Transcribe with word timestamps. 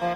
What 0.00 0.06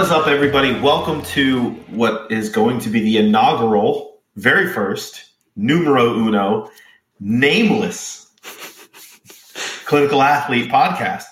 is 0.00 0.12
up, 0.12 0.28
everybody? 0.28 0.78
Welcome 0.78 1.22
to 1.22 1.70
what 1.90 2.30
is 2.30 2.48
going 2.48 2.78
to 2.78 2.88
be 2.88 3.00
the 3.00 3.16
inaugural, 3.16 4.20
very 4.36 4.68
first, 4.68 5.32
numero 5.56 6.14
uno, 6.14 6.70
nameless 7.18 8.30
clinical 9.84 10.22
athlete 10.22 10.70
podcast 10.70 11.24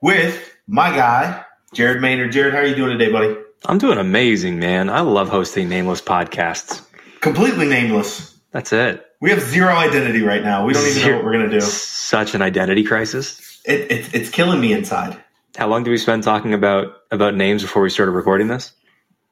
with 0.00 0.56
my 0.66 0.90
guy, 0.90 1.44
Jared 1.76 2.00
Maynard. 2.00 2.32
Jared, 2.32 2.54
how 2.54 2.60
are 2.60 2.66
you 2.66 2.74
doing 2.74 2.96
today, 2.96 3.12
buddy? 3.12 3.36
I'm 3.66 3.76
doing 3.76 3.98
amazing, 3.98 4.58
man. 4.58 4.88
I 4.88 5.00
love 5.00 5.28
hosting 5.28 5.68
nameless 5.68 6.00
podcasts. 6.00 6.80
Completely 7.20 7.68
nameless. 7.68 8.34
That's 8.50 8.72
it. 8.72 9.04
We 9.20 9.28
have 9.28 9.42
zero 9.42 9.74
identity 9.74 10.22
right 10.22 10.42
now. 10.42 10.64
We 10.64 10.72
don't 10.72 10.86
even 10.86 11.02
know 11.02 11.16
what 11.16 11.24
we're 11.26 11.34
going 11.34 11.50
to 11.50 11.60
do. 11.60 11.60
Such 11.60 12.34
an 12.34 12.40
identity 12.40 12.82
crisis. 12.82 13.60
It, 13.66 13.92
it, 13.92 14.14
it's 14.14 14.30
killing 14.30 14.58
me 14.58 14.72
inside. 14.72 15.22
How 15.58 15.68
long 15.68 15.84
did 15.84 15.90
we 15.90 15.98
spend 15.98 16.22
talking 16.22 16.54
about 16.54 16.94
about 17.10 17.34
names 17.34 17.60
before 17.60 17.82
we 17.82 17.90
started 17.90 18.12
recording 18.12 18.48
this? 18.48 18.72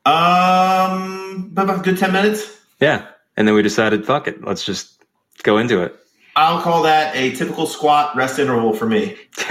Um, 0.05 1.49
about 1.53 1.79
a 1.79 1.83
good 1.83 1.97
10 1.97 2.13
minutes. 2.13 2.61
Yeah, 2.79 3.07
and 3.39 3.49
then 3.49 3.55
we 3.55 3.63
decided, 3.63 4.05
fuck 4.05 4.29
it, 4.29 4.45
let's 4.45 4.67
just 4.67 5.03
go 5.45 5.57
into 5.57 5.83
it. 5.83 5.99
I'll 6.37 6.61
call 6.63 6.83
that 6.83 7.15
a 7.15 7.33
typical 7.33 7.67
squat 7.67 8.15
rest 8.17 8.39
interval 8.39 8.73
for 8.73 8.87
me. 8.87 9.17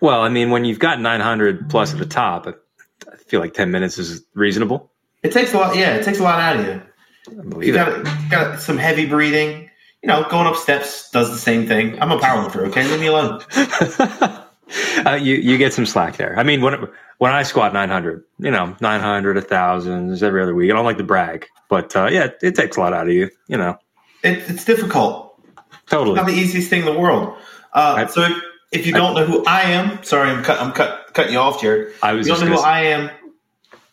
well, 0.00 0.22
I 0.22 0.28
mean, 0.28 0.50
when 0.50 0.64
you've 0.64 0.78
got 0.80 1.00
900 1.00 1.70
plus 1.70 1.92
at 1.92 1.98
the 1.98 2.06
top, 2.06 2.46
I 3.10 3.16
feel 3.16 3.40
like 3.40 3.54
10 3.54 3.70
minutes 3.70 3.98
is 3.98 4.24
reasonable. 4.34 4.90
It 5.22 5.32
takes 5.32 5.52
a 5.54 5.58
lot. 5.58 5.76
Yeah, 5.76 5.94
it 5.94 6.04
takes 6.04 6.18
a 6.18 6.22
lot 6.22 6.40
out 6.40 6.56
of 6.60 6.66
you. 6.66 6.72
I 6.72 7.42
You 7.42 7.42
believe 7.42 7.74
it. 7.74 8.04
got 8.04 8.30
got 8.30 8.60
some 8.60 8.76
heavy 8.78 9.06
breathing. 9.06 9.68
You 10.02 10.06
know, 10.08 10.24
going 10.30 10.46
up 10.46 10.56
steps 10.56 11.10
does 11.10 11.30
the 11.30 11.38
same 11.38 11.66
thing. 11.66 12.00
I'm 12.00 12.10
a 12.12 12.18
powerlifter. 12.18 12.66
Okay, 12.68 12.86
leave 12.88 13.00
me 13.00 13.06
alone. 13.08 13.40
uh, 15.06 15.14
you 15.20 15.34
you 15.34 15.58
get 15.58 15.72
some 15.72 15.86
slack 15.86 16.16
there. 16.16 16.38
I 16.38 16.42
mean, 16.44 16.60
when 16.62 16.88
when 17.18 17.32
I 17.32 17.42
squat 17.42 17.72
900, 17.72 18.22
you 18.38 18.50
know, 18.50 18.76
900, 18.80 19.36
a 19.36 19.40
1,000 19.40 20.10
is 20.10 20.22
every 20.22 20.40
other 20.42 20.54
week. 20.54 20.70
I 20.70 20.74
don't 20.74 20.84
like 20.84 20.98
to 20.98 21.04
brag, 21.04 21.46
but 21.68 21.94
uh, 21.96 22.06
yeah, 22.06 22.26
it, 22.26 22.38
it 22.42 22.54
takes 22.54 22.76
a 22.76 22.80
lot 22.80 22.92
out 22.92 23.08
of 23.08 23.12
you. 23.12 23.28
You 23.48 23.56
know, 23.58 23.76
It, 24.22 24.38
it's 24.48 24.64
difficult. 24.64 25.27
Totally. 25.90 26.16
Not 26.16 26.26
the 26.26 26.32
easiest 26.32 26.70
thing 26.70 26.80
in 26.80 26.86
the 26.86 26.98
world. 26.98 27.36
Uh, 27.72 27.94
I- 27.98 28.06
so 28.06 28.22
if, 28.22 28.42
if 28.72 28.86
you 28.86 28.92
don't 28.92 29.14
know 29.14 29.24
who 29.24 29.44
I 29.46 29.62
am, 29.62 30.02
sorry, 30.02 30.30
I'm 30.30 30.42
cut, 30.44 30.60
I'm 30.60 30.72
cut, 30.72 31.10
cutting 31.14 31.32
you 31.32 31.38
off, 31.38 31.60
Jared. 31.60 31.94
I 32.02 32.12
If 32.12 32.18
was 32.18 32.28
you 32.28 32.34
don't 32.34 32.48
know 32.50 32.56
who 32.56 32.60
I 32.62 32.80
am. 32.80 33.10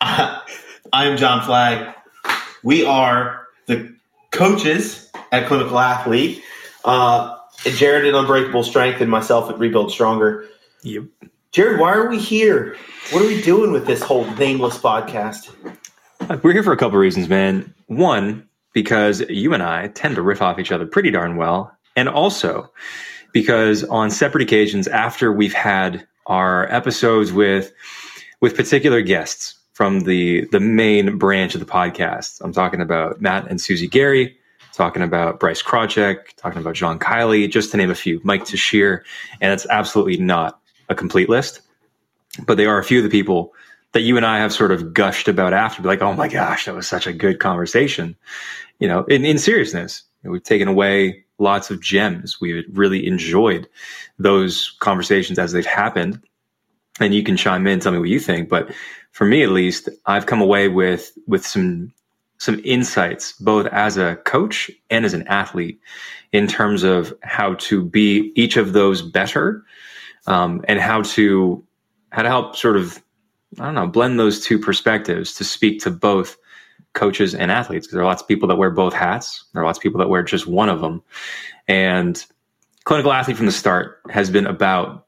I 0.00 1.06
am 1.06 1.16
John 1.16 1.42
Flagg. 1.44 1.94
We 2.62 2.84
are 2.84 3.46
the 3.66 3.94
coaches 4.32 5.10
at 5.32 5.46
Clinical 5.46 5.78
Athlete. 5.78 6.42
Uh, 6.84 7.36
Jared 7.64 8.06
at 8.06 8.14
Unbreakable 8.14 8.62
Strength 8.62 9.00
and 9.00 9.10
myself 9.10 9.50
at 9.50 9.58
Rebuild 9.58 9.90
Stronger. 9.90 10.46
Yep. 10.82 11.04
Jared, 11.52 11.80
why 11.80 11.92
are 11.94 12.08
we 12.08 12.18
here? 12.18 12.76
What 13.10 13.22
are 13.22 13.26
we 13.26 13.40
doing 13.40 13.72
with 13.72 13.86
this 13.86 14.02
whole 14.02 14.26
nameless 14.34 14.78
podcast? 14.78 15.50
We're 16.42 16.52
here 16.52 16.62
for 16.62 16.72
a 16.72 16.76
couple 16.76 16.98
reasons, 16.98 17.28
man. 17.28 17.72
One, 17.86 18.46
because 18.72 19.20
you 19.30 19.54
and 19.54 19.62
I 19.62 19.88
tend 19.88 20.16
to 20.16 20.22
riff 20.22 20.42
off 20.42 20.58
each 20.58 20.70
other 20.70 20.86
pretty 20.86 21.10
darn 21.10 21.36
well. 21.36 21.75
And 21.96 22.08
also 22.08 22.70
because 23.32 23.84
on 23.84 24.10
separate 24.10 24.42
occasions 24.42 24.86
after 24.88 25.32
we've 25.32 25.52
had 25.52 26.06
our 26.26 26.72
episodes 26.72 27.32
with 27.32 27.72
with 28.40 28.56
particular 28.56 29.02
guests 29.02 29.54
from 29.72 30.00
the 30.00 30.46
the 30.52 30.60
main 30.60 31.18
branch 31.18 31.54
of 31.54 31.60
the 31.60 31.66
podcast. 31.66 32.40
I'm 32.40 32.52
talking 32.52 32.80
about 32.80 33.20
Matt 33.20 33.50
and 33.50 33.60
Susie 33.60 33.88
Gary, 33.88 34.36
talking 34.72 35.02
about 35.02 35.38
Bryce 35.38 35.62
Krawczyk, 35.62 36.34
talking 36.36 36.60
about 36.62 36.74
John 36.74 36.98
Kiley, 36.98 37.50
just 37.50 37.72
to 37.72 37.76
name 37.76 37.90
a 37.90 37.94
few, 37.94 38.22
Mike 38.24 38.44
Tuchscherer, 38.44 39.02
and 39.42 39.52
it's 39.52 39.66
absolutely 39.68 40.16
not 40.16 40.58
a 40.88 40.94
complete 40.94 41.28
list. 41.28 41.60
But 42.46 42.56
they 42.56 42.64
are 42.64 42.78
a 42.78 42.84
few 42.84 42.98
of 42.98 43.04
the 43.04 43.10
people 43.10 43.52
that 43.92 44.00
you 44.00 44.16
and 44.16 44.24
I 44.24 44.38
have 44.38 44.52
sort 44.52 44.72
of 44.72 44.94
gushed 44.94 45.28
about 45.28 45.52
after, 45.52 45.82
like, 45.82 46.00
oh 46.00 46.14
my 46.14 46.28
gosh, 46.28 46.64
that 46.64 46.74
was 46.74 46.88
such 46.88 47.06
a 47.06 47.12
good 47.12 47.38
conversation. 47.38 48.16
You 48.78 48.88
know, 48.88 49.04
in, 49.04 49.26
in 49.26 49.36
seriousness, 49.36 50.04
we've 50.22 50.42
taken 50.42 50.68
away 50.68 51.25
lots 51.38 51.70
of 51.70 51.80
gems. 51.80 52.40
We've 52.40 52.64
really 52.72 53.06
enjoyed 53.06 53.68
those 54.18 54.76
conversations 54.80 55.38
as 55.38 55.52
they've 55.52 55.66
happened. 55.66 56.20
And 56.98 57.14
you 57.14 57.22
can 57.22 57.36
chime 57.36 57.66
in, 57.66 57.80
tell 57.80 57.92
me 57.92 57.98
what 57.98 58.08
you 58.08 58.20
think. 58.20 58.48
But 58.48 58.72
for 59.12 59.26
me, 59.26 59.42
at 59.42 59.50
least, 59.50 59.88
I've 60.06 60.26
come 60.26 60.40
away 60.40 60.68
with 60.68 61.12
with 61.26 61.44
some 61.44 61.92
some 62.38 62.60
insights, 62.64 63.32
both 63.32 63.66
as 63.66 63.96
a 63.96 64.16
coach 64.24 64.70
and 64.90 65.04
as 65.04 65.14
an 65.14 65.26
athlete, 65.26 65.80
in 66.32 66.46
terms 66.46 66.82
of 66.82 67.14
how 67.22 67.54
to 67.54 67.82
be 67.82 68.32
each 68.34 68.56
of 68.56 68.72
those 68.72 69.02
better, 69.02 69.64
um, 70.26 70.64
and 70.68 70.80
how 70.80 71.02
to 71.02 71.62
how 72.12 72.22
to 72.22 72.28
help 72.28 72.56
sort 72.56 72.76
of 72.76 73.02
I 73.58 73.66
don't 73.66 73.74
know 73.74 73.86
blend 73.86 74.18
those 74.18 74.44
two 74.44 74.58
perspectives 74.58 75.34
to 75.34 75.44
speak 75.44 75.80
to 75.80 75.90
both 75.90 76.36
coaches 76.96 77.32
and 77.34 77.52
athletes 77.52 77.86
because 77.86 77.94
there 77.94 78.02
are 78.02 78.06
lots 78.06 78.22
of 78.22 78.26
people 78.26 78.48
that 78.48 78.56
wear 78.56 78.70
both 78.70 78.92
hats. 78.92 79.44
There 79.52 79.62
are 79.62 79.66
lots 79.66 79.78
of 79.78 79.82
people 79.82 80.00
that 80.00 80.08
wear 80.08 80.24
just 80.24 80.48
one 80.48 80.68
of 80.68 80.80
them, 80.80 81.02
and 81.68 82.24
clinical 82.84 83.12
athlete 83.12 83.36
from 83.36 83.46
the 83.46 83.52
start 83.52 84.00
has 84.10 84.30
been 84.30 84.46
about 84.46 85.06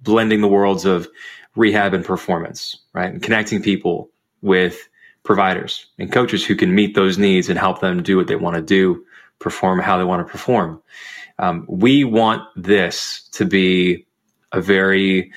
blending 0.00 0.40
the 0.40 0.48
worlds 0.48 0.84
of 0.86 1.08
rehab 1.56 1.94
and 1.94 2.04
performance, 2.04 2.76
right? 2.92 3.12
And 3.12 3.22
connecting 3.22 3.62
people 3.62 4.10
with 4.42 4.88
providers 5.22 5.86
and 5.98 6.12
coaches 6.12 6.44
who 6.44 6.54
can 6.54 6.74
meet 6.74 6.94
those 6.94 7.18
needs 7.18 7.48
and 7.48 7.58
help 7.58 7.80
them 7.80 8.02
do 8.02 8.16
what 8.16 8.26
they 8.26 8.36
want 8.36 8.56
to 8.56 8.62
do, 8.62 9.04
perform 9.38 9.80
how 9.80 9.98
they 9.98 10.04
want 10.04 10.26
to 10.26 10.30
perform. 10.30 10.80
Um, 11.38 11.64
we 11.68 12.04
want 12.04 12.42
this 12.54 13.28
to 13.32 13.44
be 13.44 14.06
a 14.52 14.60
very 14.60 15.32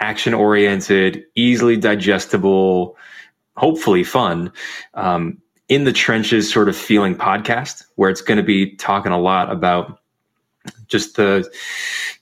action 0.00 0.34
oriented, 0.34 1.24
easily 1.34 1.76
digestible, 1.76 2.96
hopefully 3.58 4.04
fun, 4.04 4.52
um, 4.94 5.38
in 5.68 5.84
the 5.84 5.92
trenches 5.92 6.50
sort 6.50 6.68
of 6.68 6.76
feeling 6.76 7.14
podcast 7.14 7.84
where 7.96 8.08
it's 8.08 8.22
going 8.22 8.38
to 8.38 8.42
be 8.42 8.74
talking 8.76 9.12
a 9.12 9.20
lot 9.20 9.52
about 9.52 10.00
just 10.86 11.16
the 11.16 11.48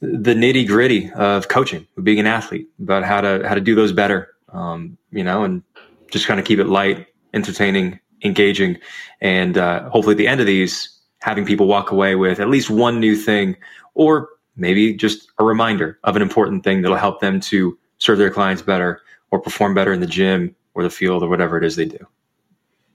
the 0.01 0.35
nitty 0.35 0.67
gritty 0.67 1.11
of 1.13 1.49
coaching, 1.49 1.87
being 2.03 2.19
an 2.19 2.27
athlete, 2.27 2.69
about 2.81 3.05
how 3.05 3.21
to 3.21 3.47
how 3.47 3.55
to 3.55 3.61
do 3.61 3.75
those 3.75 3.93
better, 3.93 4.29
um, 4.53 4.99
you 5.13 5.23
know, 5.23 5.45
and 5.45 5.63
just 6.11 6.27
kind 6.27 6.41
of 6.41 6.47
keep 6.47 6.59
it 6.59 6.67
light, 6.67 7.07
entertaining, 7.35 8.01
engaging, 8.25 8.79
and 9.21 9.57
uh, 9.59 9.89
hopefully 9.91 10.15
at 10.15 10.19
the 10.19 10.29
end 10.29 10.41
of 10.41 10.47
these, 10.47 10.91
having 11.21 11.45
people 11.45 11.67
walk 11.67 11.91
away 11.91 12.15
with 12.15 12.41
at 12.41 12.49
least 12.49 12.71
one 12.71 12.99
new 12.99 13.15
thing, 13.15 13.57
or 13.95 14.29
maybe 14.57 14.95
just 14.95 15.29
a 15.39 15.45
reminder 15.45 15.99
of 16.05 16.17
an 16.17 16.23
important 16.23 16.65
thing 16.65 16.83
that'll 16.83 16.97
help 16.97 17.21
them 17.21 17.41
to 17.41 17.79
serve 17.99 18.19
their 18.19 18.31
clients 18.31 18.63
better 18.63 19.01
or 19.31 19.41
perform 19.41 19.75
better 19.75 19.93
in 19.93 20.01
the 20.01 20.07
gym 20.07 20.55
or 20.77 20.83
the 20.83 20.91
field 20.91 21.23
or 21.23 21.29
whatever 21.29 21.57
it 21.57 21.65
is 21.65 21.75
they 21.75 21.87
do. 21.87 22.07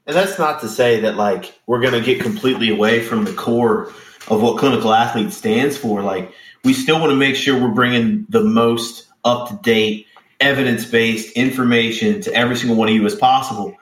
And 0.05 0.15
that's 0.15 0.37
not 0.37 0.61
to 0.61 0.69
say 0.69 0.99
that 1.01 1.15
like 1.15 1.59
we're 1.65 1.81
going 1.81 1.93
to 1.93 2.01
get 2.01 2.21
completely 2.21 2.69
away 2.69 3.01
from 3.01 3.25
the 3.25 3.33
core 3.33 3.91
of 4.27 4.41
what 4.41 4.59
clinical 4.59 4.93
athlete 4.93 5.33
stands 5.33 5.77
for. 5.77 6.03
Like 6.03 6.31
we 6.63 6.73
still 6.73 6.99
want 6.99 7.09
to 7.09 7.15
make 7.15 7.35
sure 7.35 7.59
we're 7.59 7.73
bringing 7.73 8.25
the 8.29 8.43
most 8.43 9.07
up 9.23 9.49
to 9.49 9.55
date, 9.63 10.05
evidence 10.39 10.85
based 10.85 11.33
information 11.33 12.21
to 12.21 12.33
every 12.33 12.55
single 12.55 12.77
one 12.77 12.87
of 12.87 12.93
you 12.93 13.05
as 13.05 13.15
possible. 13.15 13.75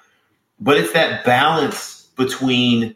But 0.61 0.77
it's 0.77 0.93
that 0.93 1.25
balance 1.25 2.07
between 2.15 2.95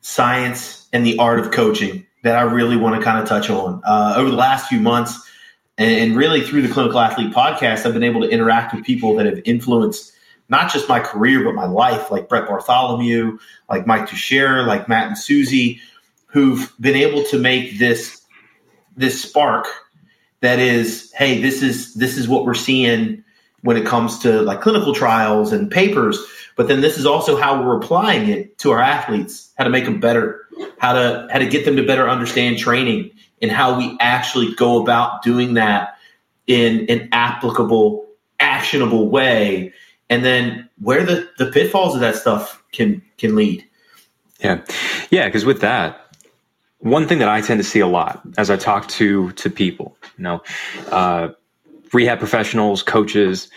science 0.00 0.88
and 0.92 1.04
the 1.04 1.18
art 1.18 1.40
of 1.40 1.50
coaching 1.50 2.06
that 2.22 2.36
I 2.36 2.42
really 2.42 2.76
want 2.76 2.96
to 2.96 3.02
kind 3.02 3.20
of 3.20 3.28
touch 3.28 3.50
on. 3.50 3.82
Uh, 3.84 4.14
over 4.16 4.30
the 4.30 4.36
last 4.36 4.68
few 4.68 4.80
months, 4.80 5.20
and, 5.78 5.90
and 5.90 6.16
really 6.16 6.40
through 6.40 6.62
the 6.62 6.72
Clinical 6.72 6.98
Athlete 6.98 7.32
podcast, 7.32 7.86
I've 7.86 7.92
been 7.92 8.02
able 8.02 8.22
to 8.22 8.28
interact 8.28 8.74
with 8.74 8.84
people 8.84 9.14
that 9.16 9.26
have 9.26 9.40
influenced 9.44 10.12
not 10.48 10.72
just 10.72 10.88
my 10.88 11.00
career, 11.00 11.44
but 11.44 11.54
my 11.54 11.66
life, 11.66 12.10
like 12.10 12.28
Brett 12.28 12.46
Bartholomew, 12.46 13.38
like 13.68 13.86
Mike 13.86 14.08
Tuchscherer, 14.08 14.66
like 14.66 14.88
Matt 14.88 15.08
and 15.08 15.18
Susie, 15.18 15.80
who've 16.26 16.72
been 16.80 16.94
able 16.96 17.24
to 17.24 17.38
make 17.38 17.78
this 17.78 18.22
this 18.96 19.20
spark 19.20 19.66
that 20.40 20.58
is, 20.58 21.12
hey, 21.16 21.40
this 21.40 21.62
is 21.62 21.94
this 21.94 22.16
is 22.16 22.28
what 22.28 22.44
we're 22.44 22.54
seeing 22.54 23.24
when 23.62 23.76
it 23.76 23.86
comes 23.86 24.18
to 24.20 24.42
like 24.42 24.60
clinical 24.60 24.94
trials 24.94 25.52
and 25.52 25.70
papers. 25.70 26.18
But 26.56 26.68
then 26.68 26.80
this 26.80 26.96
is 26.96 27.04
also 27.04 27.36
how 27.36 27.62
we're 27.62 27.76
applying 27.76 28.28
it 28.28 28.56
to 28.58 28.70
our 28.70 28.80
athletes, 28.80 29.52
how 29.58 29.64
to 29.64 29.70
make 29.70 29.84
them 29.84 30.00
better, 30.00 30.46
how 30.78 30.92
to 30.92 31.28
how 31.30 31.38
to 31.38 31.46
get 31.46 31.64
them 31.64 31.76
to 31.76 31.82
better 31.82 32.08
understand 32.08 32.58
training 32.58 33.10
and 33.42 33.50
how 33.50 33.76
we 33.76 33.96
actually 34.00 34.54
go 34.54 34.80
about 34.80 35.22
doing 35.22 35.54
that 35.54 35.98
in 36.46 36.86
an 36.88 37.08
applicable, 37.12 38.06
actionable 38.40 39.10
way 39.10 39.72
and 40.08 40.24
then 40.24 40.68
where 40.80 41.04
the, 41.04 41.28
the 41.38 41.46
pitfalls 41.46 41.94
of 41.94 42.00
that 42.00 42.16
stuff 42.16 42.62
can 42.72 43.02
can 43.18 43.34
lead. 43.34 43.64
Yeah, 44.40 44.62
yeah. 45.10 45.26
Because 45.26 45.44
with 45.44 45.60
that, 45.60 46.14
one 46.78 47.08
thing 47.08 47.18
that 47.18 47.28
I 47.28 47.40
tend 47.40 47.58
to 47.58 47.64
see 47.64 47.80
a 47.80 47.86
lot 47.86 48.22
as 48.38 48.50
I 48.50 48.56
talk 48.56 48.88
to 48.88 49.32
to 49.32 49.50
people, 49.50 49.96
you 50.18 50.24
know, 50.24 50.42
uh, 50.90 51.28
rehab 51.92 52.18
professionals, 52.18 52.82
coaches, 52.82 53.48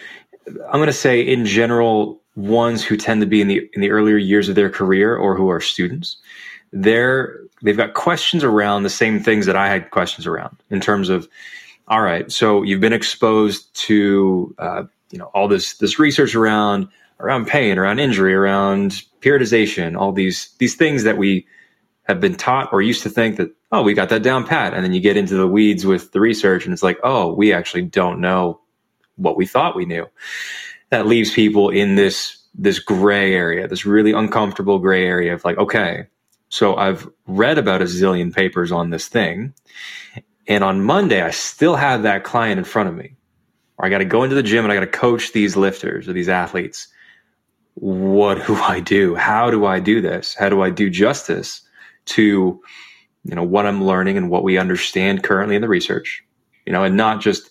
I'm 0.71 0.83
to 0.83 0.93
say 0.93 1.21
in 1.21 1.45
general, 1.45 2.19
ones 2.35 2.83
who 2.83 2.97
tend 2.97 3.21
to 3.21 3.27
be 3.27 3.41
in 3.41 3.47
the 3.47 3.69
in 3.73 3.81
the 3.81 3.91
earlier 3.91 4.17
years 4.17 4.49
of 4.49 4.55
their 4.55 4.69
career 4.69 5.15
or 5.15 5.35
who 5.35 5.49
are 5.49 5.59
students, 5.59 6.17
they're 6.71 7.39
they've 7.61 7.77
got 7.77 7.93
questions 7.93 8.43
around 8.43 8.83
the 8.83 8.89
same 8.89 9.19
things 9.19 9.45
that 9.45 9.55
I 9.55 9.67
had 9.67 9.91
questions 9.91 10.25
around 10.25 10.57
in 10.69 10.79
terms 10.79 11.09
of, 11.09 11.27
all 11.87 12.01
right, 12.01 12.31
so 12.31 12.63
you've 12.63 12.79
been 12.79 12.93
exposed 12.93 13.73
to 13.87 14.55
uh, 14.57 14.83
you 15.11 15.17
know 15.17 15.25
all 15.33 15.47
this 15.47 15.75
this 15.77 15.99
research 15.99 16.35
around 16.35 16.87
around 17.19 17.47
pain, 17.47 17.77
around 17.77 17.99
injury, 17.99 18.33
around 18.33 19.03
periodization, 19.21 19.97
all 19.97 20.11
these 20.11 20.55
these 20.59 20.75
things 20.75 21.03
that 21.03 21.17
we 21.17 21.45
have 22.03 22.19
been 22.19 22.35
taught 22.35 22.69
or 22.71 22.81
used 22.81 23.03
to 23.03 23.09
think 23.09 23.37
that 23.37 23.51
oh 23.71 23.83
we 23.83 23.93
got 23.93 24.09
that 24.09 24.23
down 24.23 24.45
pat, 24.45 24.73
and 24.73 24.83
then 24.83 24.93
you 24.93 24.99
get 24.99 25.17
into 25.17 25.35
the 25.35 25.47
weeds 25.47 25.85
with 25.85 26.11
the 26.11 26.19
research, 26.19 26.65
and 26.65 26.73
it's 26.73 26.83
like 26.83 26.99
oh 27.03 27.33
we 27.33 27.53
actually 27.53 27.83
don't 27.83 28.21
know 28.21 28.59
what 29.15 29.37
we 29.37 29.45
thought 29.45 29.75
we 29.75 29.85
knew. 29.85 30.07
That 30.89 31.07
leaves 31.07 31.31
people 31.33 31.69
in 31.69 31.95
this 31.95 32.37
this 32.55 32.79
gray 32.79 33.33
area, 33.33 33.67
this 33.67 33.85
really 33.85 34.11
uncomfortable 34.11 34.79
gray 34.79 35.05
area 35.05 35.33
of 35.33 35.43
like 35.43 35.57
okay, 35.57 36.07
so 36.49 36.75
I've 36.75 37.07
read 37.27 37.57
about 37.57 37.81
a 37.81 37.85
zillion 37.85 38.33
papers 38.33 38.71
on 38.71 38.89
this 38.89 39.07
thing, 39.07 39.53
and 40.47 40.63
on 40.63 40.83
Monday 40.83 41.21
I 41.21 41.31
still 41.31 41.75
have 41.75 42.03
that 42.03 42.23
client 42.23 42.57
in 42.57 42.65
front 42.65 42.89
of 42.89 42.95
me. 42.95 43.15
Or 43.79 43.85
I 43.85 43.89
got 43.89 43.97
to 43.99 44.05
go 44.05 44.23
into 44.23 44.35
the 44.35 44.43
gym 44.43 44.63
and 44.63 44.71
I 44.71 44.75
got 44.75 44.81
to 44.81 44.87
coach 44.87 45.33
these 45.33 45.55
lifters 45.57 46.07
or 46.07 46.13
these 46.13 46.29
athletes 46.29 46.87
what 47.79 48.45
do 48.45 48.55
I 48.55 48.81
do? 48.81 49.15
How 49.15 49.49
do 49.49 49.65
I 49.65 49.79
do 49.79 50.01
this? 50.01 50.35
How 50.35 50.49
do 50.49 50.61
I 50.61 50.69
do 50.69 50.89
justice 50.89 51.61
to 52.05 52.61
you 53.23 53.35
know 53.35 53.43
what 53.43 53.65
I'm 53.65 53.83
learning 53.83 54.17
and 54.17 54.29
what 54.29 54.43
we 54.43 54.57
understand 54.57 55.23
currently 55.23 55.55
in 55.55 55.61
the 55.61 55.67
research? 55.67 56.23
You 56.65 56.73
know, 56.73 56.83
and 56.83 56.97
not 56.97 57.21
just 57.21 57.49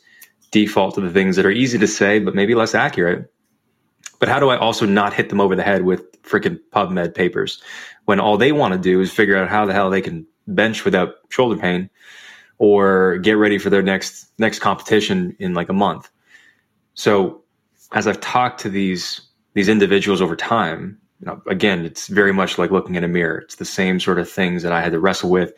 default 0.50 0.94
to 0.94 1.00
the 1.00 1.10
things 1.10 1.36
that 1.36 1.46
are 1.46 1.50
easy 1.50 1.78
to 1.78 1.86
say 1.86 2.19
but 2.19 2.34
maybe 2.34 2.54
less 2.54 2.75
accurate. 2.75 3.32
But 4.19 4.28
how 4.28 4.40
do 4.40 4.48
I 4.50 4.58
also 4.58 4.84
not 4.84 5.14
hit 5.14 5.28
them 5.28 5.40
over 5.40 5.56
the 5.56 5.62
head 5.62 5.84
with 5.84 6.20
freaking 6.22 6.58
PubMed 6.72 7.14
papers 7.14 7.62
when 8.04 8.20
all 8.20 8.36
they 8.36 8.52
want 8.52 8.75
to 8.75 8.78
do 8.78 9.00
is 9.00 9.12
figure 9.12 9.36
out 9.36 9.48
how 9.48 9.64
the 9.64 9.72
hell 9.72 9.88
they 9.88 10.02
can 10.02 10.26
bench 10.46 10.84
without 10.84 11.14
shoulder 11.30 11.56
pain 11.56 11.88
or 12.58 13.19
get 13.19 13.32
ready 13.32 13.56
for 13.56 13.70
their 13.70 13.82
next 13.82 14.26
next 14.38 14.58
competition 14.58 15.34
in 15.38 15.54
like 15.54 15.70
a 15.70 15.75
month. 15.75 16.10
So 16.99 17.41
as 17.93 18.09
I've 18.09 18.21
talked 18.21 18.61
to 18.62 18.69
these 18.69 19.21
these 19.55 19.69
individuals 19.69 20.21
over 20.21 20.35
time, 20.35 20.99
you 21.21 21.27
know, 21.27 21.41
again, 21.47 21.85
it's 21.85 22.09
very 22.09 22.33
much 22.33 22.59
like 22.59 22.73
looking 22.73 22.97
in 22.97 23.05
a 23.05 23.09
mirror. 23.09 23.39
It's 23.39 23.55
the 23.55 23.65
same 23.65 24.00
sort 24.00 24.19
of 24.19 24.29
things 24.29 24.65
that 24.65 24.73
I 24.73 24.83
had 24.83 24.93
to 24.93 24.99
wrestle 24.99 25.31
with. 25.31 25.53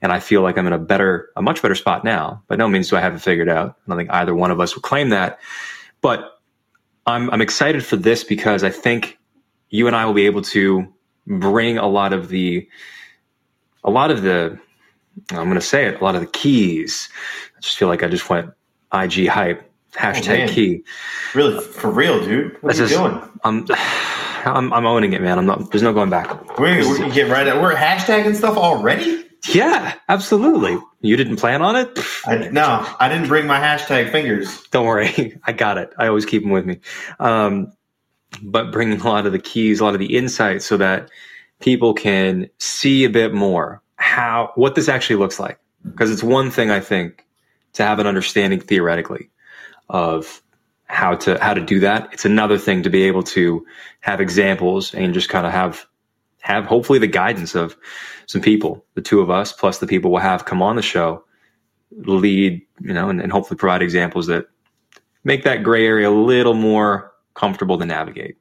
And 0.00 0.12
I 0.12 0.18
feel 0.18 0.40
like 0.40 0.56
I'm 0.56 0.66
in 0.66 0.72
a 0.72 0.78
better, 0.78 1.28
a 1.36 1.42
much 1.42 1.60
better 1.60 1.74
spot 1.74 2.04
now. 2.04 2.42
By 2.48 2.56
no 2.56 2.68
means 2.68 2.88
do 2.88 2.96
I 2.96 3.00
have 3.00 3.14
it 3.14 3.20
figured 3.20 3.50
out. 3.50 3.76
I 3.86 3.88
don't 3.88 3.98
think 3.98 4.10
either 4.10 4.34
one 4.34 4.50
of 4.50 4.60
us 4.60 4.74
would 4.74 4.82
claim 4.82 5.10
that. 5.10 5.38
But 6.00 6.40
I'm, 7.06 7.28
I'm 7.30 7.42
excited 7.42 7.84
for 7.84 7.96
this 7.96 8.24
because 8.24 8.64
I 8.64 8.70
think 8.70 9.18
you 9.68 9.86
and 9.86 9.94
I 9.96 10.06
will 10.06 10.14
be 10.14 10.26
able 10.26 10.42
to 10.42 10.86
bring 11.26 11.76
a 11.76 11.86
lot 11.86 12.14
of 12.14 12.28
the, 12.28 12.66
a 13.84 13.90
lot 13.90 14.10
of 14.10 14.22
the, 14.22 14.58
I'm 15.30 15.44
going 15.44 15.54
to 15.54 15.60
say 15.60 15.86
it, 15.86 16.00
a 16.00 16.04
lot 16.04 16.14
of 16.14 16.22
the 16.22 16.28
keys. 16.28 17.10
I 17.56 17.60
just 17.60 17.76
feel 17.76 17.88
like 17.88 18.02
I 18.02 18.08
just 18.08 18.28
went 18.30 18.50
IG 18.92 19.28
hype 19.28 19.67
Hashtag 19.92 20.48
oh, 20.48 20.52
key. 20.52 20.84
Really, 21.34 21.62
for 21.62 21.90
real, 21.90 22.22
dude. 22.22 22.54
What 22.62 22.76
That's 22.76 22.80
are 22.80 22.82
you 22.82 22.88
just, 22.88 23.00
doing? 23.00 23.40
I'm, 23.44 23.66
I'm, 24.44 24.72
I'm 24.72 24.86
owning 24.86 25.12
it, 25.12 25.22
man. 25.22 25.38
I'm 25.38 25.46
not. 25.46 25.70
There's 25.70 25.82
no 25.82 25.92
going 25.92 26.10
back. 26.10 26.58
We're, 26.58 26.86
we're 26.86 27.10
get 27.10 27.30
right. 27.30 27.46
At, 27.46 27.60
we're 27.60 27.74
hashtagging 27.74 28.34
stuff 28.36 28.56
already. 28.56 29.24
Yeah, 29.52 29.94
absolutely. 30.08 30.78
You 31.00 31.16
didn't 31.16 31.36
plan 31.36 31.62
on 31.62 31.76
it? 31.76 31.98
I, 32.26 32.48
no, 32.48 32.86
I 32.98 33.08
didn't 33.08 33.28
bring 33.28 33.46
my 33.46 33.58
hashtag 33.58 34.10
fingers. 34.10 34.62
Don't 34.70 34.86
worry, 34.86 35.38
I 35.44 35.52
got 35.52 35.78
it. 35.78 35.92
I 35.96 36.08
always 36.08 36.26
keep 36.26 36.42
them 36.42 36.50
with 36.50 36.66
me. 36.66 36.80
Um, 37.20 37.72
but 38.42 38.72
bringing 38.72 39.00
a 39.00 39.04
lot 39.04 39.26
of 39.26 39.32
the 39.32 39.38
keys, 39.38 39.80
a 39.80 39.84
lot 39.84 39.94
of 39.94 40.00
the 40.00 40.16
insights, 40.16 40.66
so 40.66 40.76
that 40.76 41.08
people 41.60 41.94
can 41.94 42.50
see 42.58 43.04
a 43.04 43.10
bit 43.10 43.32
more 43.32 43.82
how 43.96 44.52
what 44.54 44.74
this 44.74 44.88
actually 44.88 45.16
looks 45.16 45.40
like. 45.40 45.58
Because 45.84 46.10
it's 46.10 46.22
one 46.22 46.50
thing 46.50 46.70
I 46.70 46.80
think 46.80 47.24
to 47.74 47.84
have 47.84 48.00
an 48.00 48.06
understanding 48.06 48.60
theoretically 48.60 49.30
of 49.88 50.42
how 50.84 51.14
to 51.14 51.38
how 51.42 51.54
to 51.54 51.60
do 51.60 51.80
that. 51.80 52.08
It's 52.12 52.24
another 52.24 52.58
thing 52.58 52.82
to 52.82 52.90
be 52.90 53.04
able 53.04 53.22
to 53.24 53.64
have 54.00 54.20
examples 54.20 54.94
and 54.94 55.14
just 55.14 55.28
kind 55.28 55.46
of 55.46 55.52
have 55.52 55.86
have 56.40 56.64
hopefully 56.64 56.98
the 56.98 57.06
guidance 57.06 57.54
of 57.54 57.76
some 58.26 58.40
people, 58.40 58.84
the 58.94 59.02
two 59.02 59.20
of 59.20 59.30
us 59.30 59.52
plus 59.52 59.78
the 59.78 59.86
people 59.86 60.10
we'll 60.10 60.22
have 60.22 60.44
come 60.44 60.62
on 60.62 60.76
the 60.76 60.82
show, 60.82 61.24
lead, 61.90 62.62
you 62.80 62.92
know, 62.92 63.08
and, 63.08 63.20
and 63.20 63.32
hopefully 63.32 63.58
provide 63.58 63.82
examples 63.82 64.26
that 64.28 64.46
make 65.24 65.44
that 65.44 65.62
gray 65.62 65.86
area 65.86 66.08
a 66.08 66.10
little 66.10 66.54
more 66.54 67.12
comfortable 67.34 67.78
to 67.78 67.84
navigate. 67.84 68.36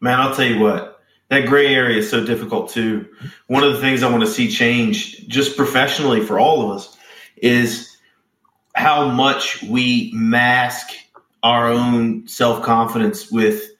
Man, 0.00 0.20
I'll 0.20 0.34
tell 0.34 0.46
you 0.46 0.60
what, 0.60 1.00
that 1.28 1.46
gray 1.46 1.74
area 1.74 1.98
is 1.98 2.10
so 2.10 2.24
difficult 2.24 2.70
too. 2.70 3.06
One 3.46 3.64
of 3.64 3.72
the 3.72 3.80
things 3.80 4.02
I 4.02 4.10
want 4.10 4.22
to 4.22 4.30
see 4.30 4.50
change 4.50 5.26
just 5.26 5.56
professionally 5.56 6.20
for 6.20 6.38
all 6.38 6.62
of 6.62 6.76
us 6.76 6.96
is 7.36 7.93
how 8.74 9.08
much 9.08 9.62
we 9.62 10.10
mask 10.12 10.90
our 11.42 11.68
own 11.68 12.26
self 12.26 12.62
confidence 12.62 13.30
with 13.30 13.70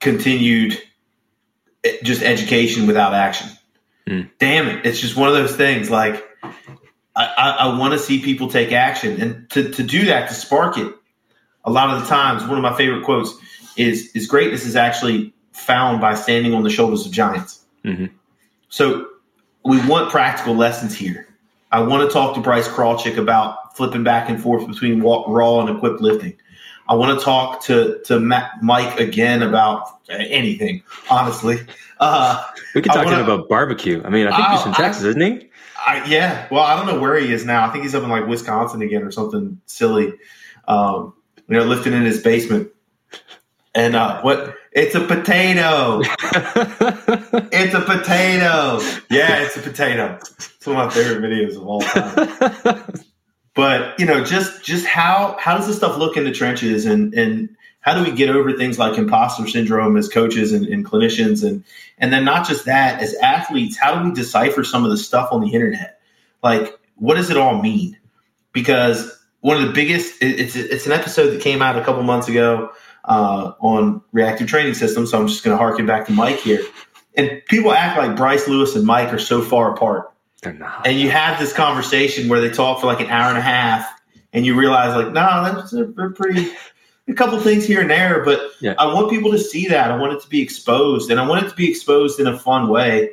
continued 0.00 0.80
eh, 1.84 1.96
just 2.02 2.22
education 2.22 2.86
without 2.86 3.14
action. 3.14 3.48
Mm. 4.06 4.30
Damn 4.38 4.68
it. 4.68 4.86
It's 4.86 5.00
just 5.00 5.16
one 5.16 5.28
of 5.28 5.34
those 5.34 5.54
things. 5.54 5.90
Like, 5.90 6.24
I, 7.14 7.26
I, 7.36 7.50
I 7.50 7.78
want 7.78 7.92
to 7.92 7.98
see 7.98 8.20
people 8.20 8.48
take 8.48 8.72
action. 8.72 9.20
And 9.20 9.50
to, 9.50 9.70
to 9.70 9.82
do 9.82 10.06
that, 10.06 10.28
to 10.28 10.34
spark 10.34 10.78
it, 10.78 10.92
a 11.64 11.70
lot 11.70 11.90
of 11.90 12.00
the 12.02 12.08
times, 12.08 12.42
one 12.42 12.56
of 12.56 12.62
my 12.62 12.76
favorite 12.76 13.04
quotes 13.04 13.32
is, 13.76 14.10
is 14.14 14.26
greatness 14.26 14.64
is 14.64 14.76
actually 14.76 15.34
found 15.52 16.00
by 16.00 16.14
standing 16.14 16.54
on 16.54 16.62
the 16.62 16.70
shoulders 16.70 17.04
of 17.04 17.12
giants. 17.12 17.64
Mm-hmm. 17.84 18.06
So 18.70 19.08
we 19.64 19.84
want 19.86 20.10
practical 20.10 20.54
lessons 20.54 20.96
here. 20.96 21.26
I 21.70 21.80
want 21.80 22.08
to 22.08 22.12
talk 22.12 22.34
to 22.34 22.40
Bryce 22.40 22.68
Krawczyk 22.68 23.18
about 23.18 23.67
flipping 23.74 24.04
back 24.04 24.28
and 24.28 24.40
forth 24.40 24.66
between 24.66 25.00
raw 25.00 25.60
and 25.60 25.76
equipped 25.76 26.00
lifting. 26.00 26.36
I 26.88 26.94
want 26.94 27.18
to 27.18 27.24
talk 27.24 27.62
to 27.64 28.00
to 28.06 28.18
Matt, 28.18 28.62
Mike 28.62 28.98
again 28.98 29.42
about 29.42 30.00
anything. 30.08 30.82
Honestly, 31.10 31.58
uh, 32.00 32.42
we 32.74 32.80
could 32.80 32.92
talk 32.92 33.06
to 33.06 33.14
him 33.14 33.24
about 33.24 33.48
barbecue. 33.48 34.02
I 34.04 34.08
mean, 34.08 34.26
I 34.26 34.36
think 34.36 34.48
he's 34.48 34.62
from 34.62 34.72
Texas, 34.72 35.04
I, 35.04 35.08
isn't 35.08 35.20
he? 35.20 35.50
I, 35.86 36.04
yeah. 36.06 36.48
Well, 36.50 36.62
I 36.62 36.76
don't 36.76 36.86
know 36.86 37.00
where 37.00 37.16
he 37.16 37.32
is 37.32 37.44
now. 37.44 37.66
I 37.66 37.70
think 37.70 37.84
he's 37.84 37.94
up 37.94 38.02
in 38.02 38.10
like 38.10 38.26
Wisconsin 38.26 38.82
again 38.82 39.02
or 39.02 39.10
something 39.10 39.60
silly. 39.66 40.14
Um, 40.66 41.14
you 41.48 41.56
know, 41.56 41.64
lifting 41.64 41.92
in 41.92 42.04
his 42.04 42.22
basement. 42.22 42.70
And 43.74 43.94
uh, 43.94 44.20
what? 44.22 44.54
It's 44.72 44.94
a 44.94 45.00
potato. 45.00 46.00
it's 47.52 47.74
a 47.74 47.80
potato. 47.80 48.80
Yeah, 49.10 49.42
it's 49.42 49.56
a 49.56 49.60
potato. 49.60 50.18
It's 50.20 50.66
one 50.66 50.76
of 50.76 50.86
my 50.86 50.90
favorite 50.90 51.22
videos 51.22 51.56
of 51.56 51.66
all 51.66 51.80
time. 51.80 53.04
but 53.58 53.98
you 53.98 54.06
know, 54.06 54.22
just 54.22 54.62
just 54.62 54.86
how 54.86 55.36
how 55.40 55.56
does 55.56 55.66
this 55.66 55.78
stuff 55.78 55.98
look 55.98 56.16
in 56.16 56.22
the 56.22 56.30
trenches, 56.30 56.86
and 56.86 57.12
and 57.12 57.56
how 57.80 57.92
do 57.92 58.08
we 58.08 58.16
get 58.16 58.30
over 58.30 58.52
things 58.52 58.78
like 58.78 58.96
imposter 58.96 59.48
syndrome 59.48 59.96
as 59.96 60.08
coaches 60.08 60.52
and, 60.52 60.64
and 60.68 60.84
clinicians, 60.84 61.44
and 61.44 61.64
and 61.98 62.12
then 62.12 62.24
not 62.24 62.46
just 62.46 62.66
that 62.66 63.02
as 63.02 63.14
athletes, 63.14 63.76
how 63.76 63.98
do 63.98 64.08
we 64.08 64.14
decipher 64.14 64.62
some 64.62 64.84
of 64.84 64.92
the 64.92 64.96
stuff 64.96 65.32
on 65.32 65.40
the 65.40 65.52
internet? 65.52 66.00
Like, 66.40 66.78
what 66.94 67.16
does 67.16 67.30
it 67.30 67.36
all 67.36 67.60
mean? 67.60 67.98
Because 68.52 69.12
one 69.40 69.56
of 69.56 69.66
the 69.66 69.72
biggest 69.72 70.22
it's 70.22 70.54
it's 70.54 70.86
an 70.86 70.92
episode 70.92 71.30
that 71.30 71.40
came 71.40 71.60
out 71.60 71.76
a 71.76 71.82
couple 71.82 72.04
months 72.04 72.28
ago 72.28 72.70
uh, 73.06 73.54
on 73.58 74.00
reactive 74.12 74.46
training 74.46 74.74
systems. 74.74 75.10
So 75.10 75.18
I'm 75.18 75.26
just 75.26 75.42
going 75.42 75.52
to 75.52 75.58
harken 75.58 75.84
back 75.84 76.06
to 76.06 76.12
Mike 76.12 76.38
here. 76.38 76.62
And 77.16 77.42
people 77.46 77.72
act 77.72 77.98
like 77.98 78.14
Bryce 78.14 78.46
Lewis 78.46 78.76
and 78.76 78.86
Mike 78.86 79.12
are 79.12 79.18
so 79.18 79.42
far 79.42 79.74
apart. 79.74 80.12
They're 80.42 80.52
not. 80.52 80.86
And 80.86 80.98
you 80.98 81.10
have 81.10 81.38
this 81.38 81.52
conversation 81.52 82.28
where 82.28 82.40
they 82.40 82.50
talk 82.50 82.80
for 82.80 82.86
like 82.86 83.00
an 83.00 83.08
hour 83.08 83.28
and 83.28 83.38
a 83.38 83.42
half, 83.42 83.88
and 84.32 84.46
you 84.46 84.54
realize 84.54 84.94
like, 84.94 85.12
no, 85.12 85.54
that's 85.54 85.72
a, 85.72 85.84
pretty 85.84 86.50
a 87.08 87.14
couple 87.14 87.38
things 87.40 87.66
here 87.66 87.80
and 87.80 87.90
there. 87.90 88.24
But 88.24 88.40
yeah. 88.60 88.74
I 88.78 88.92
want 88.92 89.10
people 89.10 89.32
to 89.32 89.38
see 89.38 89.66
that. 89.68 89.90
I 89.90 89.96
want 89.96 90.12
it 90.12 90.22
to 90.22 90.28
be 90.28 90.40
exposed, 90.40 91.10
and 91.10 91.18
I 91.18 91.26
want 91.26 91.44
it 91.44 91.50
to 91.50 91.56
be 91.56 91.68
exposed 91.68 92.20
in 92.20 92.26
a 92.26 92.38
fun 92.38 92.68
way 92.68 93.10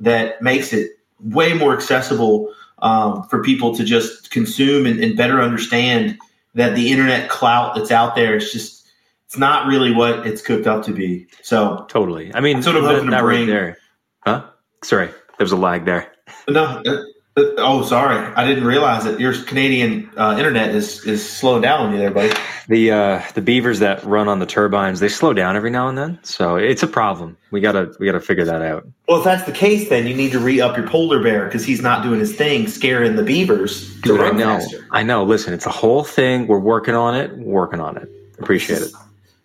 that 0.00 0.40
makes 0.40 0.72
it 0.72 0.92
way 1.20 1.52
more 1.52 1.74
accessible 1.74 2.52
um, 2.78 3.22
for 3.24 3.42
people 3.42 3.74
to 3.74 3.84
just 3.84 4.30
consume 4.30 4.86
and, 4.86 5.02
and 5.02 5.16
better 5.16 5.40
understand 5.40 6.18
that 6.54 6.74
the 6.74 6.90
internet 6.90 7.28
clout 7.28 7.74
that's 7.74 7.90
out 7.90 8.14
there 8.14 8.36
is 8.36 8.52
just 8.52 8.86
it's 9.26 9.36
not 9.36 9.66
really 9.66 9.92
what 9.92 10.26
it's 10.26 10.40
cooked 10.40 10.66
up 10.66 10.84
to 10.84 10.92
be. 10.92 11.26
So 11.42 11.84
totally. 11.88 12.32
I 12.34 12.40
mean, 12.40 12.62
sort 12.62 12.76
of 12.76 12.84
hoping 12.84 13.10
to 13.10 13.22
bring 13.22 13.40
right 13.40 13.46
there. 13.46 13.78
Huh? 14.20 14.44
Sorry, 14.84 15.08
there 15.08 15.44
was 15.44 15.52
a 15.52 15.56
lag 15.56 15.84
there. 15.84 16.12
No. 16.48 16.82
Uh, 16.86 17.02
uh, 17.38 17.42
oh, 17.58 17.84
sorry. 17.84 18.32
I 18.34 18.46
didn't 18.46 18.64
realize 18.64 19.04
that 19.04 19.20
your 19.20 19.34
Canadian 19.44 20.10
uh, 20.16 20.36
internet 20.38 20.74
is 20.74 21.04
is 21.04 21.28
slowing 21.28 21.60
down 21.60 21.86
on 21.86 21.92
you 21.92 21.98
there, 21.98 22.10
buddy. 22.10 22.34
The 22.68 22.90
uh, 22.90 23.22
the 23.34 23.42
beavers 23.42 23.78
that 23.80 24.02
run 24.04 24.26
on 24.26 24.38
the 24.38 24.46
turbines 24.46 25.00
they 25.00 25.10
slow 25.10 25.34
down 25.34 25.54
every 25.54 25.70
now 25.70 25.88
and 25.88 25.98
then, 25.98 26.18
so 26.22 26.56
it's 26.56 26.82
a 26.82 26.86
problem. 26.86 27.36
We 27.50 27.60
gotta 27.60 27.92
we 28.00 28.06
gotta 28.06 28.20
figure 28.20 28.44
that 28.46 28.62
out. 28.62 28.88
Well, 29.06 29.18
if 29.18 29.24
that's 29.24 29.44
the 29.44 29.52
case, 29.52 29.90
then 29.90 30.06
you 30.06 30.14
need 30.14 30.32
to 30.32 30.38
re 30.38 30.62
up 30.62 30.78
your 30.78 30.88
polar 30.88 31.22
bear 31.22 31.44
because 31.44 31.64
he's 31.64 31.82
not 31.82 32.02
doing 32.02 32.20
his 32.20 32.34
thing, 32.34 32.68
scaring 32.68 33.16
the 33.16 33.22
beavers. 33.22 33.94
Dude, 34.00 34.18
I 34.20 34.30
know. 34.30 34.58
Faster. 34.58 34.86
I 34.90 35.02
know. 35.02 35.22
Listen, 35.22 35.52
it's 35.52 35.66
a 35.66 35.70
whole 35.70 36.04
thing. 36.04 36.46
We're 36.46 36.58
working 36.58 36.94
on 36.94 37.14
it. 37.14 37.36
Working 37.36 37.80
on 37.80 37.98
it. 37.98 38.08
Appreciate 38.38 38.80
it. 38.80 38.92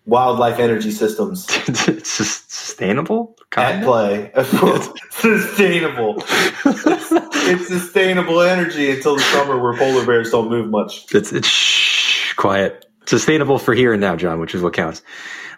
Wildlife 0.06 0.58
energy 0.58 0.90
systems 0.90 1.46
sustainable. 2.08 3.36
at 3.38 3.50
Kind 3.50 3.82
of. 3.82 3.86
play. 3.86 4.32
sustainable. 5.10 6.16
It's, 6.18 7.12
it's 7.12 7.68
sustainable 7.68 8.40
energy 8.40 8.90
until 8.90 9.16
the 9.16 9.22
summer 9.22 9.60
where 9.60 9.76
polar 9.76 10.04
bears 10.06 10.30
don't 10.30 10.48
move 10.50 10.68
much. 10.70 11.12
It's 11.14 11.32
it's 11.32 11.48
shh, 11.48 12.32
quiet. 12.34 12.86
Sustainable 13.06 13.58
for 13.58 13.74
here 13.74 13.92
and 13.92 14.00
now, 14.00 14.16
John, 14.16 14.40
which 14.40 14.54
is 14.54 14.62
what 14.62 14.72
counts. 14.74 15.02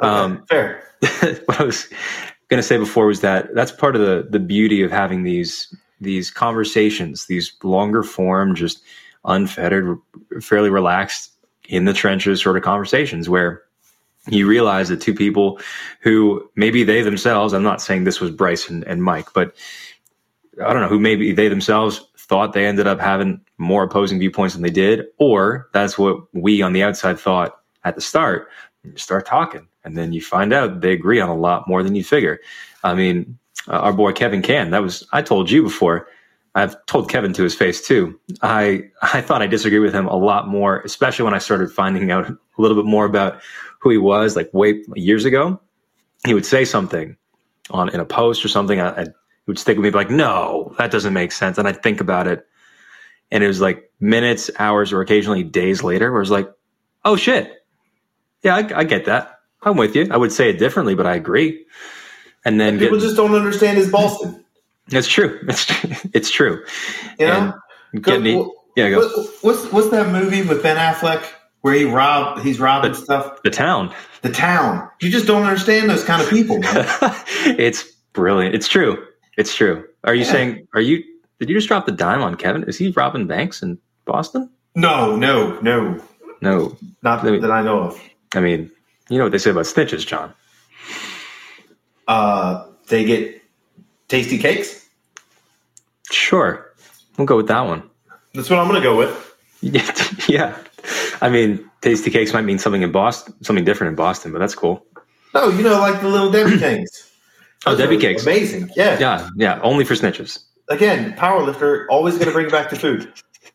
Okay, 0.01 0.09
Um, 0.09 0.45
fair. 0.49 0.83
what 1.47 1.61
I 1.61 1.65
was 1.65 1.87
going 2.49 2.59
to 2.59 2.63
say 2.67 2.77
before 2.77 3.07
was 3.07 3.21
that 3.21 3.55
that's 3.55 3.73
part 3.73 3.97
of 3.97 4.03
the 4.03 4.27
the 4.29 4.39
beauty 4.41 4.83
of 4.83 4.91
having 4.91 5.23
these 5.23 5.75
these 6.01 6.31
conversations, 6.31 7.27
these 7.27 7.53
longer 7.63 8.03
form, 8.03 8.55
just 8.55 8.83
unfettered, 9.25 9.97
fairly 10.43 10.69
relaxed 10.71 11.31
in 11.69 11.85
the 11.87 11.95
trenches 11.95 12.43
sort 12.43 12.57
of 12.59 12.63
conversations 12.63 13.29
where 13.29 13.63
you 14.28 14.47
realize 14.47 14.88
that 14.88 15.00
two 15.00 15.14
people 15.14 15.61
who 16.00 16.49
maybe 16.57 16.85
they 16.85 17.02
themselves, 17.02 17.52
I'm 17.52 17.62
not 17.62 17.83
saying 17.83 18.04
this 18.04 18.21
was 18.21 18.31
Bryce 18.31 18.69
and, 18.69 18.85
and 18.85 19.02
Mike, 19.02 19.28
but 19.35 19.54
I 20.64 20.73
don't 20.73 20.83
know, 20.83 20.88
who 20.88 21.00
maybe 21.00 21.33
they 21.33 21.49
themselves 21.49 22.07
thought 22.16 22.52
they 22.52 22.66
ended 22.66 22.87
up 22.87 23.00
having 23.00 23.40
more 23.59 23.85
opposing 23.85 24.19
viewpoints 24.19 24.54
than 24.54 24.62
they 24.62 24.71
did, 24.71 25.07
or 25.19 25.69
that's 25.73 25.99
what 25.99 26.23
we 26.33 26.62
on 26.62 26.73
the 26.73 26.83
outside 26.83 27.19
thought 27.19 27.61
at 27.85 27.95
the 27.95 28.00
start. 28.00 28.49
You 28.83 28.97
start 28.97 29.26
talking, 29.26 29.69
and 29.85 29.97
then 29.97 30.12
you 30.12 30.21
find 30.21 30.52
out 30.52 30.81
they 30.81 30.93
agree 30.93 31.21
on 31.21 31.28
a 31.28 31.37
lot 31.37 31.69
more 31.69 31.83
than 31.83 31.95
you 31.95 32.04
figure. 32.04 32.40
I 32.83 32.95
mean, 32.95 33.38
uh, 33.69 33.78
our 33.78 33.93
boy 33.93 34.12
Kevin 34.12 34.43
Cann, 34.43 34.71
that 34.71 34.83
was, 34.83 35.07
I 35.12 35.23
told 35.23 35.50
you 35.50 35.62
before, 35.62 36.09
I've 36.54 36.76
told 36.87 37.11
Kevin 37.11 37.33
to 37.33 37.43
his 37.43 37.54
face 37.54 37.87
too. 37.87 38.19
I, 38.43 38.85
I 39.02 39.21
thought 39.21 39.43
I 39.43 39.47
disagreed 39.47 39.83
with 39.83 39.95
him 39.95 40.07
a 40.07 40.16
lot 40.16 40.49
more, 40.49 40.81
especially 40.81 41.25
when 41.25 41.35
I 41.35 41.38
started 41.38 41.71
finding 41.71 42.11
out 42.11 42.28
a 42.28 42.38
little 42.59 42.76
bit 42.76 42.88
more 42.88 43.04
about 43.04 43.40
who 43.85 43.91
he 43.91 43.99
was, 43.99 44.35
like 44.35 44.53
way 44.53 44.83
years 44.97 45.25
ago. 45.26 45.61
He 46.26 46.33
would 46.35 46.47
say 46.47 46.64
something 46.64 47.17
on 47.71 47.91
in 47.91 48.00
a 48.00 48.05
post 48.05 48.45
or 48.45 48.49
something, 48.49 48.81
I, 48.81 49.03
I 49.03 49.07
would 49.47 49.59
stick 49.59 49.76
with 49.76 49.85
me 49.85 49.91
like, 49.91 50.11
no, 50.11 50.75
that 50.79 50.91
doesn't 50.91 51.12
make 51.12 51.33
sense. 51.33 51.59
And 51.59 51.69
I'd 51.69 51.83
think 51.83 52.00
about 52.00 52.26
it. 52.26 52.47
And 53.31 53.45
it 53.45 53.47
was 53.47 53.61
like 53.61 53.91
minutes, 54.00 54.50
hours, 54.59 54.93
or 54.93 55.03
occasionally 55.03 55.43
days 55.43 55.83
later 55.83 56.11
where 56.11 56.21
it 56.21 56.23
was 56.23 56.31
like, 56.31 56.50
oh 57.05 57.17
shit. 57.17 57.53
Yeah, 58.43 58.57
I, 58.57 58.81
I 58.81 58.85
get 58.85 59.05
that. 59.05 59.38
I'm 59.62 59.76
with 59.76 59.95
you. 59.95 60.09
I 60.11 60.17
would 60.17 60.33
say 60.33 60.49
it 60.50 60.59
differently, 60.59 60.95
but 60.95 61.07
I 61.07 61.14
agree. 61.14 61.64
And 62.45 62.59
then 62.61 62.79
People 62.79 62.99
get, 62.99 63.05
just 63.05 63.17
don't 63.17 63.35
understand 63.35 63.76
his 63.79 63.91
Boston. 63.91 64.45
it's 64.88 65.09
true. 65.09 65.41
It's, 65.49 65.67
it's 66.14 66.31
true. 66.31 66.64
You 67.19 67.26
know? 67.26 67.55
And 67.93 68.03
getting, 68.03 68.38
Go- 68.38 68.55
yeah, 68.76 68.91
go. 68.91 68.99
what- 69.00 69.29
what's 69.43 69.73
what's 69.73 69.91
that 69.91 70.11
movie 70.11 70.43
with 70.43 70.62
Ben 70.62 70.76
Affleck 70.76 71.25
where 71.64 71.73
he 71.73 71.85
rob 71.87 72.40
he's 72.42 72.61
robbing 72.61 72.92
stuff? 72.92 73.42
the 73.42 73.49
town. 73.49 73.90
The 74.21 74.28
town. 74.30 74.87
You 75.00 75.09
just 75.11 75.26
don't 75.26 75.44
understand 75.44 75.88
those 75.88 76.04
kind 76.04 76.21
of 76.21 76.28
people, 76.28 76.59
man. 76.59 76.85
it's 77.59 77.85
brilliant. 78.12 78.54
It's 78.54 78.68
true. 78.68 79.02
It's 79.38 79.54
true. 79.54 79.83
Are 80.04 80.14
you 80.14 80.25
Yeah. 80.26 80.30
saying, 80.33 80.68
are 80.75 80.83
you, 80.83 81.02
did 81.40 81.49
you 81.49 81.54
just 81.56 81.66
drop 81.68 81.87
the 81.87 81.92
dime 81.92 82.21
on 82.23 82.35
Kevin? 82.35 82.64
Is 82.64 82.76
he 82.76 82.90
robbing 82.90 83.26
banks 83.26 83.62
in 83.62 83.78
Boston? 84.04 84.50
no, 84.75 85.16
no, 85.16 85.59
no. 85.61 85.99
No. 86.42 86.76
Not 87.02 87.25
me- 87.25 87.38
that 87.38 87.50
I 87.50 87.62
know 87.62 87.80
of. 87.85 88.00
I 88.35 88.40
mean, 88.40 88.71
you 89.09 89.16
know 89.16 89.25
what 89.25 89.33
they 89.33 89.38
say 89.38 89.50
about 89.50 89.64
snitches, 89.64 90.06
John. 90.06 90.35
Uh, 92.06 92.66
they 92.88 93.06
get 93.06 93.40
tasty 94.09 94.37
cakes. 94.37 94.87
Sure. 96.11 96.71
We'll 97.16 97.26
go 97.26 97.37
with 97.38 97.49
that 97.49 97.62
one. 97.62 97.88
That's 98.35 98.50
what 98.50 98.59
I'm 98.59 98.68
going 98.68 98.83
to 98.83 98.87
go 98.87 98.99
with. 98.99 100.28
yeah. 100.28 100.59
I 101.25 101.31
mean, 101.31 101.71
tasty 101.81 102.11
cakes 102.11 102.35
might 102.35 102.45
mean 102.45 102.59
something 102.59 102.83
in 102.83 102.93
Boston, 102.93 103.35
something 103.43 103.64
different 103.64 103.93
in 103.93 103.97
Boston, 103.97 104.31
but 104.31 104.40
that's 104.40 104.54
cool. 104.54 104.85
No, 105.33 105.49
you 105.49 105.62
know, 105.62 105.78
like 105.78 106.02
the 106.02 106.09
little 106.09 106.31
Debbie 106.31 106.59
things. 106.59 107.11
Oh, 107.64 107.75
Debbie 107.75 107.97
cakes. 107.97 108.25
Amazing. 108.25 108.71
Yeah. 108.76 108.99
Yeah. 108.99 109.31
Yeah. 109.35 109.59
Only 109.62 109.87
for 109.87 109.95
snitches. 109.95 110.45
Again, 110.69 111.14
powerlifter, 111.14 111.87
always 111.88 112.16
going 112.16 112.26
to 112.26 112.33
bring 112.33 112.50
back 112.50 112.69
the 112.69 112.76
food. 112.76 113.11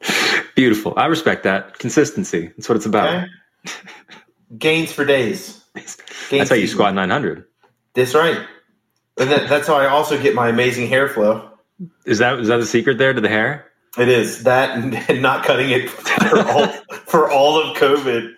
Beautiful. 0.55 0.95
I 0.97 1.05
respect 1.05 1.43
that. 1.43 1.77
Consistency. 1.77 2.47
That's 2.47 2.67
what 2.67 2.75
it's 2.75 2.87
about. 2.87 3.27
Okay? 3.67 3.73
Gains 4.57 4.91
for 4.91 5.05
days. 5.05 5.63
Gains 5.75 5.97
That's 6.31 6.49
how 6.49 6.55
you 6.55 6.65
squat 6.65 6.95
900. 6.95 7.45
That's 7.93 8.15
right. 8.15 8.47
And 9.19 9.29
that, 9.29 9.47
that's 9.47 9.67
how 9.67 9.75
I 9.75 9.87
also 9.89 10.19
get 10.19 10.33
my 10.33 10.49
amazing 10.49 10.87
hair 10.87 11.07
flow. 11.07 11.51
Is 12.07 12.17
that, 12.17 12.39
is 12.39 12.47
that 12.47 12.57
the 12.57 12.65
secret 12.65 12.97
there 12.97 13.13
to 13.13 13.21
the 13.21 13.29
hair? 13.29 13.69
It 13.97 14.07
is 14.07 14.43
that 14.43 14.77
and, 14.77 14.95
and 15.09 15.21
not 15.21 15.43
cutting 15.43 15.69
it 15.69 15.89
for 15.89 16.39
all, 16.39 16.73
for 17.09 17.29
all 17.31 17.59
of 17.59 17.75
COVID. 17.77 18.33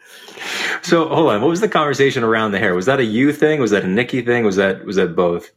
So 0.81 1.07
hold 1.07 1.29
on. 1.29 1.41
What 1.41 1.49
was 1.49 1.61
the 1.61 1.69
conversation 1.69 2.23
around 2.23 2.51
the 2.51 2.59
hair? 2.59 2.73
Was 2.73 2.87
that 2.87 2.99
a 2.99 3.03
you 3.03 3.31
thing? 3.31 3.59
Was 3.59 3.71
that 3.71 3.83
a 3.83 3.87
Nikki 3.87 4.21
thing? 4.21 4.43
Was 4.43 4.55
that, 4.55 4.85
was 4.85 4.95
that 4.95 5.15
both? 5.15 5.51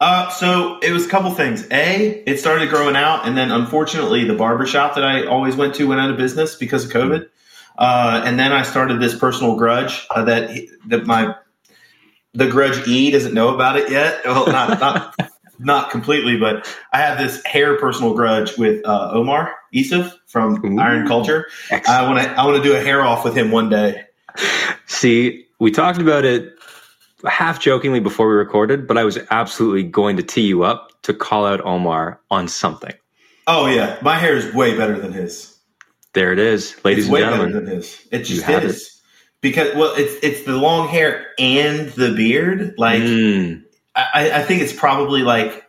Uh, 0.00 0.28
so 0.30 0.78
it 0.80 0.90
was 0.90 1.06
a 1.06 1.08
couple 1.08 1.30
things. 1.30 1.66
A, 1.70 2.22
it 2.26 2.38
started 2.38 2.68
growing 2.68 2.96
out, 2.96 3.26
and 3.26 3.36
then 3.38 3.50
unfortunately, 3.52 4.24
the 4.24 4.34
barber 4.34 4.66
shop 4.66 4.96
that 4.96 5.04
I 5.04 5.24
always 5.24 5.56
went 5.56 5.74
to 5.76 5.86
went 5.86 6.00
out 6.00 6.10
of 6.10 6.16
business 6.16 6.56
because 6.56 6.84
of 6.84 6.90
COVID. 6.90 7.28
Uh, 7.78 8.22
and 8.24 8.38
then 8.38 8.52
I 8.52 8.62
started 8.62 9.00
this 9.00 9.16
personal 9.16 9.56
grudge 9.56 10.06
uh, 10.10 10.24
that 10.24 10.50
he- 10.50 10.68
that 10.88 11.06
my 11.06 11.34
the 12.34 12.48
grudge 12.48 12.86
E 12.86 13.12
doesn't 13.12 13.34
know 13.34 13.54
about 13.54 13.76
it 13.76 13.90
yet. 13.90 14.20
Well, 14.24 14.46
not 14.46 14.80
not 14.80 15.14
not 15.58 15.90
completely, 15.90 16.36
but 16.36 16.66
I 16.92 16.98
have 16.98 17.18
this 17.18 17.42
hair 17.44 17.78
personal 17.78 18.14
grudge 18.14 18.56
with 18.58 18.84
uh, 18.86 19.10
Omar 19.12 19.54
Isuf 19.74 20.12
from 20.26 20.64
Ooh. 20.64 20.80
Iron 20.80 21.06
Culture. 21.06 21.46
Excellent. 21.70 22.00
I 22.00 22.08
want 22.08 22.22
to 22.24 22.30
I 22.40 22.44
want 22.44 22.56
to 22.56 22.62
do 22.62 22.74
a 22.76 22.80
hair 22.80 23.02
off 23.02 23.24
with 23.24 23.36
him 23.36 23.50
one 23.50 23.68
day. 23.68 24.04
See, 24.86 25.46
we 25.60 25.70
talked 25.70 26.00
about 26.00 26.24
it 26.24 26.52
half 27.26 27.60
jokingly 27.60 28.00
before 28.00 28.28
we 28.28 28.34
recorded, 28.34 28.86
but 28.86 28.98
I 28.98 29.04
was 29.04 29.18
absolutely 29.30 29.82
going 29.84 30.16
to 30.16 30.22
tee 30.22 30.46
you 30.46 30.64
up 30.64 30.90
to 31.02 31.14
call 31.14 31.46
out 31.46 31.60
Omar 31.64 32.20
on 32.30 32.48
something. 32.48 32.92
Oh 33.46 33.66
yeah, 33.66 33.98
my 34.02 34.18
hair 34.18 34.36
is 34.36 34.52
way 34.54 34.76
better 34.76 34.98
than 34.98 35.12
his. 35.12 35.56
There 36.14 36.32
it 36.32 36.38
is, 36.38 36.76
ladies 36.84 37.04
it's 37.04 37.06
and 37.06 37.12
way 37.14 37.20
gentlemen. 37.20 37.52
better 37.52 37.64
than 37.64 37.76
his. 37.76 38.06
It 38.10 38.22
just 38.24 38.48
is 38.48 39.02
because 39.40 39.74
well, 39.74 39.94
it's 39.96 40.14
it's 40.24 40.44
the 40.44 40.56
long 40.56 40.88
hair 40.88 41.26
and 41.38 41.90
the 41.90 42.14
beard. 42.14 42.74
Like 42.78 43.02
Mm, 43.02 43.63
I, 43.96 44.40
I 44.40 44.42
think 44.42 44.62
it's 44.62 44.72
probably 44.72 45.22
like 45.22 45.64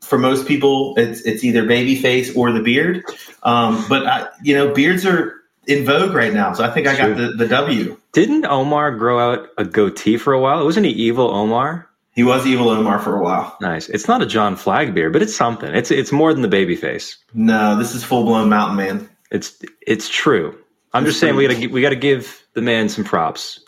for 0.00 0.18
most 0.18 0.46
people, 0.46 0.94
it's 0.96 1.22
it's 1.22 1.42
either 1.44 1.66
baby 1.66 1.96
face 1.96 2.34
or 2.36 2.52
the 2.52 2.60
beard. 2.60 3.04
Um, 3.42 3.84
but 3.88 4.06
I, 4.06 4.28
you 4.42 4.54
know, 4.54 4.72
beards 4.72 5.04
are 5.04 5.34
in 5.66 5.84
vogue 5.84 6.14
right 6.14 6.32
now, 6.32 6.52
so 6.52 6.64
I 6.64 6.70
think 6.70 6.86
I 6.86 6.96
got 6.96 7.16
the, 7.16 7.32
the 7.32 7.48
W. 7.48 7.96
didn't 8.12 8.44
Omar 8.44 8.92
grow 8.92 9.18
out 9.18 9.48
a 9.58 9.64
goatee 9.64 10.16
for 10.18 10.32
a 10.32 10.40
while? 10.40 10.64
Wasn't 10.64 10.86
he 10.86 10.92
evil 10.92 11.30
Omar? 11.30 11.88
He 12.14 12.22
was 12.22 12.46
evil 12.46 12.68
Omar 12.68 13.00
for 13.00 13.16
a 13.16 13.22
while. 13.22 13.56
Nice. 13.60 13.88
It's 13.88 14.06
not 14.06 14.22
a 14.22 14.26
John 14.26 14.54
Flagg 14.54 14.94
beard, 14.94 15.12
but 15.12 15.22
it's 15.22 15.34
something. 15.34 15.74
It's 15.74 15.90
it's 15.90 16.12
more 16.12 16.32
than 16.32 16.42
the 16.42 16.48
baby 16.48 16.76
face. 16.76 17.18
No, 17.32 17.76
this 17.76 17.94
is 17.94 18.04
full 18.04 18.24
blown 18.24 18.48
mountain 18.48 18.76
man. 18.76 19.08
It's 19.30 19.60
it's 19.84 20.08
true. 20.08 20.56
I'm 20.92 21.02
It's 21.02 21.10
just 21.10 21.20
saying 21.20 21.34
we 21.34 21.48
gotta 21.48 21.68
we 21.68 21.82
gotta 21.82 21.96
give 21.96 22.44
the 22.54 22.62
man 22.62 22.88
some 22.88 23.04
props. 23.04 23.60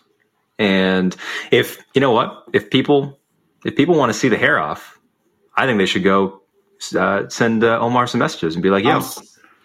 And 0.59 1.15
if 1.51 1.79
you 1.93 2.01
know 2.01 2.13
what, 2.13 2.45
if 2.53 2.71
people 2.71 3.19
if 3.67 3.77
people 3.77 3.95
want 3.97 4.13
to 4.13 4.19
see 4.19 4.29
the 4.29 4.37
hair 4.37 4.59
off, 4.59 4.99
I 5.57 5.67
think 5.67 5.79
they 5.79 5.87
should 5.87 6.05
go 6.05 6.43
uh, 6.97 7.29
send 7.29 7.65
uh, 7.65 7.79
Omar 7.81 8.07
some 8.07 8.19
messages 8.19 8.55
and 8.55 8.63
be 8.63 8.71
like, 8.71 8.85
"Yo, 8.85 8.99
I'm, 8.99 9.03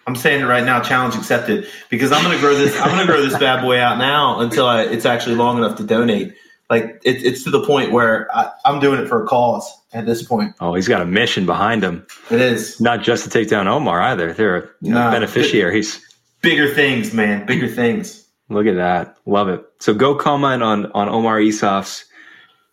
I'm 0.08 0.16
saying 0.16 0.42
it 0.42 0.46
right 0.46 0.64
now, 0.64 0.82
challenge 0.82 1.16
accepted. 1.16 1.68
Because 1.90 2.12
I'm 2.12 2.24
gonna 2.24 2.40
grow 2.40 2.56
this. 2.56 2.80
I'm 2.80 2.90
gonna 2.90 3.06
grow 3.06 3.22
this 3.22 3.38
bad 3.38 3.62
boy 3.62 3.80
out 3.80 3.98
now 3.98 4.40
until 4.40 4.66
I, 4.66 4.84
it's 4.84 5.06
actually 5.06 5.36
long 5.36 5.58
enough 5.58 5.78
to 5.78 5.84
donate. 5.84 6.34
Like 6.70 7.02
it, 7.04 7.24
it's 7.26 7.44
to 7.44 7.50
the 7.50 7.66
point 7.66 7.92
where 7.92 8.34
I, 8.36 8.50
I'm 8.66 8.80
doing 8.80 9.00
it 9.02 9.08
for 9.08 9.24
a 9.24 9.28
cause. 9.28 9.70
At 9.94 10.06
this 10.06 10.24
point, 10.24 10.56
oh, 10.62 10.74
he's 10.74 10.88
got 10.88 11.02
a 11.02 11.06
mission 11.06 11.46
behind 11.46 11.84
him, 11.84 12.08
it 12.30 12.40
is 12.40 12.80
not 12.80 13.02
just 13.04 13.26
to 13.26 13.30
take 13.30 13.50
down 13.50 13.68
Omar 13.68 14.02
either. 14.02 14.32
They're 14.32 14.72
you 14.82 14.94
know, 14.94 15.06
No. 15.06 15.12
beneficiaries." 15.12 16.00
bigger 16.42 16.74
things, 16.74 17.14
man. 17.14 17.46
Bigger 17.46 17.68
things. 17.68 18.26
Look 18.50 18.66
at 18.68 18.76
that. 18.76 19.16
Love 19.26 19.48
it. 19.50 19.64
So 19.80 19.94
go 19.94 20.16
comment 20.16 20.64
on, 20.64 20.92
on 20.94 21.08
Omar 21.08 21.40
Isuf's 21.40 22.06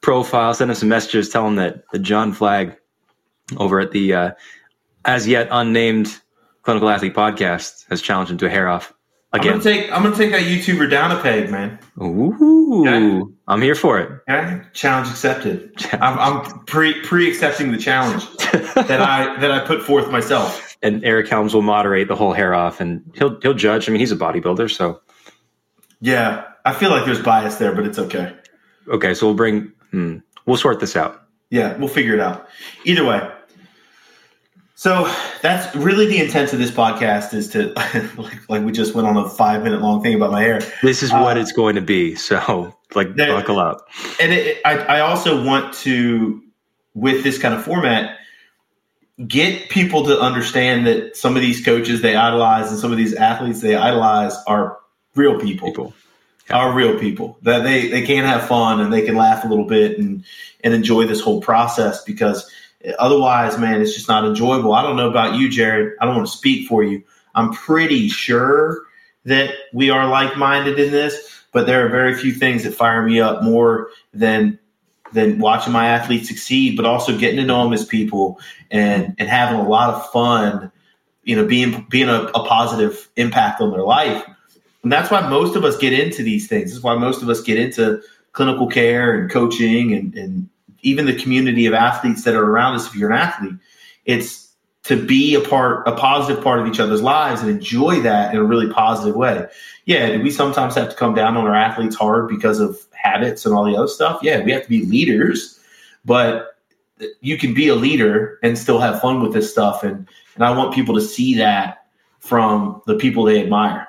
profile, 0.00 0.55
send 0.55 0.71
him 0.71 0.75
some 0.76 0.88
messages, 0.88 1.28
tell 1.28 1.47
him 1.47 1.57
that 1.57 1.85
the 1.93 1.99
John 1.99 2.33
Flagg 2.33 2.76
over 3.57 3.81
at 3.81 3.93
the 3.93 4.14
uh, 4.14 4.31
as 5.05 5.26
yet 5.26 5.49
unnamed 5.50 6.21
Clinical 6.62 6.88
Athlete 6.88 7.14
podcast 7.14 7.87
has 7.88 8.02
challenged 8.02 8.31
him 8.33 8.38
to 8.38 8.47
a 8.47 8.50
hair 8.50 8.69
off 8.69 8.93
I'm 9.33 9.40
again. 9.40 9.52
gonna 9.59 9.64
take. 9.64 9.93
I'm 9.93 10.02
gonna 10.02 10.17
take 10.17 10.31
that 10.33 10.43
YouTuber 10.43 10.90
down 10.90 11.12
a 11.12 11.21
peg, 11.23 11.50
man. 11.50 11.78
Ooh, 12.02 12.85
Okay. 12.87 13.33
I'm 13.47 13.62
here 13.62 13.75
for 13.75 13.99
it. 13.99 14.11
Okay, 14.28 14.61
challenge 14.75 15.09
accepted. 15.09 15.73
I'm, 15.95 16.19
I'm 16.19 16.64
pre 16.67 17.00
pre 17.02 17.28
accepting 17.28 17.73
the 17.73 17.78
challenge 17.78 18.25
that 18.52 19.00
I 19.00 19.37
that 19.40 19.50
I 19.50 19.61
put 19.67 19.83
forth 19.83 20.11
myself. 20.11 20.76
and 20.83 21.02
Eric 21.05 21.28
Helms 21.28 21.55
will 21.55 21.62
moderate 21.62 22.09
the 22.09 22.14
whole 22.17 22.33
hair 22.35 22.55
off, 22.55 22.81
and 22.81 23.02
he'll 23.14 23.40
he'll 23.40 23.55
judge. 23.55 23.88
I 23.88 23.93
mean, 23.93 24.00
he's 24.00 24.12
a 24.12 24.17
bodybuilder, 24.17 24.71
so 24.75 25.00
Yeah, 26.00 26.45
I 26.64 26.73
feel 26.75 26.90
like 26.90 27.05
there's 27.07 27.23
bias 27.23 27.57
there, 27.57 27.75
but 27.75 27.85
it's 27.87 27.99
okay. 27.99 28.35
okay. 28.88 29.14
So 29.14 29.26
we'll 29.26 29.35
bring 29.35 29.73
hmm, 29.90 30.18
we'll 30.47 30.57
sort 30.57 30.80
this 30.80 30.97
out. 30.97 31.28
Yeah, 31.50 31.76
we'll 31.76 31.88
figure 31.88 32.14
it 32.14 32.21
out. 32.21 32.49
Either 32.85 33.04
way. 33.04 33.28
So 34.75 35.12
that's 35.42 35.75
really 35.75 36.07
the 36.07 36.18
intent 36.18 36.52
of 36.52 36.61
this 36.61 36.71
podcast 36.71 37.35
is 37.35 37.49
to 37.49 37.73
like, 38.16 38.49
like 38.49 38.64
we 38.64 38.71
just 38.71 38.95
went 38.95 39.09
on 39.09 39.16
a 39.16 39.28
five 39.28 39.64
minute 39.64 39.80
long 39.80 40.02
thing 40.02 40.14
about 40.14 40.30
my 40.30 40.40
hair. 40.40 40.61
This 40.83 41.02
is 41.02 41.11
what 41.11 41.37
uh, 41.37 41.40
it's 41.40 41.50
going 41.50 41.75
to 41.75 41.80
be. 41.80 42.14
So 42.14 42.76
like 42.95 43.16
that, 43.16 43.28
buckle 43.28 43.59
up. 43.59 43.88
And 44.21 44.33
it, 44.33 44.61
I, 44.64 44.78
I 44.78 45.00
also 45.00 45.45
want 45.45 45.75
to 45.78 46.40
with 46.95 47.25
this 47.25 47.38
kind 47.38 47.54
of 47.54 47.64
format 47.64 48.18
get 49.26 49.68
people 49.68 50.04
to 50.04 50.21
understand 50.21 50.87
that 50.87 51.16
some 51.16 51.35
of 51.35 51.42
these 51.42 51.64
coaches 51.64 52.00
they 52.00 52.14
idolize 52.14 52.71
and 52.71 52.78
some 52.78 52.92
of 52.92 52.99
these 52.99 53.14
athletes 53.14 53.61
they 53.61 53.75
idolize 53.75 54.37
are 54.47 54.78
real 55.16 55.40
people. 55.40 55.68
people. 55.68 55.95
Are 56.50 56.73
real 56.73 56.99
people 56.99 57.38
that 57.43 57.62
they, 57.62 57.88
they 57.88 58.02
can 58.07 58.25
have 58.25 58.49
fun 58.49 58.81
and 58.81 58.90
they 58.90 59.02
can 59.02 59.17
laugh 59.17 59.45
a 59.45 59.49
little 59.49 59.67
bit 59.67 59.99
and 59.99 60.25
and 60.64 60.73
enjoy 60.73 61.05
this 61.05 61.21
whole 61.21 61.40
process 61.40 62.02
because 62.05 62.50
Otherwise, 62.99 63.59
man, 63.59 63.83
it's 63.83 63.95
just 63.95 64.09
not 64.09 64.25
enjoyable. 64.25 64.73
I 64.73 64.83
don't 64.83 64.97
know 64.97 65.11
about 65.11 65.35
you, 65.35 65.49
Jared. 65.49 65.95
I 66.00 66.05
don't 66.05 66.14
want 66.14 66.28
to 66.28 66.37
speak 66.37 66.69
for 66.69 66.85
you. 66.85 67.02
I'm 67.35 67.52
pretty 67.52 68.09
sure 68.09 68.85
that 69.25 69.52
we 69.73 69.90
are 69.90 70.09
like 70.09 70.37
minded 70.37 70.78
in 70.78 70.93
this, 70.93 71.43
but 71.52 71.67
there 71.67 71.85
are 71.85 71.88
very 71.88 72.14
few 72.14 72.33
things 72.33 72.62
that 72.62 72.75
fire 72.75 73.02
me 73.02 73.21
up 73.21 73.43
more 73.43 73.90
than 74.14 74.59
than 75.12 75.38
watching 75.38 75.73
my 75.73 75.87
athletes 75.88 76.28
succeed, 76.28 76.76
but 76.76 76.85
also 76.85 77.17
getting 77.19 77.38
to 77.38 77.45
know 77.45 77.64
them 77.64 77.73
as 77.73 77.85
people 77.85 78.38
and 78.71 79.14
and 79.19 79.28
having 79.28 79.59
a 79.59 79.69
lot 79.69 79.95
of 79.95 80.11
fun. 80.11 80.71
You 81.25 81.37
know, 81.37 81.47
being 81.47 81.85
being 81.90 82.09
a, 82.09 82.23
a 82.26 82.47
positive 82.47 83.09
impact 83.17 83.61
on 83.61 83.73
their 83.73 83.83
life. 83.83 84.25
And 84.88 84.92
that's 84.95 85.11
why 85.11 85.28
most 85.28 85.54
of 85.54 85.66
us 85.66 85.76
get 85.76 85.92
into 85.92 86.23
these 86.23 86.49
things. 86.49 86.73
That's 86.73 86.83
why 86.83 86.95
most 86.95 87.21
of 87.21 87.28
us 87.28 87.42
get 87.42 87.59
into 87.59 88.00
clinical 88.33 88.66
care 88.66 89.21
and 89.21 89.30
coaching 89.30 89.92
and, 89.92 90.14
and 90.14 90.49
even 90.80 91.04
the 91.04 91.14
community 91.14 91.66
of 91.66 91.75
athletes 91.75 92.25
that 92.25 92.35
are 92.35 92.42
around 92.42 92.75
us 92.75 92.87
if 92.87 92.97
you're 92.97 93.12
an 93.12 93.18
athlete. 93.18 93.57
It's 94.07 94.50
to 94.85 94.97
be 94.97 95.35
a 95.35 95.42
part 95.42 95.87
a 95.87 95.92
positive 95.92 96.42
part 96.42 96.61
of 96.61 96.66
each 96.66 96.80
other's 96.80 97.02
lives 97.02 97.42
and 97.42 97.50
enjoy 97.50 98.00
that 98.00 98.33
in 98.33 98.40
a 98.40 98.42
really 98.42 98.73
positive 98.73 99.14
way. 99.14 99.47
Yeah 99.85 100.11
do 100.11 100.23
we 100.23 100.30
sometimes 100.30 100.75
have 100.76 100.88
to 100.88 100.97
come 100.97 101.14
down 101.14 101.37
on 101.37 101.47
our 101.47 101.54
athletes 101.54 101.95
hard 101.95 102.26
because 102.26 102.59
of 102.59 102.80
habits 102.92 103.45
and 103.45 103.54
all 103.54 103.64
the 103.64 103.76
other 103.76 103.88
stuff? 103.88 104.21
Yeah 104.23 104.42
we 104.42 104.52
have 104.52 104.62
to 104.62 104.71
be 104.71 104.87
leaders 104.87 105.61
but 106.07 106.57
you 107.21 107.37
can 107.37 107.52
be 107.52 107.68
a 107.68 107.75
leader 107.75 108.38
and 108.42 108.57
still 108.57 108.80
have 108.80 109.02
fun 109.02 109.23
with 109.23 109.35
this 109.35 109.52
stuff. 109.52 109.83
And 109.83 110.09
and 110.35 110.45
i 110.45 110.50
want 110.57 110.75
people 110.75 110.95
to 110.95 111.02
see 111.02 111.35
that 111.35 111.88
from 112.21 112.80
the 112.87 112.95
people 112.95 113.25
they 113.25 113.42
admire 113.42 113.88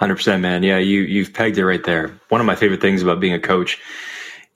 100% 0.00 0.40
man 0.40 0.62
yeah 0.62 0.78
you 0.78 1.00
you've 1.00 1.32
pegged 1.32 1.58
it 1.58 1.66
right 1.66 1.84
there 1.84 2.08
one 2.28 2.40
of 2.40 2.46
my 2.46 2.54
favorite 2.54 2.80
things 2.80 3.02
about 3.02 3.20
being 3.20 3.34
a 3.34 3.40
coach 3.40 3.78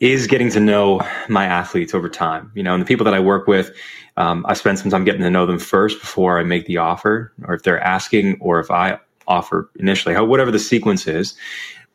is 0.03 0.27
getting 0.27 0.51
to 0.51 0.59
know 0.59 1.01
my 1.29 1.47
athletes 1.47 1.95
over 1.95 2.09
time. 2.09 2.51
You 2.57 2.65
know, 2.65 2.75
and 2.75 2.83
the 2.83 2.87
people 2.87 3.05
that 3.05 3.15
I 3.15 3.21
work 3.21 3.47
with, 3.47 3.71
um, 4.17 4.45
I 4.49 4.55
spend 4.55 4.81
some 4.81 4.91
time 4.91 5.05
getting 5.05 5.23
to 5.23 5.31
know 5.31 5.47
them 5.47 5.61
first 5.61 6.01
before 6.01 6.41
I 6.41 6.43
make 6.43 6.67
the 6.67 6.77
offer, 6.79 7.33
or 7.45 7.55
if 7.55 7.63
they're 7.63 7.81
asking, 7.81 8.37
or 8.41 8.59
if 8.59 8.69
I 8.69 8.99
offer 9.29 9.71
initially, 9.79 10.13
how 10.13 10.25
whatever 10.25 10.51
the 10.51 10.59
sequence 10.59 11.07
is. 11.07 11.35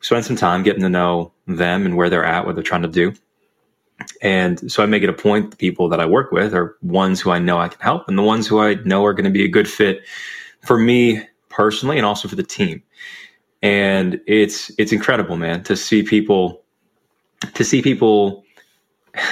Spend 0.00 0.24
some 0.24 0.36
time 0.36 0.62
getting 0.62 0.82
to 0.82 0.88
know 0.88 1.32
them 1.46 1.84
and 1.84 1.96
where 1.96 2.08
they're 2.08 2.24
at, 2.24 2.46
what 2.46 2.54
they're 2.54 2.64
trying 2.64 2.82
to 2.82 2.88
do. 2.88 3.12
And 4.22 4.72
so 4.72 4.82
I 4.82 4.86
make 4.86 5.02
it 5.02 5.10
a 5.10 5.12
point 5.12 5.50
the 5.50 5.56
people 5.56 5.88
that 5.90 6.00
I 6.00 6.06
work 6.06 6.32
with 6.32 6.54
are 6.54 6.78
ones 6.82 7.20
who 7.20 7.30
I 7.30 7.40
know 7.40 7.58
I 7.58 7.68
can 7.68 7.80
help 7.80 8.08
and 8.08 8.16
the 8.16 8.22
ones 8.22 8.46
who 8.46 8.60
I 8.60 8.74
know 8.84 9.04
are 9.04 9.12
going 9.12 9.24
to 9.24 9.30
be 9.30 9.44
a 9.44 9.48
good 9.48 9.68
fit 9.68 10.06
for 10.64 10.78
me 10.78 11.20
personally 11.48 11.98
and 11.98 12.06
also 12.06 12.28
for 12.28 12.36
the 12.36 12.44
team. 12.44 12.80
And 13.62 14.20
it's 14.26 14.70
it's 14.78 14.92
incredible, 14.92 15.36
man, 15.36 15.62
to 15.64 15.76
see 15.76 16.02
people 16.02 16.62
to 17.54 17.64
see 17.64 17.82
people 17.82 18.44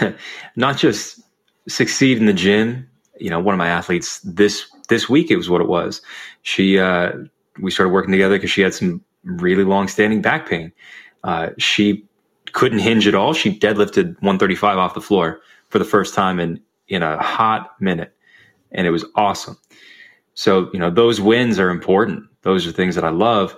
not 0.57 0.77
just 0.77 1.21
succeed 1.69 2.19
in 2.19 2.27
the 2.27 2.33
gym. 2.33 2.89
You 3.19 3.31
know, 3.31 3.41
one 3.41 3.55
of 3.55 3.59
my 3.59 3.69
athletes 3.69 4.21
this 4.21 4.67
this 4.89 5.09
week 5.09 5.31
it 5.31 5.37
was 5.37 5.49
what 5.49 5.61
it 5.61 5.69
was. 5.69 6.03
She 6.43 6.79
uh, 6.79 7.13
we 7.61 7.71
started 7.71 7.93
working 7.93 8.13
together 8.13 8.37
because 8.37 8.51
she 8.51 8.63
had 8.63 8.75
some 8.75 9.03
really 9.25 9.65
long 9.65 9.89
standing 9.89 10.23
back 10.23 10.49
pain. 10.49 10.73
Uh, 11.25 11.51
she 11.59 12.05
couldn't 12.53 12.79
hinge 12.79 13.07
at 13.07 13.15
all. 13.15 13.33
She 13.33 13.59
deadlifted 13.59 14.15
135 14.23 14.79
off 14.79 14.95
the 14.95 15.01
floor 15.01 15.41
for 15.69 15.79
the 15.79 15.85
first 15.85 16.15
time 16.15 16.39
in 16.41 16.61
in 16.89 17.03
a 17.03 17.21
hot 17.23 17.81
minute, 17.81 18.15
and 18.73 18.87
it 18.87 18.91
was 18.91 19.05
awesome. 19.15 19.57
So 20.35 20.71
you 20.73 20.79
know 20.79 20.91
those 20.91 21.21
wins 21.21 21.59
are 21.59 21.71
important. 21.71 22.25
Those 22.43 22.67
are 22.67 22.73
things 22.73 22.95
that 22.95 23.05
I 23.05 23.11
love. 23.11 23.57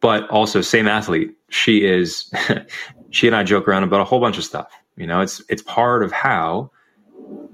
But 0.00 0.28
also, 0.30 0.60
same 0.60 0.88
athlete. 0.88 1.32
She 1.50 1.84
is 1.84 2.32
she 3.10 3.26
and 3.26 3.36
I 3.36 3.42
joke 3.42 3.68
around 3.68 3.84
about 3.84 4.00
a 4.00 4.04
whole 4.04 4.20
bunch 4.20 4.38
of 4.38 4.44
stuff. 4.44 4.72
You 4.96 5.06
know, 5.06 5.20
it's 5.20 5.42
it's 5.48 5.62
part 5.62 6.02
of 6.02 6.12
how 6.12 6.70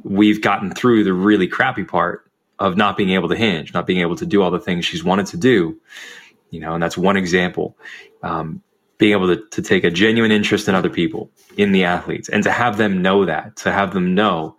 we've 0.04 0.40
gotten 0.40 0.70
through 0.70 1.04
the 1.04 1.12
really 1.12 1.48
crappy 1.48 1.84
part 1.84 2.30
of 2.58 2.76
not 2.76 2.96
being 2.96 3.10
able 3.10 3.28
to 3.28 3.36
hinge, 3.36 3.74
not 3.74 3.86
being 3.86 4.00
able 4.00 4.16
to 4.16 4.26
do 4.26 4.42
all 4.42 4.50
the 4.50 4.60
things 4.60 4.84
she's 4.84 5.04
wanted 5.04 5.26
to 5.26 5.36
do. 5.36 5.78
You 6.50 6.60
know, 6.60 6.74
and 6.74 6.82
that's 6.82 6.96
one 6.96 7.16
example. 7.16 7.76
Um, 8.22 8.62
being 8.98 9.12
able 9.12 9.26
to, 9.26 9.42
to 9.50 9.60
take 9.60 9.84
a 9.84 9.90
genuine 9.90 10.32
interest 10.32 10.68
in 10.68 10.74
other 10.74 10.88
people, 10.88 11.30
in 11.56 11.72
the 11.72 11.84
athletes, 11.84 12.28
and 12.28 12.42
to 12.44 12.50
have 12.50 12.78
them 12.78 13.02
know 13.02 13.26
that, 13.26 13.56
to 13.56 13.70
have 13.70 13.92
them 13.92 14.14
know 14.14 14.56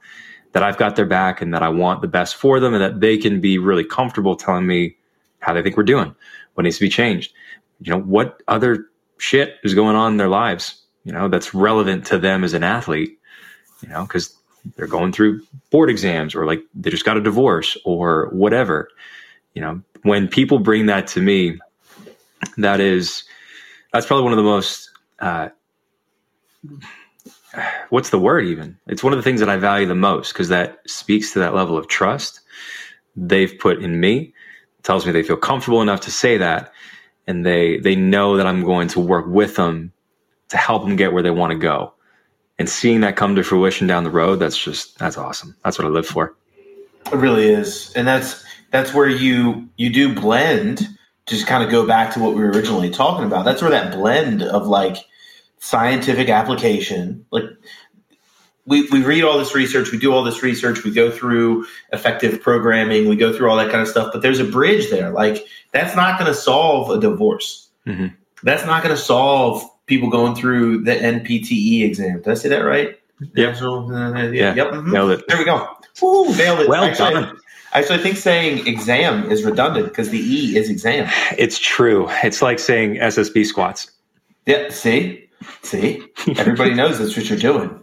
that 0.52 0.64
I've 0.64 0.78
got 0.78 0.96
their 0.96 1.06
back 1.06 1.42
and 1.42 1.54
that 1.54 1.64
I 1.64 1.70
want 1.70 2.02
the 2.02 2.08
best 2.08 2.36
for 2.36 2.60
them 2.60 2.74
and 2.74 2.82
that 2.84 3.00
they 3.00 3.18
can 3.18 3.42
be 3.42 3.58
really 3.58 3.84
comfortable 3.84 4.36
telling 4.36 4.68
me 4.68 4.96
how 5.40 5.54
they 5.54 5.62
think 5.62 5.78
we're 5.78 5.84
doing, 5.84 6.16
what 6.54 6.64
needs 6.64 6.78
to 6.78 6.86
be 6.86 6.90
changed. 6.90 7.34
You 7.82 7.92
know, 7.92 8.00
what 8.00 8.42
other 8.48 8.86
shit 9.18 9.56
is 9.64 9.74
going 9.74 9.96
on 9.96 10.14
in 10.14 10.18
their 10.18 10.30
lives 10.30 10.84
you 11.08 11.14
know, 11.14 11.30
that's 11.30 11.54
relevant 11.54 12.06
to 12.08 12.20
them 12.20 12.44
as 12.44 12.54
an 12.54 12.66
athlete, 12.66 13.18
you 13.82 13.88
know, 13.88 14.02
because 14.02 14.36
they're 14.76 14.88
going 14.88 15.14
through 15.14 15.42
board 15.72 15.90
exams 15.90 16.36
or 16.36 16.46
like 16.46 16.62
they 16.76 16.90
just 16.90 17.06
got 17.06 17.16
a 17.16 17.22
divorce 17.22 17.78
or 17.86 18.28
whatever. 18.34 18.90
You 19.54 19.62
know, 19.62 19.82
when 20.04 20.28
people 20.28 20.60
bring 20.60 20.88
that 20.88 21.08
to 21.08 21.22
me, 21.22 21.60
that 22.58 22.82
is, 22.82 23.24
that's 23.94 24.06
probably 24.06 24.26
one 24.26 24.34
of 24.34 24.38
the 24.38 24.44
most, 24.44 24.92
uh, 25.20 25.48
what's 27.90 28.10
the 28.10 28.20
word 28.20 28.44
even? 28.44 28.78
It's 28.88 29.02
one 29.02 29.14
of 29.14 29.18
the 29.18 29.24
things 29.24 29.40
that 29.40 29.50
I 29.50 29.56
value 29.56 29.88
the 29.88 29.96
most 29.96 30.34
because 30.34 30.50
that 30.50 30.80
speaks 30.88 31.32
to 31.32 31.40
that 31.40 31.56
level 31.56 31.78
of 31.78 31.88
trust 31.88 32.42
they've 33.16 33.58
put 33.60 33.82
in 33.82 34.02
me. 34.02 34.34
tells 34.84 35.06
me 35.06 35.14
they 35.14 35.24
feel 35.24 35.38
comfortable 35.38 35.82
enough 35.82 36.02
to 36.02 36.12
say 36.12 36.36
that, 36.36 36.74
and 37.28 37.46
they 37.46 37.78
they 37.78 37.96
know 37.96 38.38
that 38.38 38.48
I'm 38.48 38.64
going 38.64 38.88
to 38.90 39.00
work 39.00 39.26
with 39.28 39.56
them 39.56 39.92
to 40.50 40.58
help 40.58 40.84
them 40.84 40.96
get 40.96 41.14
where 41.14 41.24
they 41.24 41.30
want 41.30 41.52
to 41.52 41.58
go. 41.58 41.94
And 42.60 42.68
seeing 42.68 43.02
that 43.02 43.16
come 43.16 43.36
to 43.36 43.44
fruition 43.44 43.86
down 43.86 44.04
the 44.04 44.10
road, 44.10 44.38
that's 44.38 44.58
just 44.58 44.98
that's 44.98 45.18
awesome. 45.18 45.56
That's 45.64 45.78
what 45.78 45.86
I 45.86 45.90
live 45.90 46.08
for. 46.08 46.36
It 47.12 47.16
really 47.16 47.50
is. 47.50 47.94
And 47.94 48.08
that's 48.08 48.44
that's 48.72 48.94
where 48.94 49.08
you 49.10 49.70
you 49.78 49.92
do 49.92 50.16
blend 50.16 50.88
just 51.28 51.46
kind 51.46 51.62
of 51.64 51.70
go 51.70 51.86
back 51.86 52.14
to 52.14 52.20
what 52.20 52.34
we 52.34 52.42
were 52.42 52.52
originally 52.52 52.90
talking 52.90 53.26
about. 53.26 53.44
That's 53.46 53.62
where 53.62 53.72
that 53.72 53.94
blend 53.94 54.42
of 54.42 54.66
like 54.66 54.98
scientific 55.60 56.30
application, 56.30 57.26
like 57.32 57.44
we, 58.68 58.88
we 58.90 59.02
read 59.02 59.24
all 59.24 59.40
this 59.40 59.56
research, 59.56 59.92
we 59.92 59.98
do 59.98 60.14
all 60.14 60.24
this 60.24 60.44
research, 60.44 60.84
we 60.84 60.92
go 60.92 61.10
through 61.10 61.66
effective 61.94 62.42
programming, 62.42 63.08
we 63.08 63.16
go 63.16 63.36
through 63.36 63.50
all 63.50 63.56
that 63.56 63.72
kind 63.72 63.82
of 63.82 63.88
stuff, 63.88 64.12
but 64.12 64.22
there's 64.22 64.40
a 64.40 64.44
bridge 64.44 64.90
there. 64.92 65.10
Like 65.10 65.48
that's 65.72 65.96
not 65.96 66.20
going 66.20 66.32
to 66.32 66.38
solve 66.38 66.92
a 66.92 67.00
divorce. 67.00 67.70
Mm-hmm. 67.88 68.08
That's 68.44 68.66
not 68.66 68.84
going 68.84 68.96
to 68.96 69.02
solve 69.02 69.64
people 69.88 70.10
going 70.10 70.36
through 70.36 70.84
the 70.84 70.92
NPTE 70.92 71.84
exam. 71.84 72.18
Did 72.18 72.28
I 72.28 72.34
say 72.34 72.50
that 72.50 72.60
right? 72.60 73.00
Yep. 73.36 73.62
uh, 73.62 74.14
yeah. 74.32 74.54
Yep. 74.54 74.68
Mm-hmm. 74.68 74.92
Nailed 74.92 75.12
it. 75.12 75.28
There 75.28 75.38
we 75.38 75.46
go. 75.46 75.68
Woo, 76.02 76.36
nailed 76.36 76.60
it. 76.60 76.70
Well 76.70 76.84
actually, 76.84 77.14
done. 77.14 77.40
Actually, 77.74 78.00
I 78.00 78.04
think 78.04 78.18
saying 78.18 78.68
exam 78.68 79.32
is 79.32 79.44
redundant 79.44 79.88
because 79.88 80.10
the 80.10 80.20
E 80.20 80.58
is 80.58 80.70
exam. 80.70 81.10
It's 81.38 81.58
true. 81.58 82.08
It's 82.22 82.42
like 82.42 82.60
saying 82.60 82.96
SSB 82.96 83.46
squats. 83.46 83.92
Yeah. 84.46 84.70
See, 84.70 85.30
see, 85.64 86.06
everybody 86.38 86.74
knows 86.74 87.00
that's 87.00 87.16
what 87.16 87.30
you're 87.30 87.40
doing. 87.40 87.80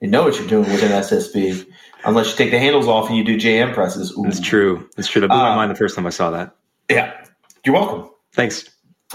You 0.00 0.08
know 0.08 0.24
what 0.24 0.38
you're 0.38 0.48
doing 0.48 0.70
with 0.70 0.82
an 0.82 0.90
SSB, 0.90 1.66
unless 2.04 2.30
you 2.30 2.36
take 2.36 2.50
the 2.50 2.58
handles 2.58 2.86
off 2.86 3.08
and 3.08 3.16
you 3.16 3.24
do 3.24 3.36
JM 3.36 3.74
presses. 3.74 4.12
Ooh. 4.16 4.26
It's 4.26 4.40
true. 4.40 4.88
It's 4.96 5.08
true. 5.08 5.20
That 5.20 5.28
blew 5.28 5.38
um, 5.38 5.50
my 5.50 5.56
mind 5.56 5.70
the 5.70 5.76
first 5.76 5.96
time 5.96 6.06
I 6.06 6.10
saw 6.10 6.30
that. 6.30 6.54
Yeah. 6.90 7.24
You're 7.64 7.74
welcome. 7.74 8.10
Thanks. 8.32 8.68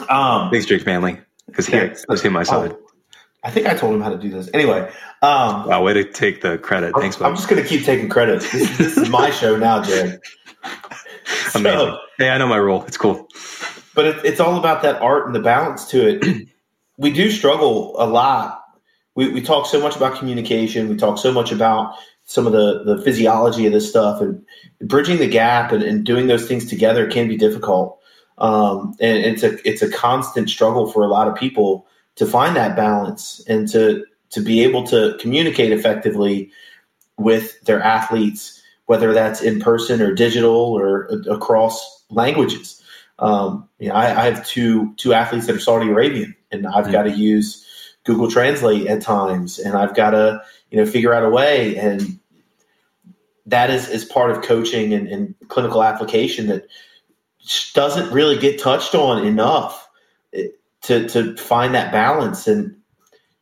Um, 0.09 0.49
Thanks, 0.49 0.65
Jake 0.65 0.85
Manley 0.85 1.19
because 1.51 1.67
he 1.67 1.77
was 2.07 2.21
him 2.21 2.35
I 2.35 2.43
saw 2.43 2.63
it. 2.63 2.77
I 3.43 3.49
think 3.49 3.65
I 3.65 3.73
told 3.73 3.95
him 3.95 4.01
how 4.01 4.09
to 4.09 4.17
do 4.17 4.29
this. 4.29 4.49
Anyway, 4.53 4.81
um, 5.21 5.67
wow, 5.67 5.83
way 5.83 5.93
to 5.93 6.03
take 6.03 6.41
the 6.41 6.59
credit. 6.59 6.93
Thanks, 6.95 7.17
I'm, 7.19 7.27
I'm 7.27 7.35
just 7.35 7.49
going 7.49 7.61
to 7.61 7.67
keep 7.67 7.83
taking 7.83 8.07
credit. 8.07 8.41
This, 8.41 8.77
this 8.77 8.97
is 8.97 9.09
my 9.09 9.31
show 9.31 9.57
now, 9.57 9.81
Jay. 9.81 10.17
Amazing. 11.55 11.97
hey, 12.19 12.29
I 12.29 12.37
know 12.37 12.47
my 12.47 12.59
role. 12.59 12.83
It's 12.85 12.97
cool. 12.97 13.27
But 13.95 14.05
it, 14.05 14.25
it's 14.25 14.39
all 14.39 14.57
about 14.57 14.83
that 14.83 15.01
art 15.01 15.25
and 15.25 15.35
the 15.35 15.39
balance 15.39 15.85
to 15.87 16.07
it. 16.07 16.47
we 16.97 17.11
do 17.11 17.31
struggle 17.31 17.95
a 17.97 18.05
lot. 18.05 18.60
We, 19.15 19.29
we 19.29 19.41
talk 19.41 19.65
so 19.65 19.79
much 19.79 19.95
about 19.95 20.17
communication. 20.17 20.89
We 20.89 20.95
talk 20.95 21.17
so 21.17 21.31
much 21.31 21.51
about 21.51 21.95
some 22.25 22.47
of 22.47 22.53
the, 22.53 22.83
the 22.83 23.01
physiology 23.01 23.65
of 23.65 23.73
this 23.73 23.89
stuff 23.89 24.21
and 24.21 24.43
bridging 24.81 25.17
the 25.17 25.27
gap 25.27 25.71
and, 25.71 25.83
and 25.83 26.05
doing 26.05 26.27
those 26.27 26.47
things 26.47 26.65
together 26.65 27.09
can 27.09 27.27
be 27.27 27.35
difficult. 27.37 27.99
Um, 28.37 28.95
and 28.99 29.17
it's 29.19 29.43
a 29.43 29.57
it's 29.67 29.81
a 29.81 29.91
constant 29.91 30.49
struggle 30.49 30.91
for 30.91 31.03
a 31.03 31.07
lot 31.07 31.27
of 31.27 31.35
people 31.35 31.85
to 32.15 32.25
find 32.25 32.55
that 32.55 32.75
balance 32.75 33.43
and 33.47 33.67
to 33.69 34.05
to 34.31 34.41
be 34.41 34.63
able 34.63 34.83
to 34.87 35.17
communicate 35.19 35.71
effectively 35.71 36.49
with 37.17 37.61
their 37.61 37.81
athletes, 37.81 38.61
whether 38.85 39.13
that's 39.13 39.41
in 39.41 39.59
person 39.59 40.01
or 40.01 40.13
digital 40.13 40.55
or 40.55 41.09
across 41.29 42.03
languages. 42.09 42.81
Um, 43.19 43.67
you 43.77 43.89
know, 43.89 43.95
I, 43.95 44.21
I, 44.21 44.25
have 44.25 44.47
two 44.47 44.95
two 44.95 45.13
athletes 45.13 45.45
that 45.45 45.55
are 45.55 45.59
Saudi 45.59 45.89
Arabian, 45.89 46.35
and 46.51 46.65
I've 46.65 46.85
mm-hmm. 46.85 46.93
got 46.93 47.03
to 47.03 47.11
use 47.11 47.67
Google 48.03 48.29
Translate 48.29 48.87
at 48.87 49.01
times, 49.01 49.59
and 49.59 49.75
I've 49.75 49.95
got 49.95 50.11
to 50.11 50.41
you 50.69 50.77
know 50.77 50.85
figure 50.85 51.13
out 51.13 51.23
a 51.23 51.29
way, 51.29 51.77
and 51.77 52.19
that 53.45 53.69
is 53.69 53.89
is 53.89 54.05
part 54.05 54.31
of 54.31 54.41
coaching 54.41 54.93
and, 54.93 55.07
and 55.07 55.35
clinical 55.47 55.83
application 55.83 56.47
that 56.47 56.67
doesn't 57.73 58.11
really 58.11 58.37
get 58.37 58.59
touched 58.59 58.95
on 58.95 59.25
enough 59.25 59.87
to 60.81 61.07
to 61.07 61.35
find 61.37 61.73
that 61.75 61.91
balance 61.91 62.47
and 62.47 62.75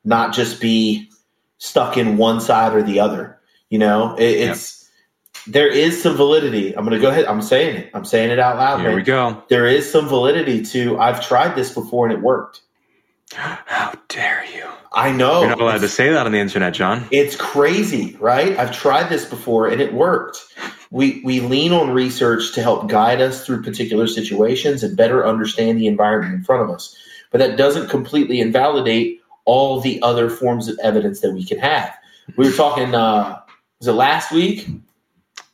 not 0.04 0.34
just 0.34 0.62
be 0.62 1.10
stuck 1.58 1.98
in 1.98 2.18
one 2.18 2.42
side 2.42 2.74
or 2.74 2.84
the 2.84 3.00
other. 3.00 3.40
You 3.70 3.80
know, 3.80 4.16
it, 4.16 4.50
it's 4.50 4.90
there 5.48 5.70
is 5.70 6.02
some 6.02 6.16
validity. 6.16 6.76
I'm 6.76 6.86
going 6.86 6.98
to 6.98 7.02
go 7.02 7.10
ahead. 7.10 7.26
I'm 7.26 7.42
saying 7.42 7.76
it. 7.78 7.92
I'm 7.94 8.06
saying 8.06 8.32
it 8.32 8.40
out 8.40 8.58
loud. 8.58 8.80
Here 8.80 8.90
man. 8.90 8.96
we 8.96 9.04
go. 9.04 9.44
There 9.50 9.68
is 9.68 9.90
some 9.90 10.08
validity 10.08 10.64
to. 10.66 11.00
I've 11.00 11.26
tried 11.26 11.56
this 11.56 11.74
before 11.74 12.08
and 12.08 12.14
it 12.14 12.22
worked. 12.22 12.62
How 13.34 13.94
dare 14.08 14.44
you? 14.54 14.66
I 14.94 15.12
know. 15.12 15.42
You're 15.42 15.50
not 15.50 15.62
allowed 15.62 15.82
to 15.82 15.88
say 15.88 16.10
that 16.10 16.26
on 16.26 16.32
the 16.32 16.40
internet, 16.40 16.74
John. 16.74 17.06
It's 17.12 17.36
crazy, 17.36 18.18
right? 18.20 18.58
I've 18.58 18.72
tried 18.72 19.10
this 19.10 19.26
before 19.26 19.68
and 19.68 19.82
it 19.82 19.94
worked. 19.94 20.40
We 20.92 21.22
we 21.24 21.40
lean 21.40 21.72
on 21.72 21.92
research 21.92 22.54
to 22.54 22.64
help 22.64 22.88
guide 22.90 23.22
us 23.22 23.46
through 23.46 23.62
particular 23.62 24.08
situations 24.08 24.82
and 24.84 24.98
better 24.98 25.26
understand 25.26 25.80
the 25.80 25.88
environment 25.88 26.34
in 26.34 26.44
front 26.44 26.64
of 26.64 26.70
us. 26.72 26.96
But 27.32 27.38
that 27.38 27.58
doesn't 27.58 27.90
completely 27.90 28.42
invalidate 28.42 29.22
all 29.46 29.80
the 29.80 30.02
other 30.02 30.30
forms 30.30 30.68
of 30.68 30.80
evidence 30.82 31.20
that 31.20 31.32
we 31.32 31.46
can 31.46 31.60
have. 31.60 31.96
We 32.36 32.48
were 32.48 32.56
talking. 32.56 32.96
Uh, 32.96 33.40
was 33.80 33.88
it 33.88 33.94
last 33.94 34.32
week? 34.32 34.68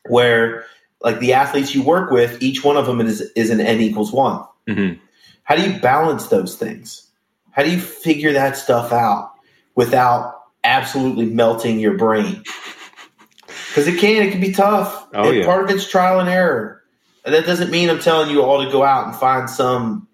where 0.07 0.65
like 1.01 1.19
the 1.19 1.33
athletes 1.33 1.75
you 1.75 1.83
work 1.83 2.11
with, 2.11 2.41
each 2.41 2.63
one 2.63 2.77
of 2.77 2.85
them 2.85 3.01
is 3.01 3.21
is 3.35 3.49
an 3.49 3.59
n 3.59 3.79
equals 3.79 4.11
one. 4.11 4.43
Mm-hmm. 4.67 4.99
How 5.43 5.55
do 5.55 5.69
you 5.69 5.79
balance 5.79 6.27
those 6.27 6.55
things? 6.55 7.04
How 7.55 7.63
do 7.63 7.71
you 7.71 7.79
figure 7.79 8.33
that 8.33 8.57
stuff 8.57 8.91
out 8.91 9.31
without 9.75 10.41
absolutely 10.65 11.25
melting 11.25 11.79
your 11.79 11.97
brain? 11.97 12.43
Because 13.69 13.87
it 13.87 13.97
can, 13.97 14.27
it 14.27 14.31
can 14.31 14.41
be 14.41 14.51
tough. 14.51 15.07
Oh, 15.13 15.31
yeah. 15.31 15.45
Part 15.45 15.63
of 15.63 15.69
it's 15.69 15.89
trial 15.89 16.19
and 16.19 16.27
error. 16.27 16.83
And 17.23 17.33
that 17.33 17.45
doesn't 17.45 17.71
mean 17.71 17.89
I'm 17.89 17.99
telling 17.99 18.29
you 18.29 18.41
all 18.41 18.63
to 18.63 18.69
go 18.69 18.83
out 18.83 19.07
and 19.07 19.15
find 19.15 19.49
some 19.49 20.07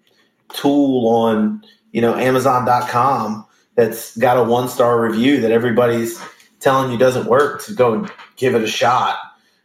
tool 0.50 1.08
on, 1.08 1.64
you 1.90 2.00
know, 2.00 2.14
Amazon.com 2.14 3.44
that's 3.74 4.16
got 4.16 4.38
a 4.38 4.44
one 4.44 4.68
star 4.68 5.00
review 5.00 5.40
that 5.40 5.50
everybody's 5.50 6.22
telling 6.60 6.92
you 6.92 6.98
doesn't 6.98 7.26
work 7.26 7.64
to 7.64 7.74
go 7.74 7.94
and 7.94 8.10
give 8.36 8.54
it 8.54 8.62
a 8.62 8.68
shot. 8.68 9.16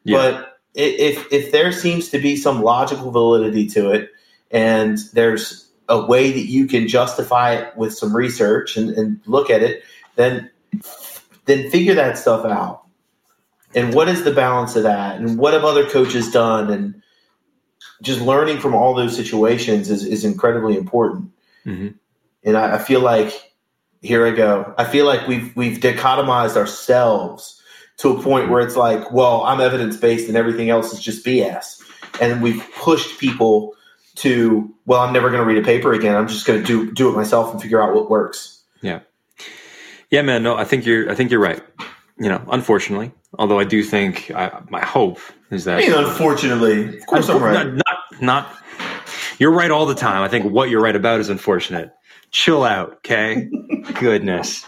Yeah. 0.03 0.17
But 0.17 0.59
if 0.73 1.31
if 1.31 1.51
there 1.51 1.71
seems 1.71 2.09
to 2.09 2.19
be 2.19 2.35
some 2.37 2.61
logical 2.61 3.11
validity 3.11 3.67
to 3.67 3.91
it, 3.91 4.09
and 4.51 4.97
there's 5.13 5.66
a 5.89 6.05
way 6.05 6.31
that 6.31 6.45
you 6.45 6.67
can 6.67 6.87
justify 6.87 7.53
it 7.53 7.75
with 7.77 7.93
some 7.93 8.15
research 8.15 8.77
and, 8.77 8.89
and 8.91 9.19
look 9.25 9.49
at 9.49 9.63
it, 9.63 9.83
then 10.15 10.49
then 11.45 11.69
figure 11.69 11.93
that 11.93 12.17
stuff 12.17 12.45
out. 12.45 12.83
And 13.73 13.93
what 13.93 14.09
is 14.09 14.23
the 14.23 14.33
balance 14.33 14.75
of 14.75 14.83
that? 14.83 15.19
And 15.19 15.37
what 15.37 15.53
have 15.53 15.63
other 15.63 15.89
coaches 15.89 16.31
done? 16.31 16.69
And 16.69 17.01
just 18.01 18.21
learning 18.21 18.59
from 18.59 18.75
all 18.75 18.93
those 18.93 19.15
situations 19.15 19.89
is, 19.89 20.05
is 20.05 20.25
incredibly 20.25 20.77
important. 20.77 21.31
Mm-hmm. 21.65 21.89
And 22.43 22.57
I, 22.57 22.75
I 22.75 22.77
feel 22.77 23.01
like 23.01 23.33
here 24.01 24.25
I 24.25 24.31
go. 24.31 24.73
I 24.77 24.85
feel 24.85 25.05
like 25.05 25.27
we've 25.27 25.55
we've 25.55 25.79
dichotomized 25.79 26.55
ourselves 26.55 27.61
to 27.97 28.15
a 28.15 28.21
point 28.21 28.49
where 28.49 28.61
it's 28.61 28.75
like, 28.75 29.11
well, 29.11 29.43
I'm 29.43 29.59
evidence 29.59 29.97
based 29.97 30.27
and 30.27 30.37
everything 30.37 30.69
else 30.69 30.93
is 30.93 30.99
just 30.99 31.25
BS. 31.25 31.81
And 32.21 32.41
we've 32.43 32.63
pushed 32.75 33.19
people 33.19 33.75
to, 34.17 34.73
well, 34.85 35.01
I'm 35.01 35.13
never 35.13 35.29
going 35.29 35.41
to 35.41 35.47
read 35.47 35.57
a 35.57 35.65
paper 35.65 35.93
again. 35.93 36.15
I'm 36.15 36.27
just 36.27 36.45
going 36.45 36.59
to 36.59 36.65
do 36.65 36.91
do 36.91 37.09
it 37.09 37.15
myself 37.15 37.51
and 37.51 37.61
figure 37.61 37.81
out 37.81 37.93
what 37.93 38.09
works. 38.09 38.61
Yeah, 38.81 38.99
yeah, 40.09 40.21
man. 40.21 40.43
No, 40.43 40.55
I 40.55 40.63
think 40.63 40.85
you're. 40.85 41.09
I 41.09 41.15
think 41.15 41.31
you're 41.31 41.39
right. 41.39 41.61
You 42.19 42.29
know, 42.29 42.43
unfortunately, 42.49 43.11
although 43.37 43.59
I 43.59 43.63
do 43.63 43.83
think 43.83 44.31
I, 44.31 44.61
my 44.69 44.83
hope 44.83 45.19
is 45.51 45.65
that. 45.65 45.77
I 45.77 45.81
mean, 45.81 45.93
unfortunately, 45.93 46.97
of 46.97 47.05
course, 47.05 47.29
I'm 47.29 47.41
right. 47.41 47.67
Not, 47.67 47.75
not, 47.75 48.21
not. 48.21 48.57
You're 49.39 49.51
right 49.51 49.69
all 49.69 49.85
the 49.85 49.95
time. 49.95 50.23
I 50.23 50.27
think 50.27 50.51
what 50.51 50.69
you're 50.69 50.81
right 50.81 50.95
about 50.95 51.19
is 51.19 51.29
unfortunate. 51.29 51.93
Chill 52.31 52.63
out, 52.63 52.93
okay? 52.97 53.49
Goodness. 53.99 54.63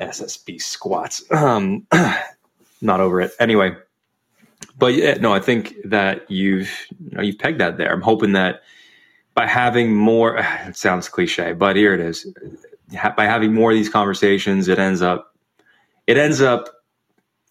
SSB 0.00 0.60
squats. 0.60 1.24
Um, 1.30 1.86
not 2.80 3.00
over 3.00 3.20
it. 3.20 3.32
Anyway, 3.38 3.76
but 4.78 4.94
yeah, 4.94 5.14
no, 5.14 5.34
I 5.34 5.40
think 5.40 5.74
that 5.84 6.30
you've 6.30 6.70
you 7.10 7.16
know, 7.16 7.22
you've 7.22 7.38
pegged 7.38 7.60
that 7.60 7.76
there. 7.76 7.92
I'm 7.92 8.00
hoping 8.00 8.32
that 8.32 8.62
by 9.34 9.46
having 9.46 9.94
more, 9.94 10.38
it 10.66 10.76
sounds 10.76 11.08
cliche, 11.08 11.52
but 11.52 11.76
here 11.76 11.94
it 11.94 12.00
is. 12.00 12.26
By 13.16 13.26
having 13.26 13.52
more 13.52 13.72
of 13.72 13.76
these 13.76 13.90
conversations, 13.90 14.68
it 14.68 14.78
ends 14.78 15.02
up 15.02 15.34
it 16.06 16.16
ends 16.16 16.40
up 16.40 16.68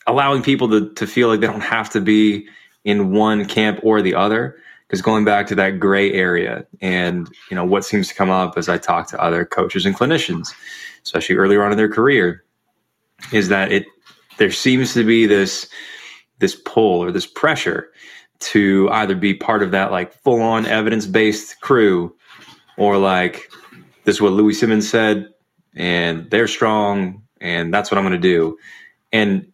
allowing 0.08 0.42
people 0.42 0.70
to 0.70 0.94
to 0.94 1.06
feel 1.06 1.28
like 1.28 1.42
they 1.42 1.48
don't 1.48 1.62
have 1.62 1.90
to 1.92 2.02
be 2.02 2.48
in 2.86 3.12
one 3.12 3.46
camp 3.46 3.80
or 3.84 4.02
the 4.02 4.16
other. 4.16 4.58
Because 4.88 5.02
going 5.02 5.26
back 5.26 5.48
to 5.48 5.56
that 5.56 5.82
gray 5.82 6.14
area, 6.14 6.66
and 6.80 7.28
you 7.52 7.56
know 7.56 7.66
what 7.66 7.84
seems 7.84 8.08
to 8.08 8.16
come 8.16 8.30
up 8.30 8.58
as 8.58 8.70
I 8.70 8.78
talk 8.78 9.10
to 9.10 9.22
other 9.22 9.44
coaches 9.44 9.86
and 9.86 9.94
clinicians, 9.94 10.54
especially 11.04 11.36
earlier 11.36 11.62
on 11.62 11.72
in 11.72 11.78
their 11.78 11.92
career, 11.92 12.46
is 13.34 13.50
that 13.50 13.72
it 13.72 13.86
there 14.38 14.50
seems 14.50 14.94
to 14.94 15.04
be 15.04 15.26
this 15.26 15.68
this 16.40 16.56
pull 16.66 17.04
or 17.04 17.12
this 17.12 17.26
pressure 17.26 17.92
to 18.40 18.90
either 18.92 19.16
be 19.16 19.34
part 19.34 19.64
of 19.64 19.72
that 19.72 19.92
like 19.92 20.14
full 20.14 20.42
on 20.42 20.66
evidence 20.66 21.06
based 21.06 21.60
crew 21.62 22.16
or 22.78 22.98
like 22.98 23.50
this 24.04 24.18
is 24.18 24.22
what 24.22 24.34
Louie 24.34 24.54
Simmons 24.54 24.88
said 24.88 25.30
and 25.76 26.30
they're 26.30 26.48
strong 26.48 27.24
and 27.42 27.74
that's 27.74 27.92
what 27.92 27.98
I'm 27.98 28.04
going 28.04 28.20
to 28.20 28.28
do. 28.28 28.58
And 29.12 29.52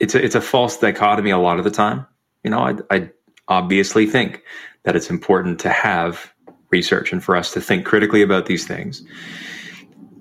it's 0.00 0.14
a, 0.14 0.24
it's 0.24 0.34
a 0.34 0.40
false 0.40 0.78
dichotomy 0.78 1.30
a 1.30 1.38
lot 1.38 1.58
of 1.58 1.64
the 1.64 1.70
time. 1.70 2.06
You 2.44 2.50
know, 2.50 2.60
I, 2.60 2.74
I 2.90 3.10
obviously 3.48 4.06
think 4.06 4.42
that 4.84 4.96
it's 4.96 5.10
important 5.10 5.58
to 5.60 5.70
have 5.70 6.32
research 6.70 7.12
and 7.12 7.22
for 7.22 7.36
us 7.36 7.52
to 7.52 7.60
think 7.60 7.84
critically 7.84 8.22
about 8.22 8.46
these 8.46 8.66
things. 8.66 9.02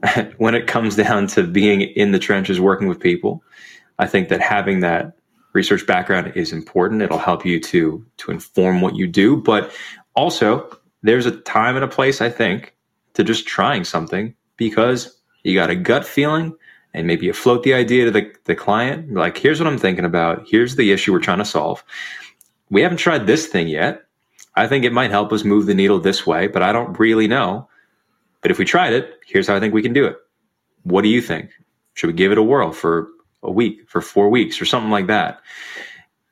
when 0.38 0.56
it 0.56 0.68
comes 0.68 0.96
down 0.96 1.28
to 1.28 1.44
being 1.44 1.82
in 1.82 2.12
the 2.12 2.20
trenches 2.20 2.60
working 2.60 2.88
with 2.88 3.00
people, 3.00 3.44
I 4.00 4.08
think 4.08 4.30
that 4.30 4.42
having 4.42 4.80
that 4.82 5.17
research 5.58 5.86
background 5.86 6.32
is 6.36 6.54
important. 6.54 7.02
It'll 7.02 7.18
help 7.18 7.46
you 7.46 7.60
to 7.60 8.06
to 8.18 8.32
inform 8.32 8.82
what 8.82 8.96
you 8.96 9.08
do, 9.08 9.36
but 9.36 9.72
also 10.16 10.50
there's 11.04 11.26
a 11.26 11.38
time 11.42 11.76
and 11.76 11.84
a 11.84 11.88
place 11.88 12.22
I 12.22 12.30
think 12.30 12.76
to 13.16 13.24
just 13.24 13.48
trying 13.48 13.84
something 13.84 14.34
because 14.56 15.20
you 15.44 15.54
got 15.56 15.70
a 15.70 15.76
gut 15.76 16.06
feeling 16.06 16.56
and 16.94 17.08
maybe 17.08 17.26
you 17.26 17.34
float 17.34 17.64
the 17.64 17.74
idea 17.74 18.06
to 18.06 18.12
the, 18.12 18.32
the 18.46 18.56
client 18.56 19.14
like 19.14 19.38
here's 19.38 19.60
what 19.60 19.68
i'm 19.68 19.78
thinking 19.78 20.06
about 20.06 20.46
here's 20.48 20.76
the 20.76 20.92
issue 20.92 21.12
we're 21.12 21.20
trying 21.20 21.38
to 21.38 21.46
solve 21.46 21.84
we 22.70 22.82
haven't 22.82 22.98
tried 22.98 23.28
this 23.28 23.48
thing 23.48 23.68
yet 23.68 24.04
i 24.56 24.68
think 24.68 24.84
it 24.84 24.94
might 24.94 25.12
help 25.12 25.32
us 25.32 25.44
move 25.44 25.66
the 25.66 25.74
needle 25.74 26.00
this 26.00 26.26
way 26.26 26.48
but 26.48 26.64
i 26.64 26.72
don't 26.72 27.00
really 27.00 27.28
know 27.28 27.68
but 28.42 28.52
if 28.52 28.60
we 28.60 28.66
tried 28.66 28.94
it, 28.94 29.20
here's 29.26 29.48
how 29.48 29.56
I 29.56 29.60
think 29.60 29.74
we 29.74 29.82
can 29.82 29.94
do 29.94 30.06
it. 30.06 30.16
What 30.84 31.02
do 31.02 31.10
you 31.10 31.22
think? 31.22 31.52
Should 31.96 32.08
we 32.08 32.14
give 32.14 32.32
it 32.32 32.38
a 32.38 32.44
whirl 32.44 32.72
for 32.72 33.10
a 33.44 33.52
week, 33.52 33.90
for 33.90 34.02
four 34.02 34.30
weeks, 34.30 34.62
or 34.62 34.66
something 34.66 34.92
like 34.92 35.08
that? 35.08 35.42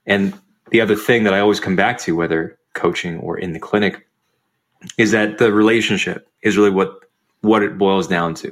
And 0.06 0.34
the 0.72 0.82
other 0.82 0.96
thing 0.96 1.24
that 1.24 1.34
I 1.34 1.40
always 1.40 1.60
come 1.60 1.76
back 1.76 2.00
to, 2.00 2.16
whether 2.16 2.58
coaching 2.74 3.20
or 3.20 3.38
in 3.38 3.54
the 3.54 3.60
clinic, 3.60 4.08
is 4.98 5.12
that 5.12 5.38
the 5.38 5.52
relationship 5.52 6.28
is 6.42 6.58
really 6.58 6.70
what 6.70 7.00
what 7.42 7.64
it 7.64 7.78
boils 7.78 8.08
down 8.08 8.34
to. 8.34 8.48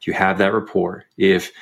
If 0.00 0.06
you 0.06 0.12
have 0.14 0.38
that 0.38 0.52
rapport, 0.52 1.04
if 1.18 1.52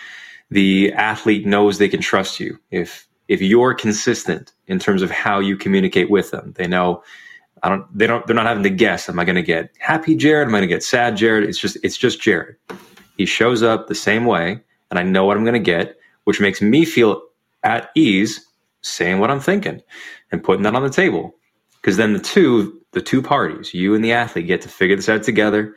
the 0.51 0.93
athlete 0.93 1.45
knows 1.45 1.79
they 1.79 1.89
can 1.89 2.01
trust 2.01 2.41
you, 2.41 2.59
if 2.71 3.07
if 3.29 3.43
you're 3.43 3.75
consistent 3.75 4.53
in 4.67 4.79
terms 4.79 5.03
of 5.03 5.11
how 5.11 5.39
you 5.39 5.57
communicate 5.57 6.11
with 6.11 6.31
them, 6.31 6.55
they 6.57 6.67
know 6.67 7.03
I 7.63 7.69
don't. 7.69 7.87
They 7.97 8.07
don't. 8.07 8.27
They're 8.27 8.37
not 8.37 8.47
having 8.47 8.63
to 8.63 8.71
guess. 8.71 9.09
Am 9.09 9.19
I 9.19 9.25
going 9.25 9.37
to 9.37 9.43
get 9.43 9.71
happy 9.79 10.15
Jared? 10.15 10.49
Am 10.49 10.55
I 10.55 10.59
going 10.59 10.69
to 10.69 10.75
get 10.75 10.83
sad 10.83 11.17
Jared? 11.17 11.49
It's 11.49 11.59
just. 11.59 11.77
It's 11.83 11.97
just 11.97 12.21
Jared. 12.21 12.57
He 13.17 13.27
shows 13.27 13.63
up 13.63 13.89
the 13.89 13.95
same 13.95 14.25
way, 14.27 14.61
and 14.91 14.99
I 14.99 15.03
know 15.03 15.25
what 15.25 15.37
I'm 15.37 15.45
going 15.45 15.55
to 15.55 15.59
get, 15.59 15.98
which 16.29 16.43
makes 16.43 16.61
me 16.61 16.85
feel 16.85 17.23
at 17.63 17.89
ease 17.95 18.47
saying 18.83 19.19
what 19.19 19.31
I'm 19.31 19.41
thinking 19.41 19.81
and 20.31 20.45
putting 20.45 20.63
that 20.65 20.75
on 20.75 20.83
the 20.83 20.91
table. 20.91 21.35
Because 21.81 21.97
then 21.97 22.13
the 22.13 22.19
two, 22.19 22.79
the 22.93 23.01
two 23.01 23.23
parties, 23.23 23.73
you 23.73 23.95
and 23.95 24.05
the 24.05 24.13
athlete, 24.13 24.47
get 24.47 24.61
to 24.61 24.69
figure 24.69 24.95
this 24.95 25.09
out 25.09 25.23
together. 25.23 25.75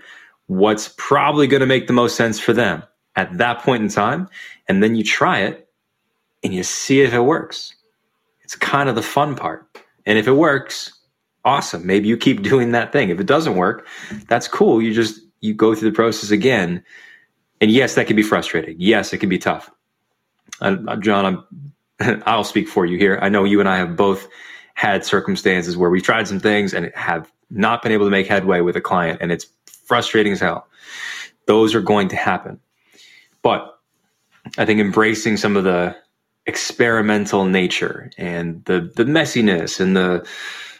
What's 0.47 0.93
probably 0.97 1.47
going 1.47 1.61
to 1.61 1.65
make 1.65 1.87
the 1.87 1.93
most 1.93 2.17
sense 2.17 2.37
for 2.37 2.51
them 2.51 2.83
at 3.15 3.37
that 3.37 3.61
point 3.61 3.81
in 3.81 3.87
time, 3.87 4.27
and 4.67 4.83
then 4.83 4.93
you 4.93 5.05
try 5.05 5.39
it, 5.39 5.69
and 6.43 6.53
you 6.53 6.63
see 6.63 6.99
if 6.99 7.13
it 7.13 7.21
works. 7.21 7.73
It's 8.41 8.57
kind 8.57 8.89
of 8.89 8.95
the 8.95 9.01
fun 9.01 9.37
part. 9.37 9.65
And 10.05 10.17
if 10.17 10.27
it 10.27 10.33
works, 10.33 10.91
awesome. 11.45 11.87
Maybe 11.87 12.09
you 12.09 12.17
keep 12.17 12.41
doing 12.51 12.73
that 12.73 12.91
thing. 12.91 13.07
If 13.07 13.21
it 13.21 13.25
doesn't 13.25 13.55
work, 13.55 13.87
that's 14.27 14.49
cool. 14.49 14.81
You 14.81 14.93
just 14.93 15.17
you 15.39 15.53
go 15.53 15.75
through 15.75 15.91
the 15.91 15.95
process 15.95 16.29
again. 16.29 16.83
And 17.61 17.71
yes, 17.71 17.95
that 17.95 18.07
can 18.07 18.17
be 18.17 18.21
frustrating. 18.21 18.75
Yes, 18.79 19.13
it 19.13 19.19
can 19.19 19.29
be 19.29 19.37
tough. 19.37 19.71
Uh, 20.61 20.95
John, 20.97 21.25
I'm 21.25 22.23
I'll 22.25 22.43
speak 22.43 22.67
for 22.67 22.85
you 22.85 22.97
here. 22.97 23.19
I 23.21 23.29
know 23.29 23.43
you 23.43 23.59
and 23.59 23.69
I 23.69 23.77
have 23.77 23.95
both 23.95 24.27
had 24.75 25.05
circumstances 25.05 25.77
where 25.77 25.89
we've 25.89 26.03
tried 26.03 26.27
some 26.27 26.39
things 26.39 26.73
and 26.73 26.91
have 26.95 27.31
not 27.49 27.83
been 27.83 27.91
able 27.91 28.05
to 28.05 28.11
make 28.11 28.27
headway 28.27 28.61
with 28.61 28.75
a 28.75 28.81
client, 28.81 29.19
and 29.21 29.31
it's 29.31 29.45
frustrating 29.85 30.33
as 30.33 30.39
hell. 30.39 30.67
Those 31.47 31.75
are 31.75 31.81
going 31.81 32.07
to 32.09 32.15
happen. 32.15 32.59
But 33.41 33.77
I 34.57 34.65
think 34.65 34.79
embracing 34.79 35.37
some 35.37 35.57
of 35.57 35.63
the 35.63 35.95
experimental 36.45 37.45
nature 37.45 38.09
and 38.17 38.63
the 38.65 38.91
the 38.95 39.03
messiness 39.03 39.79
and 39.79 39.95
the 39.95 40.25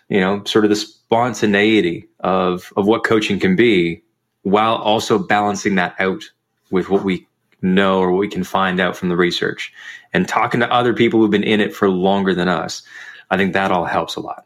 you 0.09 0.19
know 0.19 0.43
sort 0.45 0.65
of 0.65 0.69
the 0.69 0.75
spontaneity 0.75 2.07
of 2.21 2.73
of 2.77 2.87
what 2.87 3.03
coaching 3.03 3.39
can 3.39 3.55
be 3.55 4.01
while 4.43 4.75
also 4.75 5.19
balancing 5.19 5.75
that 5.75 5.93
out 5.99 6.23
with 6.71 6.89
what 6.89 7.03
we 7.03 7.27
know 7.61 7.99
or 7.99 8.11
what 8.11 8.19
we 8.19 8.27
can 8.27 8.43
find 8.43 8.79
out 8.79 8.95
from 8.95 9.09
the 9.09 9.17
research. 9.17 9.73
And 10.13 10.27
talking 10.27 10.59
to 10.59 10.71
other 10.71 10.93
people 10.93 11.19
who've 11.19 11.31
been 11.31 11.43
in 11.43 11.61
it 11.61 11.73
for 11.73 11.89
longer 11.89 12.33
than 12.33 12.49
us 12.49 12.83
i 13.31 13.37
think 13.37 13.53
that 13.53 13.71
all 13.71 13.85
helps 13.85 14.15
a 14.15 14.19
lot. 14.19 14.45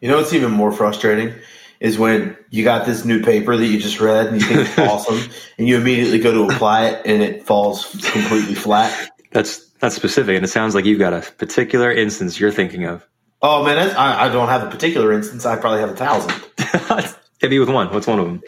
You 0.00 0.08
know 0.08 0.18
what's 0.18 0.32
even 0.32 0.52
more 0.52 0.70
frustrating 0.70 1.34
is 1.80 1.98
when 1.98 2.36
you 2.50 2.62
got 2.62 2.86
this 2.86 3.04
new 3.04 3.22
paper 3.22 3.56
that 3.56 3.66
you 3.66 3.80
just 3.80 4.00
read 4.00 4.26
and 4.26 4.40
you 4.40 4.46
think 4.46 4.60
it's 4.68 4.78
awesome 4.90 5.18
and 5.58 5.66
you 5.66 5.76
immediately 5.76 6.20
go 6.20 6.32
to 6.32 6.54
apply 6.54 6.86
it 6.86 7.02
and 7.04 7.22
it 7.22 7.44
falls 7.44 7.86
completely 8.12 8.54
flat. 8.54 9.10
That's 9.32 9.66
that's 9.80 9.96
specific 9.96 10.36
and 10.36 10.44
it 10.44 10.48
sounds 10.48 10.76
like 10.76 10.84
you've 10.84 11.00
got 11.00 11.12
a 11.12 11.22
particular 11.38 11.90
instance 11.90 12.38
you're 12.38 12.52
thinking 12.52 12.84
of. 12.84 13.04
Oh 13.40 13.64
man 13.64 13.78
I, 13.96 14.26
I 14.26 14.28
don't 14.28 14.48
have 14.48 14.62
a 14.62 14.70
particular 14.70 15.12
instance. 15.12 15.46
I 15.46 15.56
probably 15.56 15.80
have 15.80 15.90
a 15.90 15.96
thousand. 15.96 16.32
Hit 17.40 17.50
me 17.50 17.58
with 17.58 17.70
one. 17.70 17.92
What's 17.92 18.06
one 18.06 18.20
of 18.20 18.26
them? 18.26 18.42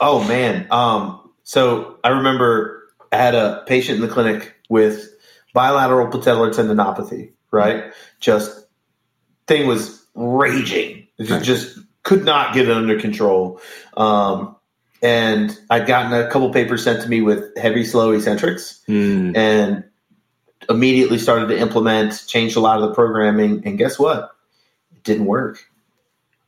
Oh 0.00 0.22
man. 0.28 0.66
Um, 0.70 1.32
so 1.42 1.98
i 2.04 2.10
remember 2.10 2.85
I 3.12 3.16
had 3.16 3.34
a 3.34 3.64
patient 3.66 3.96
in 3.96 4.06
the 4.06 4.12
clinic 4.12 4.54
with 4.68 5.14
bilateral 5.52 6.08
patellar 6.08 6.52
tendinopathy, 6.52 7.32
right? 7.50 7.92
Just 8.20 8.66
thing 9.46 9.66
was 9.66 10.04
raging. 10.14 11.06
It 11.18 11.42
just 11.42 11.78
could 12.02 12.24
not 12.24 12.54
get 12.54 12.68
it 12.68 12.76
under 12.76 12.98
control. 13.00 13.60
Um, 13.96 14.56
and 15.02 15.58
I'd 15.70 15.86
gotten 15.86 16.12
a 16.12 16.28
couple 16.30 16.52
papers 16.52 16.84
sent 16.84 17.02
to 17.02 17.08
me 17.08 17.20
with 17.20 17.56
heavy 17.56 17.84
slow 17.84 18.12
eccentrics 18.12 18.82
mm. 18.88 19.36
and 19.36 19.84
immediately 20.68 21.18
started 21.18 21.48
to 21.48 21.58
implement, 21.58 22.24
changed 22.26 22.56
a 22.56 22.60
lot 22.60 22.82
of 22.82 22.88
the 22.88 22.94
programming. 22.94 23.62
And 23.64 23.78
guess 23.78 23.98
what? 23.98 24.30
It 24.94 25.04
didn't 25.04 25.26
work. 25.26 25.64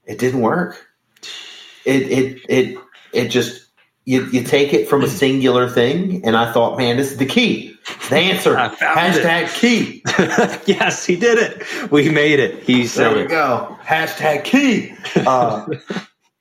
It 0.06 0.18
didn't 0.18 0.40
work. 0.40 0.86
It, 1.84 2.02
it, 2.10 2.40
it, 2.48 2.78
it 3.12 3.28
just 3.28 3.67
you, 4.08 4.24
you 4.30 4.42
take 4.42 4.72
it 4.72 4.88
from 4.88 5.04
a 5.04 5.08
singular 5.22 5.68
thing, 5.68 6.24
and 6.24 6.34
I 6.34 6.50
thought, 6.50 6.78
man, 6.78 6.96
this 6.96 7.12
is 7.12 7.18
the 7.18 7.26
key. 7.26 7.76
It's 7.86 8.08
the 8.08 8.16
answer. 8.30 8.54
Hashtag 8.54 9.44
it. 9.44 9.50
key. 9.50 10.02
yes, 10.72 11.04
he 11.04 11.14
did 11.14 11.38
it. 11.38 11.92
We 11.92 12.08
made 12.08 12.40
it. 12.40 12.62
He 12.62 12.86
said 12.86 13.14
There 13.14 13.22
we 13.24 13.28
go. 13.28 13.76
Hashtag 13.82 14.44
key. 14.44 14.94
Uh, 15.14 15.66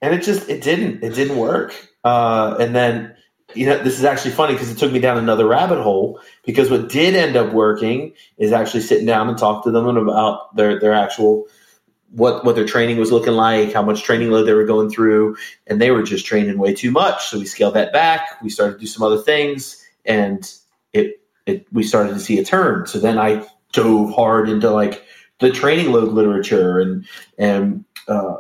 and 0.02 0.14
it 0.14 0.24
just 0.24 0.48
it 0.50 0.64
didn't 0.64 1.04
it 1.04 1.14
didn't 1.14 1.38
work. 1.38 1.76
Uh, 2.06 2.56
and 2.58 2.74
then 2.74 3.14
you 3.54 3.66
know 3.66 3.82
this 3.84 3.98
is 3.98 4.06
actually 4.06 4.32
funny 4.32 4.54
because 4.54 4.72
it 4.72 4.78
took 4.78 4.92
me 4.94 5.00
down 5.00 5.18
another 5.18 5.46
rabbit 5.46 5.82
hole 5.82 6.22
because 6.46 6.70
what 6.70 6.88
did 6.90 7.16
end 7.16 7.36
up 7.36 7.52
working 7.54 8.14
is 8.38 8.54
actually 8.54 8.82
sitting 8.82 9.06
down 9.06 9.28
and 9.28 9.38
talk 9.38 9.64
to 9.66 9.72
them 9.72 9.88
about 9.98 10.56
their 10.56 10.80
their 10.80 10.94
actual 10.94 11.48
what 12.18 12.44
what 12.44 12.56
their 12.56 12.66
training 12.66 12.98
was 12.98 13.12
looking 13.12 13.34
like, 13.34 13.72
how 13.74 13.84
much 13.84 14.02
training 14.04 14.32
load 14.32 14.44
they 14.44 14.54
were 14.54 14.66
going 14.66 14.90
through, 14.90 15.38
and 15.68 15.80
they 15.80 15.92
were 15.92 16.02
just 16.02 16.26
training 16.26 16.58
way 16.58 16.74
too 16.74 16.90
much. 16.90 17.28
So 17.28 17.38
we 17.38 17.46
scaled 17.46 17.76
that 17.76 17.94
back. 17.94 18.42
We 18.42 18.50
started 18.50 18.74
to 18.74 18.80
do 18.80 18.88
some 18.88 19.04
other 19.04 19.20
things, 19.20 19.86
and 20.04 20.52
it 20.94 21.22
it 21.46 21.68
we 21.72 21.84
started 21.84 22.14
to 22.14 22.20
see 22.20 22.40
a 22.40 22.44
turn. 22.44 22.88
So 22.88 23.00
then 23.00 23.20
I 23.20 23.46
dove 23.72 24.14
hard 24.14 24.50
into 24.50 24.72
like 24.72 25.06
the 25.40 25.52
training 25.52 25.92
load 25.92 26.12
literature 26.12 26.80
and 26.80 27.06
and 27.38 27.86
uh, 28.08 28.36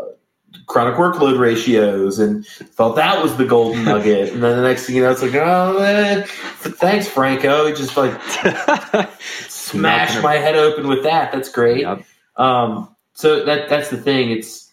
chronic 0.66 0.96
workload 0.96 1.38
ratios, 1.38 2.18
and 2.18 2.48
felt 2.48 2.96
that 2.96 3.22
was 3.22 3.38
the 3.38 3.46
golden 3.46 3.84
nugget. 3.84 4.34
and 4.34 4.42
then 4.42 4.58
the 4.58 4.64
next 4.64 4.88
thing 4.88 4.96
you 4.96 5.04
know, 5.04 5.12
it's 5.12 5.22
like, 5.22 5.36
oh, 5.36 5.78
eh, 5.84 6.24
thanks, 6.26 7.08
Franco. 7.08 7.72
just 7.76 7.96
like 7.96 8.20
smashed 9.50 10.24
my 10.24 10.34
head 10.34 10.56
open 10.56 10.88
with 10.88 11.04
that. 11.04 11.32
That's 11.32 11.50
great. 11.50 11.82
Yep. 11.82 12.04
Um, 12.38 12.96
so 13.18 13.44
that 13.46 13.68
that's 13.68 13.90
the 13.90 13.98
thing. 13.98 14.30
It's 14.30 14.72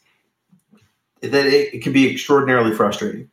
that 1.22 1.46
it, 1.46 1.72
it 1.74 1.82
can 1.82 1.94
be 1.94 2.12
extraordinarily 2.12 2.74
frustrating. 2.76 3.30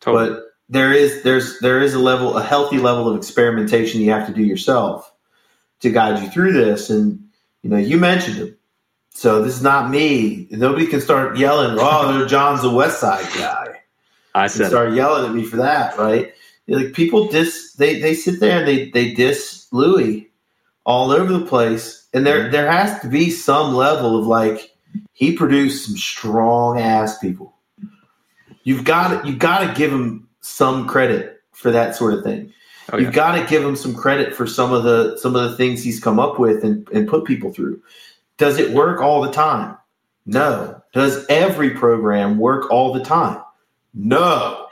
Totally. 0.00 0.30
But 0.30 0.42
there 0.70 0.94
is 0.94 1.22
there's 1.22 1.60
there 1.60 1.82
is 1.82 1.92
a 1.92 1.98
level 1.98 2.38
a 2.38 2.42
healthy 2.42 2.78
level 2.78 3.06
of 3.06 3.18
experimentation 3.18 4.00
you 4.00 4.10
have 4.10 4.26
to 4.26 4.32
do 4.32 4.42
yourself 4.42 5.12
to 5.80 5.90
guide 5.90 6.22
you 6.22 6.30
through 6.30 6.54
this. 6.54 6.88
And 6.88 7.22
you 7.62 7.68
know, 7.68 7.76
you 7.76 7.98
mentioned 7.98 8.38
it. 8.38 8.58
So 9.10 9.42
this 9.42 9.54
is 9.54 9.62
not 9.62 9.90
me. 9.90 10.48
Nobody 10.50 10.86
can 10.86 11.02
start 11.02 11.36
yelling, 11.36 11.76
"Oh, 11.78 12.26
John's 12.28 12.64
a 12.64 12.70
West 12.70 12.98
Side 12.98 13.28
guy." 13.36 13.82
I 14.34 14.46
said, 14.46 14.68
start 14.68 14.94
yelling 14.94 15.28
at 15.28 15.34
me 15.34 15.44
for 15.44 15.56
that, 15.56 15.98
right? 15.98 16.32
Like 16.66 16.94
people 16.94 17.28
diss, 17.28 17.74
they 17.74 18.00
they 18.00 18.14
sit 18.14 18.40
there 18.40 18.60
and 18.60 18.68
they 18.68 18.90
they 18.90 19.12
diss 19.12 19.66
Louie 19.70 20.25
all 20.86 21.10
over 21.10 21.32
the 21.32 21.44
place 21.44 22.06
and 22.14 22.26
there 22.26 22.50
there 22.50 22.70
has 22.70 22.98
to 23.00 23.08
be 23.08 23.28
some 23.28 23.74
level 23.74 24.18
of 24.18 24.26
like 24.26 24.74
he 25.12 25.36
produced 25.36 25.84
some 25.84 25.96
strong 25.96 26.80
ass 26.80 27.18
people. 27.18 27.54
You've 28.64 28.84
got 28.84 29.22
to, 29.22 29.28
you've 29.28 29.38
got 29.38 29.66
to 29.66 29.74
give 29.78 29.92
him 29.92 30.28
some 30.40 30.88
credit 30.88 31.42
for 31.52 31.70
that 31.70 31.94
sort 31.94 32.14
of 32.14 32.24
thing. 32.24 32.52
Oh, 32.92 32.98
you've 32.98 33.12
got 33.12 33.36
to 33.36 33.46
give 33.46 33.64
him 33.64 33.76
some 33.76 33.94
credit 33.94 34.34
for 34.34 34.46
some 34.46 34.72
of 34.72 34.84
the 34.84 35.16
some 35.18 35.36
of 35.36 35.50
the 35.50 35.56
things 35.56 35.82
he's 35.82 36.00
come 36.00 36.18
up 36.18 36.38
with 36.38 36.64
and, 36.64 36.88
and 36.90 37.08
put 37.08 37.24
people 37.24 37.52
through. 37.52 37.82
Does 38.38 38.58
it 38.58 38.72
work 38.72 39.00
all 39.00 39.20
the 39.20 39.32
time? 39.32 39.76
No. 40.24 40.82
Does 40.92 41.26
every 41.28 41.70
program 41.70 42.38
work 42.38 42.70
all 42.70 42.92
the 42.92 43.04
time? 43.04 43.42
No. 43.92 44.68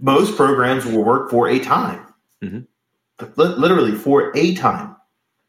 Most 0.00 0.36
programs 0.36 0.84
will 0.84 1.04
work 1.04 1.30
for 1.30 1.48
a 1.48 1.58
time. 1.60 2.04
Mm-hmm. 2.42 2.60
Literally 3.36 3.92
for 3.92 4.36
a 4.36 4.54
time. 4.54 4.91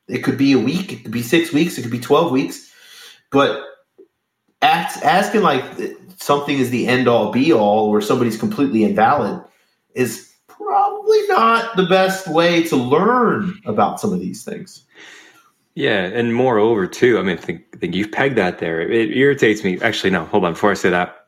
It 0.08 0.20
could 0.20 0.38
be 0.38 0.54
a 0.54 0.60
week, 0.60 0.92
it 0.92 1.04
could 1.04 1.12
be 1.12 1.22
six 1.22 1.54
weeks, 1.54 1.78
it 1.78 1.82
could 1.82 1.92
be 1.92 2.00
12 2.00 2.32
weeks. 2.32 2.72
But 3.32 3.64
ask, 4.62 5.04
asking 5.04 5.42
like 5.42 5.64
something 6.18 6.58
is 6.58 6.70
the 6.70 6.88
end 6.88 7.08
all 7.08 7.32
be 7.32 7.54
all 7.54 7.88
or 7.88 8.02
somebody's 8.02 8.38
completely 8.38 8.84
invalid 8.84 9.44
is 9.96 10.34
probably 10.48 11.28
not 11.28 11.76
the 11.76 11.86
best 11.86 12.28
way 12.28 12.64
to 12.64 12.76
learn 12.76 13.60
about 13.66 14.00
some 14.00 14.14
of 14.14 14.20
these 14.20 14.44
things. 14.44 14.86
Yeah, 15.76 16.04
and 16.04 16.36
moreover, 16.36 16.86
too, 16.86 17.18
I 17.18 17.24
mean, 17.24 17.38
I 17.38 17.42
think, 17.42 17.64
I 17.74 17.78
think 17.78 17.96
you've 17.96 18.12
pegged 18.12 18.38
that 18.38 18.60
there. 18.60 18.80
It 18.82 19.16
irritates 19.18 19.64
me. 19.64 19.80
Actually, 19.82 20.12
no, 20.12 20.26
hold 20.26 20.46
on. 20.46 20.54
Before 20.54 20.70
I 20.70 20.76
say 20.76 20.92
that, 20.92 21.26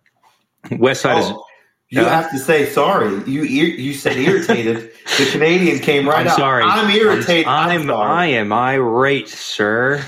West 0.71 1.01
Side 1.01 1.17
oh. 1.17 1.19
is 1.19 1.44
you 1.89 2.01
uh, 2.01 2.09
have 2.09 2.31
to 2.31 2.39
say 2.39 2.65
sorry. 2.65 3.23
You 3.29 3.43
you 3.43 3.93
said 3.93 4.17
irritated. 4.17 4.91
the 5.17 5.29
Canadian 5.31 5.79
came 5.79 6.07
right 6.07 6.21
I'm 6.21 6.27
out. 6.27 6.37
Sorry, 6.37 6.63
I'm 6.63 6.89
irritated. 6.89 7.47
I'm, 7.47 7.81
I'm, 7.81 7.91
I'm 7.91 8.11
I 8.11 8.25
am 8.27 8.51
irate, 8.51 9.29
sir. 9.29 10.03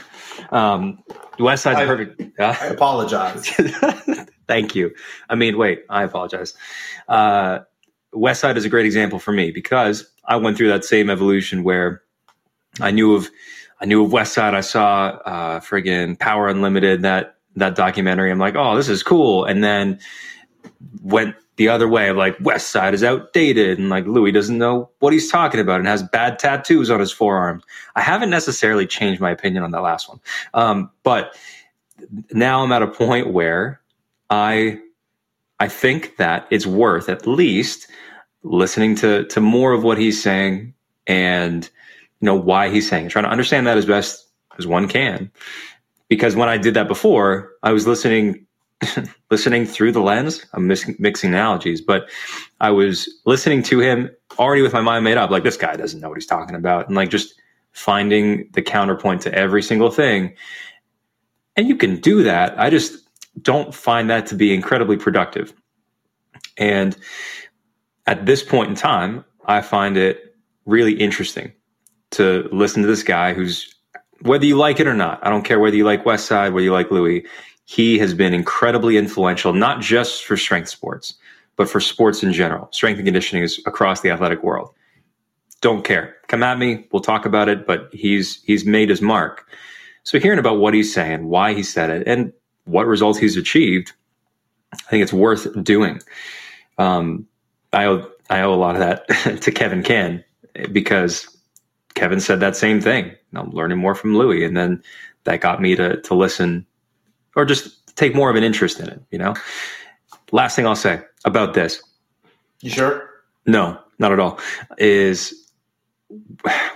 Um, 0.52 1.04
West 1.40 1.64
Side's 1.64 1.80
I, 1.80 1.86
perfect. 1.86 2.40
Uh, 2.40 2.56
I 2.60 2.68
apologize. 2.68 3.50
Thank 4.48 4.76
you. 4.76 4.94
I 5.30 5.36
mean, 5.36 5.58
wait, 5.58 5.84
I 5.90 6.04
apologize. 6.04 6.54
Uh, 7.08 7.60
West 8.14 8.42
Side 8.42 8.58
is 8.58 8.66
a 8.66 8.70
great 8.70 8.86
example 8.86 9.20
for 9.20 9.32
me 9.32 9.52
because 9.52 10.10
I 10.26 10.38
went 10.38 10.58
through 10.58 10.70
that 10.70 10.86
same 10.86 11.10
evolution 11.10 11.64
where 11.64 12.02
I 12.80 12.92
knew 12.92 13.14
of 13.16 13.30
I 13.80 13.86
knew 13.86 14.04
of 14.04 14.12
West 14.12 14.34
Side. 14.34 14.56
I 14.56 14.62
saw 14.62 15.20
uh, 15.26 15.60
friggin' 15.60 16.18
Power 16.18 16.48
Unlimited 16.48 17.04
that 17.04 17.36
that 17.56 17.76
documentary. 17.76 18.32
I'm 18.32 18.40
like, 18.40 18.56
oh, 18.56 18.76
this 18.76 18.90
is 18.90 19.04
cool, 19.04 19.46
and 19.46 19.64
then 19.64 20.00
went 21.02 21.36
the 21.58 21.68
other 21.68 21.88
way 21.88 22.10
of 22.10 22.18
like 22.18 22.38
West 22.40 22.70
Side 22.70 22.94
is 22.94 23.04
outdated 23.04 23.78
and 23.80 23.90
like 23.90 24.06
Louie 24.06 24.32
doesn't 24.32 24.58
know 24.58 24.90
what 25.00 25.14
he's 25.14 25.30
talking 25.30 25.60
about 25.60 25.80
and 25.80 25.88
has 25.88 26.04
bad 26.04 26.40
tattoos 26.40 26.90
on 26.90 27.00
his 27.00 27.12
forearms. 27.12 27.64
I 27.96 28.02
haven't 28.02 28.30
necessarily 28.30 28.88
changed 28.88 29.20
my 29.20 29.32
opinion 29.32 29.64
on 29.64 29.72
that 29.72 29.82
last 29.82 30.08
one, 30.08 30.20
um, 30.54 30.90
but 31.04 31.36
now 32.32 32.64
I'm 32.64 32.72
at 32.72 32.82
a 32.82 32.88
point 32.88 33.34
where 33.34 33.82
I 34.30 34.80
I 35.60 35.68
think 35.68 36.18
that 36.18 36.48
it's 36.52 36.68
worth 36.68 37.10
at 37.10 37.28
least 37.28 37.90
listening 38.44 38.96
to 38.98 39.26
to 39.26 39.42
more 39.42 39.74
of 39.74 39.84
what 39.84 39.98
he's 39.98 40.22
saying 40.22 40.74
and 41.08 41.70
you 42.22 42.26
know 42.26 42.36
why 42.36 42.70
he's 42.70 42.90
saying 42.90 43.08
it, 43.08 43.10
trying 43.10 43.26
to 43.26 43.32
understand 43.32 43.68
that 43.68 43.78
as 43.78 43.86
best 43.86 44.28
as 44.60 44.68
one 44.68 44.88
can. 44.88 45.32
Because 46.08 46.36
when 46.36 46.50
I 46.50 46.58
did 46.58 46.74
that 46.76 46.88
before, 46.88 47.52
I 47.64 47.74
was 47.74 47.86
listening 47.86 48.47
listening 49.32 49.66
through 49.66 49.92
the 49.92 50.02
lens. 50.02 50.46
I'm 50.54 50.68
mixing, 50.68 50.96
mixing 51.00 51.32
analogies, 51.32 51.82
but 51.82 52.10
I 52.60 52.72
was 52.72 53.10
listening 53.26 53.64
to 53.64 53.80
him 53.80 54.10
already 54.38 54.62
with 54.62 54.74
my 54.74 54.82
mind 54.82 55.04
made 55.04 55.18
up. 55.18 55.30
Like 55.30 55.44
this 55.44 55.58
guy 55.58 55.76
doesn't 55.76 56.00
know 56.00 56.10
what 56.10 56.18
he's 56.18 56.26
talking 56.26 56.56
about, 56.56 56.88
and 56.88 56.96
like 56.96 57.10
just 57.10 57.34
finding 57.72 58.50
the 58.54 58.62
counterpoint 58.62 59.22
to 59.22 59.34
every 59.34 59.62
single 59.62 59.92
thing. 59.92 60.36
And 61.56 61.68
you 61.68 61.76
can 61.76 62.00
do 62.00 62.24
that. 62.24 62.60
I 62.60 62.70
just 62.70 63.08
don't 63.42 63.74
find 63.74 64.10
that 64.10 64.28
to 64.28 64.36
be 64.36 64.54
incredibly 64.54 64.98
productive. 64.98 65.54
And 66.58 66.96
at 68.06 68.26
this 68.26 68.44
point 68.44 68.70
in 68.70 68.76
time, 68.76 69.26
I 69.46 69.62
find 69.62 69.98
it 69.98 70.36
really 70.66 70.94
interesting 70.94 71.52
to 72.12 72.48
listen 72.52 72.82
to 72.82 72.88
this 72.88 73.04
guy 73.04 73.34
who's 73.34 73.74
whether 74.22 74.46
you 74.46 74.58
like 74.58 74.80
it 74.80 74.88
or 74.88 74.96
not, 74.96 75.20
I 75.26 75.30
don't 75.30 75.44
care 75.44 75.60
whether 75.60 75.76
you 75.76 75.84
like 75.84 76.06
West 76.06 76.26
Side, 76.26 76.54
whether 76.54 76.64
you 76.64 76.74
like 76.74 76.90
Louie, 76.90 77.26
he 77.68 78.00
has 78.00 78.14
been 78.14 78.34
incredibly 78.34 78.96
influential, 78.96 79.52
not 79.52 79.82
just 79.82 80.24
for 80.24 80.38
strength 80.38 80.70
sports, 80.70 81.16
but 81.58 81.70
for 81.70 81.82
sports 81.82 82.24
in 82.24 82.32
general. 82.32 82.70
Strength 82.72 83.00
and 83.00 83.06
conditioning 83.06 83.44
is 83.44 83.60
across 83.66 84.00
the 84.00 84.10
athletic 84.10 84.42
world. 84.42 84.74
Don't 85.60 85.84
care. 85.84 86.16
Come 86.30 86.44
at 86.44 86.58
me. 86.58 86.88
We'll 86.94 87.02
talk 87.02 87.26
about 87.26 87.50
it, 87.50 87.68
but 87.68 87.90
he's 87.92 88.42
he's 88.44 88.66
made 88.66 88.90
his 88.90 89.02
mark. 89.02 89.46
So 90.04 90.18
hearing 90.18 90.40
about 90.40 90.60
what 90.60 90.74
he's 90.74 90.94
saying, 90.94 91.28
why 91.28 91.54
he 91.54 91.62
said 91.62 91.90
it, 91.90 92.08
and 92.08 92.32
what 92.64 92.88
results 92.88 93.20
he's 93.20 93.36
achieved, 93.36 93.92
I 94.72 94.78
think 94.90 95.04
it's 95.04 95.12
worth 95.12 95.46
doing. 95.62 96.00
Um, 96.78 97.28
I 97.74 97.84
owe 97.84 98.10
I 98.30 98.42
owe 98.42 98.54
a 98.54 98.56
lot 98.56 98.76
of 98.76 98.80
that 98.80 99.42
to 99.42 99.52
Kevin 99.52 99.84
Cann 99.84 100.24
because 100.72 101.28
Kevin 101.96 102.22
said 102.22 102.40
that 102.40 102.56
same 102.56 102.80
thing. 102.80 103.14
I'm 103.36 103.52
learning 103.52 103.78
more 103.78 103.94
from 103.94 104.16
Louie, 104.16 104.46
and 104.46 104.56
then 104.56 104.82
that 105.26 105.42
got 105.42 105.62
me 105.62 105.76
to 105.76 106.00
to 106.00 106.16
listen 106.16 106.66
or 107.38 107.46
just 107.46 107.96
take 107.96 108.14
more 108.14 108.30
of 108.30 108.36
an 108.36 108.44
interest 108.44 108.82
in 108.82 108.90
it. 108.90 109.02
You 109.12 109.20
know. 109.20 109.36
Last 110.34 110.56
thing 110.58 110.68
I'll 110.68 110.76
say 110.76 111.02
about 111.24 111.54
this. 111.54 111.82
You 112.62 112.70
sure? 112.70 113.10
No, 113.46 113.80
not 114.00 114.12
at 114.12 114.20
all. 114.20 114.40
Is 114.78 115.34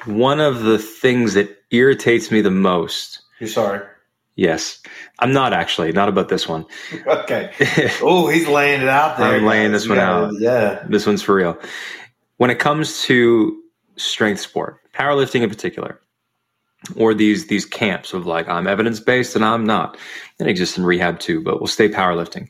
one 0.06 0.40
of 0.40 0.64
the 0.64 0.78
things 0.78 1.34
that 1.34 1.50
irritates 1.72 2.32
me 2.32 2.42
the 2.42 2.52
most. 2.52 3.22
You're 3.40 3.50
sorry. 3.50 3.86
Yes, 4.36 4.82
I'm 5.20 5.34
not 5.34 5.52
actually 5.52 5.92
not 5.92 6.08
about 6.08 6.30
this 6.30 6.48
one. 6.48 6.66
okay. 7.08 7.52
Oh, 8.02 8.30
he's 8.30 8.48
laying 8.48 8.82
it 8.82 8.88
out 8.88 9.18
there. 9.18 9.36
I'm 9.36 9.46
laying 9.46 9.74
this 9.74 9.88
one 9.88 9.98
yeah, 9.98 10.10
out. 10.10 10.34
Yeah. 10.40 10.86
This 10.88 11.06
one's 11.06 11.22
for 11.22 11.36
real. 11.36 11.60
When 12.38 12.50
it 12.50 12.60
comes 12.60 13.02
to 13.04 13.62
strength 13.98 14.40
sport, 14.40 14.80
powerlifting 14.94 15.42
in 15.42 15.50
particular, 15.50 16.00
or 16.96 17.14
these 17.14 17.48
these 17.48 17.66
camps 17.66 18.14
of 18.14 18.26
like 18.26 18.48
I'm 18.48 18.68
evidence 18.68 19.00
based 19.00 19.36
and 19.36 19.46
I'm 19.46 19.66
not. 19.66 19.98
It 20.40 20.48
exists 20.48 20.78
in 20.78 20.86
rehab 20.86 21.20
too, 21.20 21.42
but 21.42 21.60
we'll 21.60 21.68
stay 21.68 21.90
powerlifting. 21.90 22.50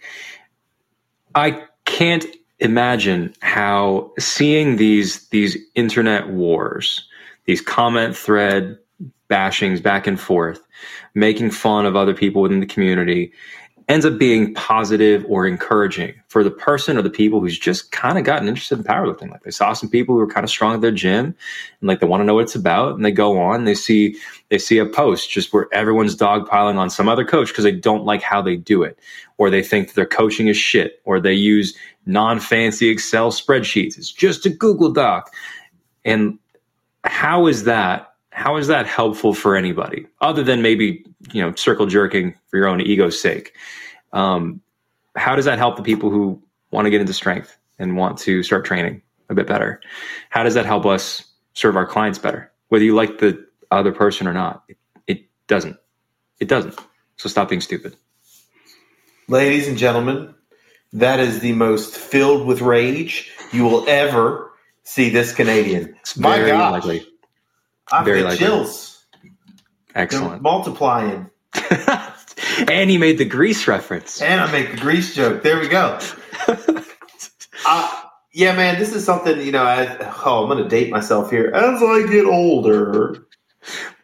I 1.36 1.64
can't 1.86 2.26
imagine 2.60 3.34
how 3.42 4.14
seeing 4.20 4.78
these 4.78 5.28
these 5.30 5.58
internet 5.76 6.30
wars, 6.30 7.08
these 7.46 7.62
comment 7.62 8.16
thread 8.16 8.78
bashings 9.30 9.82
back 9.82 10.08
and 10.08 10.20
forth, 10.20 10.62
making 11.14 11.52
fun 11.52 11.86
of 11.86 11.96
other 11.96 12.14
people 12.14 12.42
within 12.42 12.60
the 12.60 12.66
community, 12.66 13.32
ends 13.88 14.06
up 14.06 14.18
being 14.18 14.54
positive 14.54 15.26
or 15.28 15.46
encouraging 15.46 16.14
for 16.28 16.44
the 16.44 16.52
person 16.52 16.98
or 16.98 17.02
the 17.02 17.10
people 17.10 17.40
who's 17.40 17.58
just 17.58 17.92
kind 17.92 18.18
of 18.18 18.24
gotten 18.24 18.48
interested 18.48 18.78
in 18.78 18.84
powerlifting. 18.84 19.30
Like 19.30 19.44
they 19.44 19.52
saw 19.52 19.74
some 19.74 19.90
people 19.90 20.16
who 20.16 20.20
were 20.20 20.28
kind 20.28 20.44
of 20.44 20.50
strong 20.50 20.76
at 20.76 20.82
their 20.82 20.92
gym 20.92 21.26
and 21.26 21.88
like 21.88 22.00
they 22.00 22.08
want 22.08 22.22
to 22.22 22.26
know 22.26 22.36
what 22.36 22.44
it's 22.44 22.56
about 22.56 22.96
and 22.96 23.04
they 23.04 23.12
go 23.12 23.40
on, 23.40 23.66
they 23.66 23.76
see 23.76 24.16
they 24.50 24.58
see 24.58 24.78
a 24.78 24.86
post 24.86 25.30
just 25.30 25.54
where 25.54 25.68
everyone's 25.74 26.16
dogpiling 26.16 26.78
on 26.78 26.90
some 26.90 27.10
other 27.10 27.26
coach 27.26 27.50
because 27.50 27.64
they 27.64 27.72
don't 27.72 28.06
like 28.06 28.22
how 28.22 28.42
they 28.42 28.56
do 28.56 28.84
it 28.84 29.00
or 29.38 29.50
they 29.50 29.64
think 29.64 29.88
that 29.88 29.96
their 29.96 30.06
coaching 30.06 30.48
is 30.48 30.58
shit 30.58 31.02
or 31.04 31.20
they 31.20 31.34
use 31.34 31.76
non-fancy 32.06 32.90
Excel 32.90 33.32
spreadsheets. 33.32 33.98
It's 33.98 34.12
just 34.12 34.46
a 34.46 34.50
Google 34.50 34.92
Doc. 34.92 35.32
And 36.06 36.40
how 37.04 37.48
is 37.48 37.64
that 37.64 38.11
how 38.42 38.58
is 38.58 38.68
that 38.68 38.88
helpful 38.88 39.36
for 39.36 39.56
anybody 39.56 40.08
other 40.20 40.44
than 40.44 40.64
maybe 40.64 41.06
you 41.32 41.42
know 41.42 41.54
circle 41.54 41.86
jerking 41.86 42.34
for 42.48 42.58
your 42.58 42.68
own 42.68 42.82
ego's 42.82 43.20
sake? 43.20 43.54
Um, 44.14 44.62
how 45.16 45.36
does 45.36 45.46
that 45.46 45.60
help 45.60 45.78
the 45.78 45.84
people 45.84 46.10
who 46.10 46.42
want 46.72 46.86
to 46.88 46.90
get 46.90 47.02
into 47.02 47.14
strength 47.14 47.56
and 47.78 47.96
want 47.96 48.18
to 48.20 48.42
start 48.42 48.66
training 48.66 49.02
a 49.30 49.36
bit 49.36 49.46
better? 49.46 49.80
How 50.30 50.42
does 50.42 50.56
that 50.56 50.66
help 50.66 50.86
us 50.86 51.24
serve 51.54 51.76
our 51.76 51.86
clients 51.86 52.18
better? 52.18 52.52
Whether 52.70 52.84
you 52.84 52.96
like 52.96 53.20
the 53.20 53.46
other 53.70 53.92
person 53.92 54.28
or 54.28 54.34
not 54.34 54.64
it, 54.68 54.78
it 55.06 55.26
doesn't. 55.48 55.78
It 56.40 56.48
doesn't. 56.48 56.78
So 57.18 57.30
stop 57.30 57.50
being 57.50 57.62
stupid. 57.62 57.96
Ladies 59.28 59.68
and 59.68 59.78
gentlemen, 59.78 60.34
that 60.94 61.20
is 61.20 61.40
the 61.40 61.54
most 61.54 61.96
filled 61.96 62.48
with 62.48 62.62
rage 62.62 63.32
you 63.52 63.66
will 63.66 63.88
ever 63.88 64.52
see 64.84 65.10
this 65.10 65.32
Canadian. 65.34 65.96
it's 66.00 66.18
My 66.18 66.42
likely 66.52 67.06
I've 67.92 68.06
Very 68.06 68.24
likely. 68.24 68.38
chills. 68.38 69.04
They're 69.94 70.04
excellent 70.04 70.42
multiplying. 70.42 71.30
and 72.68 72.90
he 72.90 72.98
made 72.98 73.18
the 73.18 73.26
grease 73.26 73.68
reference 73.68 74.22
And 74.22 74.40
I 74.40 74.52
make 74.52 74.72
the 74.72 74.78
grease 74.78 75.14
joke. 75.14 75.44
There 75.44 75.60
we 75.60 75.68
go. 75.68 76.00
uh, 77.66 78.02
yeah, 78.34 78.56
man, 78.56 78.80
this 78.80 78.94
is 78.96 79.04
something, 79.04 79.42
you 79.42 79.52
know, 79.52 79.64
I, 79.64 79.98
oh, 80.26 80.44
I'm 80.44 80.50
going 80.50 80.64
to 80.64 80.70
date 80.70 80.90
myself 80.90 81.30
here. 81.30 81.52
As 81.54 81.84
I 81.84 82.08
get 82.10 82.26
older, 82.26 83.28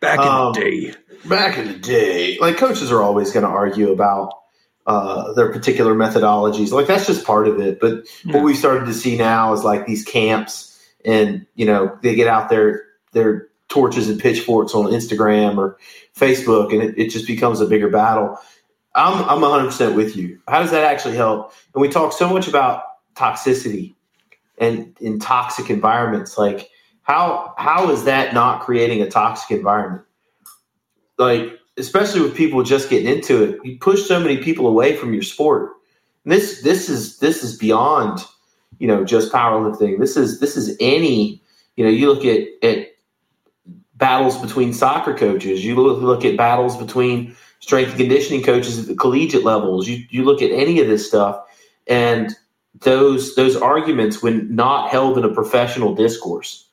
back 0.01 0.19
in 0.19 0.27
Um, 0.27 0.53
the 0.53 0.59
day 0.59 0.93
back 1.27 1.57
in 1.57 1.67
the 1.67 1.77
day, 1.79 2.37
like 2.39 2.57
coaches 2.57 2.91
are 2.91 3.01
always 3.01 3.31
going 3.31 3.43
to 3.45 3.49
argue 3.49 3.91
about 3.91 4.31
uh, 4.85 5.33
their 5.33 5.51
particular 5.51 5.93
methodologies. 5.95 6.71
Like 6.71 6.87
that's 6.87 7.07
just 7.07 7.25
part 7.25 7.47
of 7.47 7.59
it. 7.59 7.79
But 7.79 8.05
Yeah. 8.23 8.35
what 8.35 8.43
we've 8.43 8.57
started 8.57 8.85
to 8.85 8.93
see 8.93 9.17
now 9.17 9.53
is 9.53 9.63
like 9.63 9.85
these 9.85 10.03
camps, 10.03 10.77
and 11.05 11.45
you 11.55 11.65
know 11.65 11.97
they 12.01 12.15
get 12.15 12.27
out 12.27 12.49
their 12.49 12.83
their 13.13 13.47
torches 13.69 14.09
and 14.09 14.19
pitchforks 14.19 14.73
on 14.73 14.85
Instagram 14.85 15.57
or 15.57 15.77
Facebook, 16.15 16.71
and 16.73 16.81
it, 16.81 16.97
it 16.97 17.09
just 17.09 17.27
becomes 17.27 17.61
a 17.61 17.65
bigger 17.65 17.89
battle. 17.89 18.37
I'm 18.95 19.23
I'm 19.29 19.41
100 19.41 19.65
percent 19.65 19.95
with 19.95 20.15
you. 20.15 20.39
How 20.47 20.61
does 20.61 20.71
that 20.71 20.83
actually 20.83 21.15
help? 21.15 21.53
And 21.73 21.81
we 21.81 21.89
talk 21.89 22.13
so 22.13 22.29
much 22.29 22.47
about 22.47 22.83
toxicity 23.15 23.95
and 24.57 24.95
in 24.99 25.19
toxic 25.19 25.69
environments. 25.69 26.37
Like 26.37 26.69
how 27.03 27.53
how 27.57 27.89
is 27.91 28.03
that 28.03 28.33
not 28.33 28.61
creating 28.61 29.01
a 29.01 29.09
toxic 29.09 29.51
environment? 29.51 30.03
Like 31.17 31.53
especially 31.77 32.21
with 32.21 32.35
people 32.35 32.63
just 32.63 32.89
getting 32.89 33.07
into 33.07 33.43
it, 33.43 33.59
you 33.63 33.77
push 33.77 34.03
so 34.03 34.19
many 34.19 34.37
people 34.37 34.67
away 34.67 34.95
from 34.95 35.13
your 35.13 35.23
sport. 35.23 35.71
And 36.23 36.33
this 36.33 36.61
this 36.61 36.89
is 36.89 37.19
this 37.19 37.43
is 37.43 37.57
beyond 37.57 38.19
you 38.79 38.87
know 38.87 39.05
just 39.05 39.31
powerlifting. 39.31 39.99
This 39.99 40.17
is 40.17 40.39
this 40.39 40.57
is 40.57 40.75
any 40.79 41.41
you 41.75 41.85
know 41.85 41.89
you 41.89 42.11
look 42.11 42.25
at 42.25 42.47
at 42.63 42.87
battles 43.97 44.37
between 44.37 44.73
soccer 44.73 45.13
coaches. 45.13 45.65
You 45.65 45.75
look, 45.75 46.23
at 46.23 46.37
battles 46.37 46.77
between 46.77 47.35
strength 47.59 47.89
and 47.89 47.99
conditioning 47.99 48.43
coaches 48.43 48.79
at 48.79 48.85
the 48.87 48.95
collegiate 48.95 49.43
levels. 49.43 49.87
You 49.87 50.05
you 50.09 50.23
look 50.23 50.41
at 50.41 50.51
any 50.51 50.79
of 50.79 50.87
this 50.87 51.07
stuff, 51.07 51.43
and 51.87 52.35
those 52.81 53.35
those 53.35 53.55
arguments, 53.55 54.21
when 54.21 54.53
not 54.53 54.89
held 54.89 55.17
in 55.17 55.23
a 55.23 55.33
professional 55.33 55.95
discourse, 55.95 56.69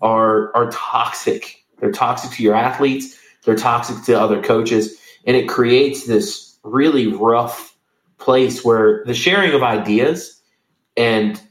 are 0.00 0.54
are 0.54 0.70
toxic. 0.70 1.64
They're 1.78 1.92
toxic 1.92 2.30
to 2.32 2.42
your 2.42 2.54
athletes. 2.54 3.18
They're 3.44 3.56
toxic 3.56 4.04
to 4.04 4.20
other 4.20 4.40
coaches, 4.40 4.96
and 5.26 5.36
it 5.36 5.48
creates 5.48 6.06
this 6.06 6.58
really 6.62 7.08
rough 7.08 7.76
place 8.18 8.64
where 8.64 9.02
the 9.04 9.14
sharing 9.14 9.52
of 9.52 9.64
ideas 9.64 10.40
and 10.96 11.42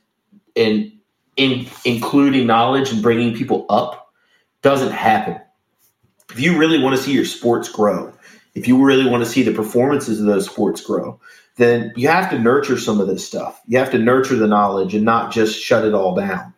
and 0.56 0.92
in 1.36 1.68
including 1.84 2.48
knowledge 2.48 2.92
and 2.92 3.02
bringing 3.02 3.36
people 3.36 3.66
up 3.70 4.01
doesn't 4.62 4.92
happen. 4.92 5.40
If 6.32 6.40
you 6.40 6.58
really 6.58 6.82
want 6.82 6.96
to 6.96 7.02
see 7.02 7.14
your 7.14 7.26
sports 7.26 7.70
grow, 7.70 8.14
if 8.56 8.68
you 8.68 8.84
really 8.84 9.10
want 9.10 9.24
to 9.24 9.30
see 9.30 9.44
the 9.44 9.54
performances 9.54 10.20
of 10.20 10.26
those 10.26 10.46
sports 10.46 10.82
grow, 10.82 11.20
then 11.58 11.94
you 11.96 12.08
have 12.08 12.30
to 12.30 12.40
nurture 12.40 12.78
some 12.78 13.00
of 13.00 13.08
this 13.08 13.26
stuff. 13.26 13.62
You 13.68 13.78
have 13.78 13.92
to 13.92 14.00
nurture 14.00 14.36
the 14.36 14.48
knowledge 14.48 14.96
and 14.96 15.06
not 15.06 15.32
just 15.32 15.60
shut 15.60 15.86
it 15.86 15.94
all 15.94 16.16
down. 16.16 16.54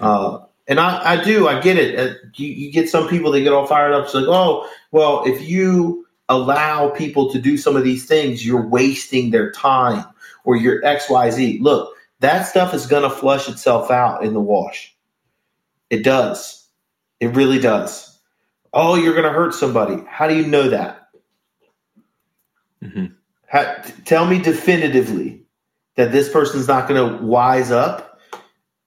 Uh, 0.00 0.40
and 0.68 0.78
I, 0.78 1.14
I 1.14 1.24
do, 1.24 1.48
I 1.48 1.60
get 1.60 1.78
it. 1.78 1.98
Uh, 1.98 2.14
you, 2.34 2.48
you 2.48 2.72
get 2.72 2.88
some 2.88 3.08
people 3.08 3.32
that 3.32 3.40
get 3.40 3.52
all 3.52 3.66
fired 3.66 3.92
up. 3.92 4.04
It's 4.04 4.14
like, 4.14 4.26
oh, 4.28 4.68
well, 4.92 5.24
if 5.26 5.48
you 5.48 6.06
allow 6.28 6.90
people 6.90 7.30
to 7.32 7.40
do 7.40 7.56
some 7.56 7.74
of 7.74 7.84
these 7.84 8.06
things, 8.06 8.46
you're 8.46 8.66
wasting 8.66 9.30
their 9.30 9.50
time 9.52 10.04
or 10.44 10.56
your 10.56 10.82
XYZ. 10.82 11.60
Look, 11.60 11.94
that 12.20 12.42
stuff 12.46 12.74
is 12.74 12.86
going 12.86 13.02
to 13.02 13.10
flush 13.10 13.48
itself 13.48 13.90
out 13.90 14.24
in 14.24 14.34
the 14.34 14.40
wash. 14.40 14.94
It 15.90 16.04
does. 16.04 16.57
It 17.20 17.34
really 17.36 17.58
does. 17.58 18.18
Oh, 18.72 18.94
you're 18.94 19.14
going 19.14 19.24
to 19.24 19.32
hurt 19.32 19.54
somebody. 19.54 20.02
How 20.08 20.28
do 20.28 20.36
you 20.36 20.46
know 20.46 20.68
that? 20.70 21.08
Mhm. 22.82 23.14
How, 23.46 23.74
t- 23.82 23.92
tell 24.04 24.26
me 24.26 24.40
definitively 24.40 25.42
that 25.96 26.12
this 26.12 26.28
person's 26.28 26.68
not 26.68 26.86
going 26.88 27.18
to 27.18 27.24
wise 27.24 27.70
up. 27.70 28.20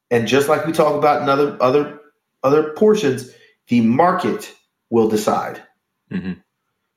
And 0.09 0.27
just 0.27 0.47
like 0.49 0.65
we 0.65 0.71
talk 0.73 0.95
about 0.95 1.21
in 1.21 1.29
other 1.29 1.57
other 1.61 1.99
other 2.43 2.73
portions, 2.73 3.31
the 3.67 3.81
market 3.81 4.53
will 4.89 5.07
decide. 5.09 5.61
Mhm. 6.11 6.41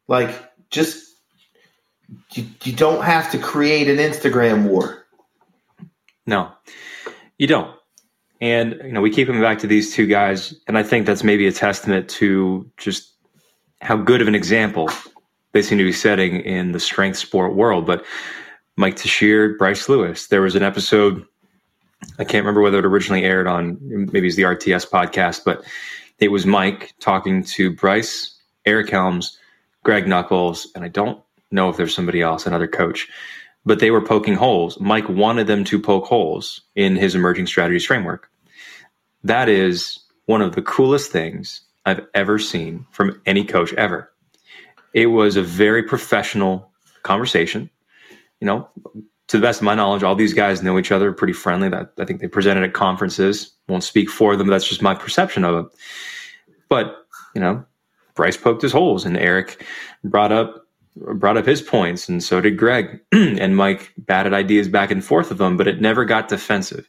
Like, 0.08 0.30
just 0.70 1.04
you, 2.32 2.44
you 2.64 2.72
don't 2.72 3.02
have 3.04 3.30
to 3.32 3.38
create 3.38 3.88
an 3.88 3.96
Instagram 3.96 4.64
war. 4.68 5.06
No, 6.26 6.52
you 7.38 7.46
don't. 7.46 7.74
And 8.44 8.78
you 8.84 8.92
know, 8.92 9.00
we 9.00 9.08
keep 9.08 9.26
coming 9.26 9.40
back 9.40 9.58
to 9.60 9.66
these 9.66 9.94
two 9.94 10.06
guys, 10.06 10.52
and 10.68 10.76
I 10.76 10.82
think 10.82 11.06
that's 11.06 11.24
maybe 11.24 11.46
a 11.46 11.52
testament 11.52 12.10
to 12.10 12.70
just 12.76 13.14
how 13.80 13.96
good 13.96 14.20
of 14.20 14.28
an 14.28 14.34
example 14.34 14.90
they 15.52 15.62
seem 15.62 15.78
to 15.78 15.84
be 15.84 15.94
setting 15.94 16.40
in 16.40 16.72
the 16.72 16.78
strength 16.78 17.16
sport 17.16 17.54
world. 17.54 17.86
But 17.86 18.04
Mike 18.76 18.96
Tuchscherer, 18.96 19.56
Bryce 19.56 19.88
Lewis, 19.88 20.26
there 20.26 20.42
was 20.42 20.56
an 20.56 20.62
episode. 20.62 21.24
I 22.18 22.24
can't 22.24 22.44
remember 22.44 22.60
whether 22.60 22.78
it 22.78 22.84
originally 22.84 23.24
aired 23.24 23.46
on 23.46 23.78
maybe 23.80 24.26
it's 24.26 24.36
the 24.36 24.42
RTS 24.42 24.90
podcast, 24.90 25.40
but 25.42 25.64
it 26.18 26.28
was 26.28 26.44
Mike 26.44 26.92
talking 27.00 27.44
to 27.44 27.74
Bryce 27.74 28.38
Eric 28.66 28.90
Helms, 28.90 29.38
Greg 29.84 30.06
Nuckols, 30.06 30.70
and 30.74 30.84
I 30.84 30.88
don't 30.88 31.18
know 31.50 31.70
if 31.70 31.78
there's 31.78 31.94
somebody 31.94 32.20
else, 32.20 32.44
another 32.44 32.68
coach, 32.68 33.08
but 33.64 33.78
they 33.78 33.90
were 33.90 34.02
poking 34.02 34.34
holes. 34.34 34.78
Mike 34.80 35.08
wanted 35.08 35.46
them 35.46 35.64
to 35.64 35.80
poke 35.80 36.04
holes 36.04 36.60
in 36.76 36.94
his 36.94 37.14
emerging 37.14 37.46
strategies 37.46 37.86
framework. 37.86 38.30
That 39.24 39.48
is 39.48 39.98
one 40.26 40.42
of 40.42 40.54
the 40.54 40.62
coolest 40.62 41.10
things 41.10 41.62
I've 41.86 42.06
ever 42.14 42.38
seen 42.38 42.86
from 42.92 43.20
any 43.26 43.44
coach 43.44 43.72
ever. 43.74 44.12
It 44.92 45.06
was 45.06 45.36
a 45.36 45.42
very 45.42 45.82
professional 45.82 46.70
conversation. 47.02 47.68
You 48.40 48.46
know, 48.46 48.68
to 49.28 49.38
the 49.38 49.42
best 49.42 49.60
of 49.60 49.64
my 49.64 49.74
knowledge, 49.74 50.02
all 50.02 50.14
these 50.14 50.34
guys 50.34 50.62
know 50.62 50.78
each 50.78 50.92
other, 50.92 51.12
pretty 51.12 51.32
friendly. 51.32 51.68
That 51.68 51.92
I 51.98 52.04
think 52.04 52.20
they 52.20 52.28
presented 52.28 52.64
at 52.64 52.74
conferences. 52.74 53.52
Won't 53.68 53.84
speak 53.84 54.10
for 54.10 54.36
them. 54.36 54.48
That's 54.48 54.68
just 54.68 54.82
my 54.82 54.94
perception 54.94 55.44
of 55.44 55.64
it. 55.64 55.72
But 56.68 56.94
you 57.34 57.40
know, 57.40 57.64
Bryce 58.14 58.36
poked 58.36 58.62
his 58.62 58.72
holes, 58.72 59.04
and 59.04 59.16
Eric 59.16 59.64
brought 60.04 60.32
up 60.32 60.66
brought 60.96 61.36
up 61.36 61.46
his 61.46 61.62
points, 61.62 62.08
and 62.08 62.22
so 62.22 62.40
did 62.40 62.58
Greg. 62.58 63.00
and 63.12 63.56
Mike 63.56 63.92
batted 63.96 64.34
ideas 64.34 64.68
back 64.68 64.90
and 64.90 65.04
forth 65.04 65.30
of 65.30 65.38
them, 65.38 65.56
but 65.56 65.66
it 65.66 65.80
never 65.80 66.04
got 66.04 66.28
defensive. 66.28 66.88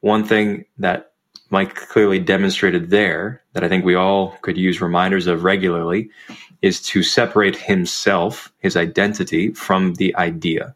One 0.00 0.24
thing 0.24 0.66
that 0.78 1.13
Mike 1.54 1.76
clearly 1.76 2.18
demonstrated 2.18 2.90
there 2.90 3.40
that 3.52 3.62
I 3.62 3.68
think 3.68 3.84
we 3.84 3.94
all 3.94 4.36
could 4.42 4.58
use 4.58 4.80
reminders 4.80 5.28
of 5.28 5.44
regularly 5.44 6.10
is 6.62 6.82
to 6.82 7.04
separate 7.04 7.54
himself, 7.54 8.52
his 8.58 8.76
identity, 8.76 9.52
from 9.52 9.94
the 9.94 10.12
idea. 10.16 10.74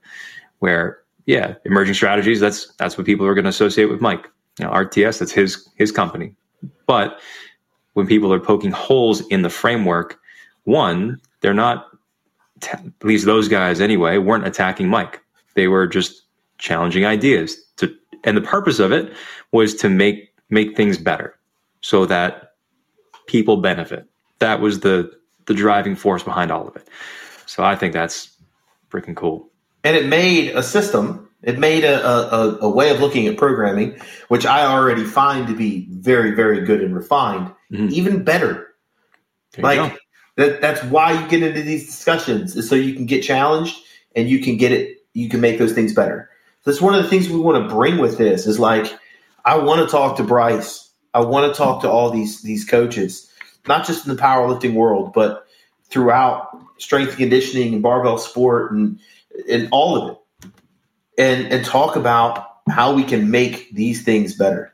Where, 0.61 1.01
yeah, 1.27 1.57
emerging 1.65 1.95
strategies, 1.95 2.39
that's 2.39 2.73
that's 2.75 2.97
what 2.97 3.07
people 3.07 3.27
are 3.27 3.35
going 3.35 3.45
to 3.45 3.51
associate 3.51 3.87
with 3.87 4.01
Mike. 4.01 4.29
You 4.61 4.67
know, 4.67 4.71
RTS, 4.71 5.19
that's 5.19 5.33
his 5.33 5.69
his 5.75 5.91
company. 5.91 6.33
But 6.87 7.19
when 7.95 8.07
people 8.07 8.33
are 8.33 8.39
poking 8.39 8.71
holes 8.71 9.27
in 9.31 9.43
the 9.43 9.51
framework, 9.51 10.17
one, 10.63 11.21
they're 11.41 11.55
not 11.55 11.89
at 12.73 12.93
least 13.03 13.27
those 13.27 13.49
guys 13.49 13.81
anyway 13.81 14.19
weren't 14.19 14.47
attacking 14.47 14.89
Mike. 14.89 15.21
They 15.55 15.67
were 15.67 15.89
just 15.89 16.23
challenging 16.59 17.05
ideas 17.05 17.61
to 17.79 17.93
and 18.23 18.37
the 18.37 18.43
purpose 18.43 18.79
of 18.79 18.93
it 18.93 19.13
was 19.51 19.75
to 19.75 19.89
make 19.89 20.28
make 20.51 20.77
things 20.77 20.99
better 20.99 21.39
so 21.81 22.07
that 22.07 22.55
people 23.27 23.59
benefit. 23.59 24.07
That 24.39 24.61
was 24.61 24.81
the 24.81 25.11
the 25.47 25.55
driving 25.55 25.97
force 25.97 26.23
behind 26.23 26.51
all 26.51 26.69
of 26.69 26.77
it. 26.77 26.87
So 27.47 27.65
I 27.65 27.75
think 27.75 27.95
that's 27.95 28.37
freaking 28.91 29.17
cool. 29.17 29.49
And 29.85 29.97
it 29.97 30.07
made 30.07 30.55
a 30.55 30.63
system. 30.63 31.29
It 31.43 31.59
made 31.59 31.85
a, 31.85 32.05
a, 32.07 32.59
a 32.63 32.69
way 32.69 32.91
of 32.91 33.01
looking 33.01 33.27
at 33.27 33.37
programming, 33.37 33.99
which 34.29 34.45
I 34.45 34.67
already 34.67 35.05
find 35.05 35.47
to 35.47 35.55
be 35.55 35.87
very, 35.91 36.33
very 36.33 36.65
good 36.67 36.83
and 36.83 36.95
refined, 36.95 37.53
mm-hmm. 37.73 37.89
even 37.91 38.25
better. 38.25 38.75
Like 39.57 39.99
that, 40.37 40.61
that's 40.61 40.83
why 40.85 41.13
you 41.13 41.29
get 41.29 41.43
into 41.43 41.63
these 41.63 41.87
discussions, 41.87 42.57
is 42.57 42.69
so 42.69 42.75
you 42.75 42.95
can 42.95 43.07
get 43.07 43.23
challenged 43.23 43.77
and 44.15 44.29
you 44.29 44.41
can 44.41 44.57
get 44.57 44.73
it. 44.73 44.99
You 45.15 45.29
can 45.29 45.41
make 45.41 45.59
those 45.59 45.73
things 45.73 45.95
better. 45.95 46.29
That's 46.65 46.81
one 46.81 46.95
of 46.95 47.03
the 47.03 47.09
things 47.09 47.29
we 47.29 47.39
want 47.39 47.67
to 47.67 47.75
bring 47.75 47.99
with 47.99 48.19
this. 48.19 48.47
Is 48.47 48.59
like 48.59 48.87
I 49.45 49.59
want 49.59 49.81
to 49.81 49.91
talk 49.91 50.17
to 50.17 50.25
Bryce. 50.25 50.91
I 51.15 51.21
want 51.21 51.53
to 51.53 51.57
talk 51.57 51.83
to 51.83 51.91
all 51.91 52.11
these 52.11 52.43
these 52.43 52.65
coaches 52.65 53.29
not 53.69 53.87
just 53.87 54.07
in 54.07 54.17
the 54.17 54.21
powerlifting 54.21 54.73
world, 54.73 55.13
but 55.13 55.47
throughout 55.91 56.49
strength 56.79 57.11
and 57.11 57.19
conditioning 57.19 57.75
and 57.75 57.83
barbell 57.83 58.19
sport 58.19 58.73
and 58.73 58.99
and 59.49 59.69
all 59.71 59.97
of 59.97 60.11
it. 60.11 60.51
And 61.19 61.53
and 61.53 61.65
talk 61.65 61.95
about 61.95 62.47
how 62.69 62.95
we 62.95 63.05
can 63.05 63.31
make 63.31 63.73
these 63.73 64.03
things 64.03 64.35
better. 64.35 64.73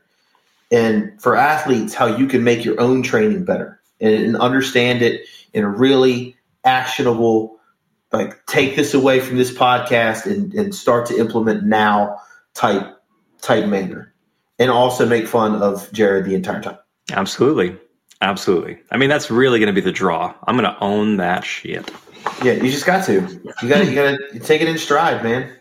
And 0.71 1.21
for 1.21 1.35
athletes, 1.35 1.93
how 1.93 2.07
you 2.07 2.27
can 2.27 2.43
make 2.43 2.65
your 2.65 2.79
own 2.81 3.03
training 3.03 3.45
better 3.45 3.79
and, 4.01 4.13
and 4.13 4.37
understand 4.37 5.01
it 5.01 5.27
in 5.53 5.63
a 5.63 5.69
really 5.69 6.35
actionable, 6.63 7.59
like 8.11 8.45
take 8.47 8.75
this 8.75 8.93
away 8.93 9.19
from 9.19 9.37
this 9.37 9.53
podcast 9.53 10.25
and, 10.25 10.53
and 10.53 10.73
start 10.73 11.05
to 11.07 11.17
implement 11.17 11.63
now 11.63 12.17
type 12.53 12.97
type 13.41 13.67
manner. 13.67 14.13
And 14.57 14.71
also 14.71 15.05
make 15.05 15.27
fun 15.27 15.61
of 15.61 15.91
Jared 15.91 16.25
the 16.25 16.35
entire 16.35 16.61
time. 16.61 16.77
Absolutely. 17.11 17.77
Absolutely. 18.21 18.79
I 18.91 18.97
mean, 18.97 19.09
that's 19.09 19.29
really 19.29 19.59
going 19.59 19.67
to 19.67 19.73
be 19.73 19.81
the 19.81 19.91
draw. 19.91 20.33
I'm 20.47 20.57
going 20.57 20.71
to 20.71 20.79
own 20.79 21.17
that 21.17 21.43
shit. 21.43 21.91
Yeah, 22.43 22.53
you 22.53 22.71
just 22.71 22.85
got 22.85 23.05
to. 23.05 23.13
You 23.61 23.69
got 23.69 23.79
to. 23.79 23.85
You 23.85 23.95
got 23.95 24.17
to 24.17 24.39
take 24.39 24.61
it 24.61 24.67
in 24.67 24.77
stride, 24.77 25.23
man. 25.23 25.51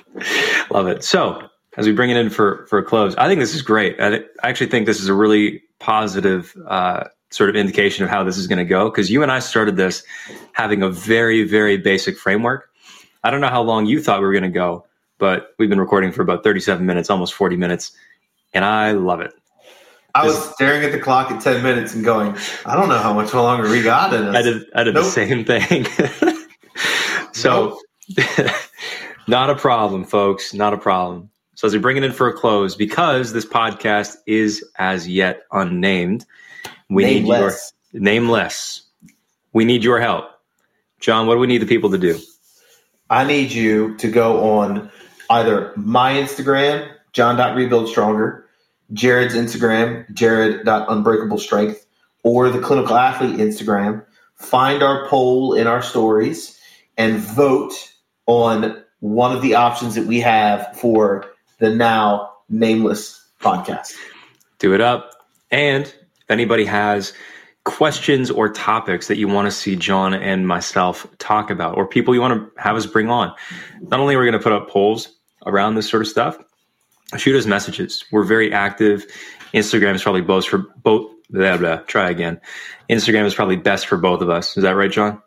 Love 0.70 0.86
it. 0.86 1.04
So, 1.04 1.48
as 1.76 1.86
we 1.86 1.92
bring 1.92 2.10
it 2.10 2.16
in 2.16 2.30
for 2.30 2.66
for 2.66 2.78
a 2.78 2.82
close, 2.82 3.14
I 3.16 3.28
think 3.28 3.40
this 3.40 3.54
is 3.54 3.62
great. 3.62 4.00
I, 4.00 4.16
I 4.16 4.20
actually 4.42 4.70
think 4.70 4.86
this 4.86 5.00
is 5.00 5.08
a 5.08 5.14
really 5.14 5.62
positive 5.80 6.56
uh, 6.66 7.04
sort 7.30 7.50
of 7.50 7.56
indication 7.56 8.04
of 8.04 8.10
how 8.10 8.24
this 8.24 8.38
is 8.38 8.46
going 8.46 8.58
to 8.58 8.64
go 8.64 8.90
because 8.90 9.10
you 9.10 9.22
and 9.22 9.30
I 9.30 9.38
started 9.38 9.76
this 9.76 10.02
having 10.52 10.82
a 10.82 10.88
very 10.88 11.44
very 11.44 11.76
basic 11.76 12.16
framework. 12.16 12.70
I 13.22 13.30
don't 13.30 13.40
know 13.40 13.48
how 13.48 13.62
long 13.62 13.86
you 13.86 14.02
thought 14.02 14.20
we 14.20 14.26
were 14.26 14.32
going 14.32 14.44
to 14.44 14.48
go, 14.48 14.86
but 15.18 15.54
we've 15.58 15.68
been 15.68 15.80
recording 15.80 16.12
for 16.12 16.22
about 16.22 16.42
37 16.42 16.86
minutes, 16.86 17.10
almost 17.10 17.34
40 17.34 17.56
minutes, 17.56 17.92
and 18.52 18.64
I 18.64 18.92
love 18.92 19.20
it. 19.20 19.32
I 20.14 20.24
was 20.24 20.52
staring 20.54 20.84
at 20.84 20.92
the 20.92 20.98
clock 20.98 21.30
at 21.30 21.40
10 21.40 21.62
minutes 21.62 21.94
and 21.94 22.04
going, 22.04 22.36
I 22.64 22.74
don't 22.74 22.88
know 22.88 22.98
how 22.98 23.12
much 23.12 23.32
longer 23.34 23.68
we 23.68 23.82
got 23.82 24.12
in 24.12 24.34
I 24.34 24.42
did, 24.42 24.64
I 24.74 24.82
did 24.82 24.94
nope. 24.94 25.04
the 25.04 25.10
same 25.10 25.44
thing. 25.44 25.86
so, 27.32 27.78
not 29.28 29.50
a 29.50 29.54
problem, 29.54 30.04
folks. 30.04 30.54
Not 30.54 30.72
a 30.72 30.78
problem. 30.78 31.30
So, 31.54 31.66
as 31.66 31.72
we 31.72 31.78
bring 31.78 31.96
it 31.96 32.04
in 32.04 32.12
for 32.12 32.28
a 32.28 32.32
close, 32.32 32.74
because 32.74 33.32
this 33.32 33.44
podcast 33.44 34.16
is 34.26 34.64
as 34.78 35.06
yet 35.06 35.42
unnamed, 35.52 36.24
we 36.88 37.04
nameless. 37.04 37.72
need 37.92 37.98
your 37.98 38.02
nameless. 38.02 38.82
We 39.52 39.64
need 39.64 39.84
your 39.84 40.00
help. 40.00 40.30
John, 41.00 41.26
what 41.26 41.34
do 41.34 41.40
we 41.40 41.46
need 41.46 41.58
the 41.62 41.66
people 41.66 41.90
to 41.90 41.98
do? 41.98 42.18
I 43.10 43.24
need 43.24 43.52
you 43.52 43.96
to 43.96 44.10
go 44.10 44.58
on 44.58 44.90
either 45.30 45.72
my 45.76 46.14
Instagram, 46.14 46.90
john.rebuildstronger, 47.18 48.44
Jared's 48.92 49.34
Instagram, 49.34 50.08
jared.unbreakablestrength, 50.14 51.84
or 52.22 52.48
the 52.48 52.60
clinical 52.60 52.94
athlete 52.94 53.40
Instagram. 53.40 54.04
Find 54.36 54.84
our 54.84 55.04
poll 55.08 55.52
in 55.52 55.66
our 55.66 55.82
stories 55.82 56.56
and 56.96 57.18
vote 57.18 57.72
on 58.26 58.80
one 59.00 59.34
of 59.34 59.42
the 59.42 59.56
options 59.56 59.96
that 59.96 60.06
we 60.06 60.20
have 60.20 60.76
for 60.76 61.26
the 61.58 61.74
now 61.74 62.30
nameless 62.48 63.20
podcast. 63.40 63.94
Do 64.60 64.72
it 64.72 64.80
up. 64.80 65.10
And 65.50 65.86
if 65.86 66.30
anybody 66.30 66.66
has 66.66 67.12
questions 67.64 68.30
or 68.30 68.48
topics 68.48 69.08
that 69.08 69.16
you 69.16 69.26
want 69.26 69.46
to 69.46 69.50
see 69.50 69.74
John 69.74 70.14
and 70.14 70.46
myself 70.46 71.04
talk 71.18 71.50
about, 71.50 71.76
or 71.76 71.84
people 71.84 72.14
you 72.14 72.20
want 72.20 72.54
to 72.54 72.62
have 72.62 72.76
us 72.76 72.86
bring 72.86 73.10
on, 73.10 73.34
not 73.80 73.98
only 73.98 74.14
are 74.14 74.20
we 74.20 74.24
going 74.24 74.38
to 74.38 74.42
put 74.42 74.52
up 74.52 74.70
polls 74.70 75.16
around 75.46 75.74
this 75.74 75.90
sort 75.90 76.02
of 76.02 76.06
stuff, 76.06 76.38
shoot 77.16 77.36
us 77.36 77.46
messages. 77.46 78.04
We're 78.12 78.24
very 78.24 78.52
active. 78.52 79.06
Instagram 79.54 79.94
is 79.94 80.02
probably 80.02 80.20
both 80.20 80.46
for 80.46 80.58
both. 80.82 81.12
Blah, 81.30 81.58
blah, 81.58 81.76
try 81.80 82.08
again. 82.08 82.40
Instagram 82.88 83.26
is 83.26 83.34
probably 83.34 83.56
best 83.56 83.86
for 83.86 83.98
both 83.98 84.22
of 84.22 84.30
us. 84.30 84.56
Is 84.56 84.62
that 84.62 84.76
right, 84.76 84.90
John? 84.90 85.22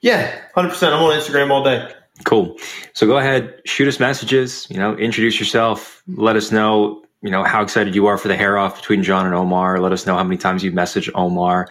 Yeah, 0.00 0.38
hundred 0.54 0.70
percent. 0.70 0.94
I'm 0.94 1.02
on 1.02 1.18
Instagram 1.18 1.50
all 1.50 1.62
day. 1.62 1.92
Cool. 2.24 2.56
So 2.94 3.06
go 3.06 3.18
ahead, 3.18 3.60
shoot 3.66 3.88
us 3.88 4.00
messages. 4.00 4.66
You 4.70 4.78
know, 4.78 4.96
introduce 4.96 5.38
yourself. 5.38 6.02
Let 6.06 6.36
us 6.36 6.50
know. 6.52 7.02
You 7.22 7.30
know 7.30 7.42
how 7.42 7.62
excited 7.62 7.94
you 7.94 8.06
are 8.06 8.16
for 8.16 8.28
the 8.28 8.36
hair 8.36 8.56
off 8.56 8.76
between 8.76 9.02
John 9.02 9.26
and 9.26 9.34
Omar. 9.34 9.80
Let 9.80 9.92
us 9.92 10.06
know 10.06 10.14
how 10.14 10.24
many 10.24 10.36
times 10.36 10.62
you've 10.62 10.74
messaged 10.74 11.10
Omar. 11.14 11.68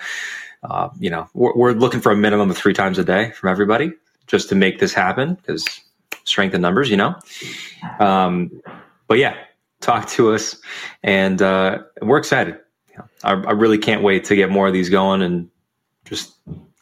Uh, 0.64 0.90
you 1.00 1.10
know, 1.10 1.28
we're, 1.34 1.56
we're 1.56 1.72
looking 1.74 2.00
for 2.00 2.12
a 2.12 2.16
minimum 2.16 2.50
of 2.50 2.58
three 2.58 2.74
times 2.74 2.98
a 2.98 3.04
day 3.04 3.32
from 3.32 3.50
everybody 3.50 3.92
just 4.28 4.50
to 4.50 4.56
make 4.56 4.80
this 4.80 4.94
happen 4.94 5.36
because 5.36 5.66
strength 6.26 6.54
in 6.54 6.62
numbers. 6.62 6.90
You 6.90 6.98
know. 6.98 7.16
Um, 8.00 8.62
but 9.08 9.18
yeah, 9.18 9.36
talk 9.82 10.08
to 10.10 10.34
us, 10.34 10.56
and 11.04 11.42
uh, 11.42 11.80
we're 12.02 12.18
excited. 12.18 12.58
I, 13.24 13.32
I, 13.32 13.52
really 13.52 13.78
can't 13.78 14.04
wait 14.04 14.26
to 14.26 14.36
get 14.36 14.52
more 14.52 14.68
of 14.68 14.74
these 14.74 14.90
going 14.90 15.22
and 15.22 15.50
just 16.06 16.36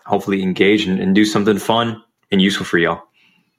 hopefully 0.06 0.44
engage 0.44 0.86
and, 0.86 1.00
and 1.00 1.16
do 1.16 1.24
something 1.24 1.58
fun 1.58 2.04
and 2.32 2.42
useful 2.42 2.66
for 2.66 2.78
y'all. 2.78 3.02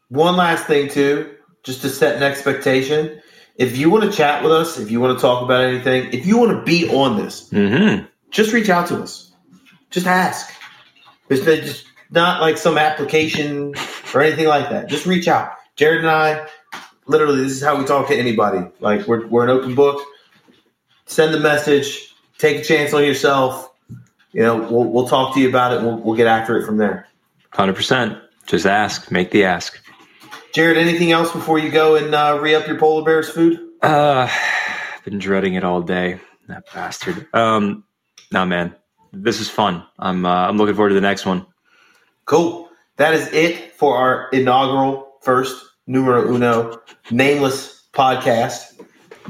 One 0.09 0.37
last 0.37 0.67
thing 0.67 0.89
too, 0.89 1.35
just 1.63 1.81
to 1.83 1.89
set 1.89 2.17
an 2.17 2.23
expectation. 2.23 3.21
If 3.57 3.77
you 3.77 3.89
want 3.91 4.05
to 4.05 4.13
chat 4.13 4.43
with 4.43 4.53
us, 4.53 4.79
if 4.79 4.91
you 4.91 5.01
want 5.01 5.17
to 5.19 5.23
talk 5.23 5.43
about 5.43 5.65
anything, 5.65 6.13
if 6.13 6.27
you 6.27 6.39
want 6.39 6.51
to 6.51 6.63
be 6.63 6.89
on 6.91 7.17
this, 7.17 7.49
mm-hmm. 7.51 8.05
just 8.31 8.53
reach 8.53 8.69
out 8.69 8.89
to 8.89 9.03
us. 9.03 9.33
Just 9.91 10.07
ask. 10.07 10.53
It's 11.29 11.45
just 11.45 11.87
not 12.11 12.41
like 12.41 12.59
some 12.59 12.77
application 12.77 13.75
or 14.15 14.23
anything 14.23 14.49
like 14.49 14.69
that. 14.71 14.89
Just 14.89 15.07
reach 15.07 15.29
out. 15.29 15.53
Jared 15.77 16.01
and 16.01 16.11
I, 16.11 16.47
literally 17.07 17.43
this 17.43 17.53
is 17.53 17.63
how 17.63 17.77
we 17.77 17.85
talk 17.85 18.09
to 18.09 18.17
anybody. 18.17 18.67
Like 18.81 19.07
we're 19.07 19.27
we're 19.27 19.45
an 19.45 19.51
open 19.51 19.75
book. 19.75 20.03
Send 21.07 21.35
the 21.35 21.41
message. 21.41 22.15
Take 22.39 22.59
a 22.59 22.65
chance 22.65 22.93
on 22.95 23.05
yourself. 23.05 23.71
You 24.33 24.43
know, 24.43 24.57
we'll 24.57 24.85
we'll 24.85 25.09
talk 25.09 25.35
to 25.35 25.41
you 25.41 25.49
about 25.49 25.73
it. 25.73 25.83
We'll 25.83 25.99
we'll 25.99 26.17
get 26.17 26.27
after 26.27 26.59
it 26.59 26.67
from 26.67 26.79
there. 26.79 27.07
Hundred 27.51 27.77
percent. 27.77 28.19
Just 28.47 28.67
ask. 28.67 29.11
Make 29.11 29.31
the 29.31 29.45
ask. 29.45 29.79
Jared, 30.53 30.77
anything 30.77 31.13
else 31.13 31.33
before 31.33 31.59
you 31.59 31.71
go 31.71 31.97
and 31.97 32.15
uh, 32.15 32.39
re 32.41 32.55
up 32.55 32.67
your 32.67 32.79
polar 32.79 33.05
bear's 33.05 33.29
food? 33.31 33.59
Uh, 33.83 34.29
I've 34.31 35.05
been 35.05 35.19
dreading 35.19 35.55
it 35.55 35.65
all 35.65 35.81
day. 35.81 36.21
That 36.49 36.65
bastard. 36.75 37.27
Um, 37.33 37.85
no, 38.33 38.45
man. 38.45 38.75
this 39.13 39.41
is 39.41 39.49
fun. 39.49 39.85
I'm 39.99 40.27
uh, 40.27 40.49
I'm 40.49 40.57
looking 40.57 40.75
forward 40.75 40.91
to 40.91 40.95
the 40.95 41.01
next 41.01 41.27
one. 41.27 41.47
Cool. 42.25 42.69
That 42.97 43.15
is 43.15 43.29
it 43.33 43.73
for 43.73 43.97
our 43.97 44.29
inaugural 44.31 45.17
first 45.23 45.72
numero 45.87 46.33
uno 46.33 46.81
nameless 47.11 47.89
podcast. 47.93 48.81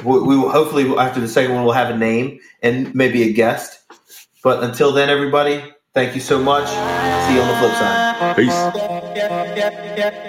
We, 0.04 0.20
we 0.20 0.36
will 0.36 0.50
hopefully 0.50 0.84
after 0.96 1.20
the 1.20 1.28
second 1.28 1.54
one 1.54 1.64
we'll 1.64 1.74
have 1.74 1.90
a 1.90 1.96
name 1.96 2.38
and 2.62 2.94
maybe 2.94 3.22
a 3.24 3.32
guest. 3.32 3.78
But 4.42 4.64
until 4.64 4.92
then, 4.92 5.08
everybody, 5.08 5.62
thank 5.94 6.14
you 6.14 6.20
so 6.20 6.38
much. 6.38 6.66
See 6.66 7.34
you 7.34 7.40
on 7.40 7.48
the 7.48 7.54
flip 7.56 7.74
side. 7.74 8.36
Peace. 8.36 10.28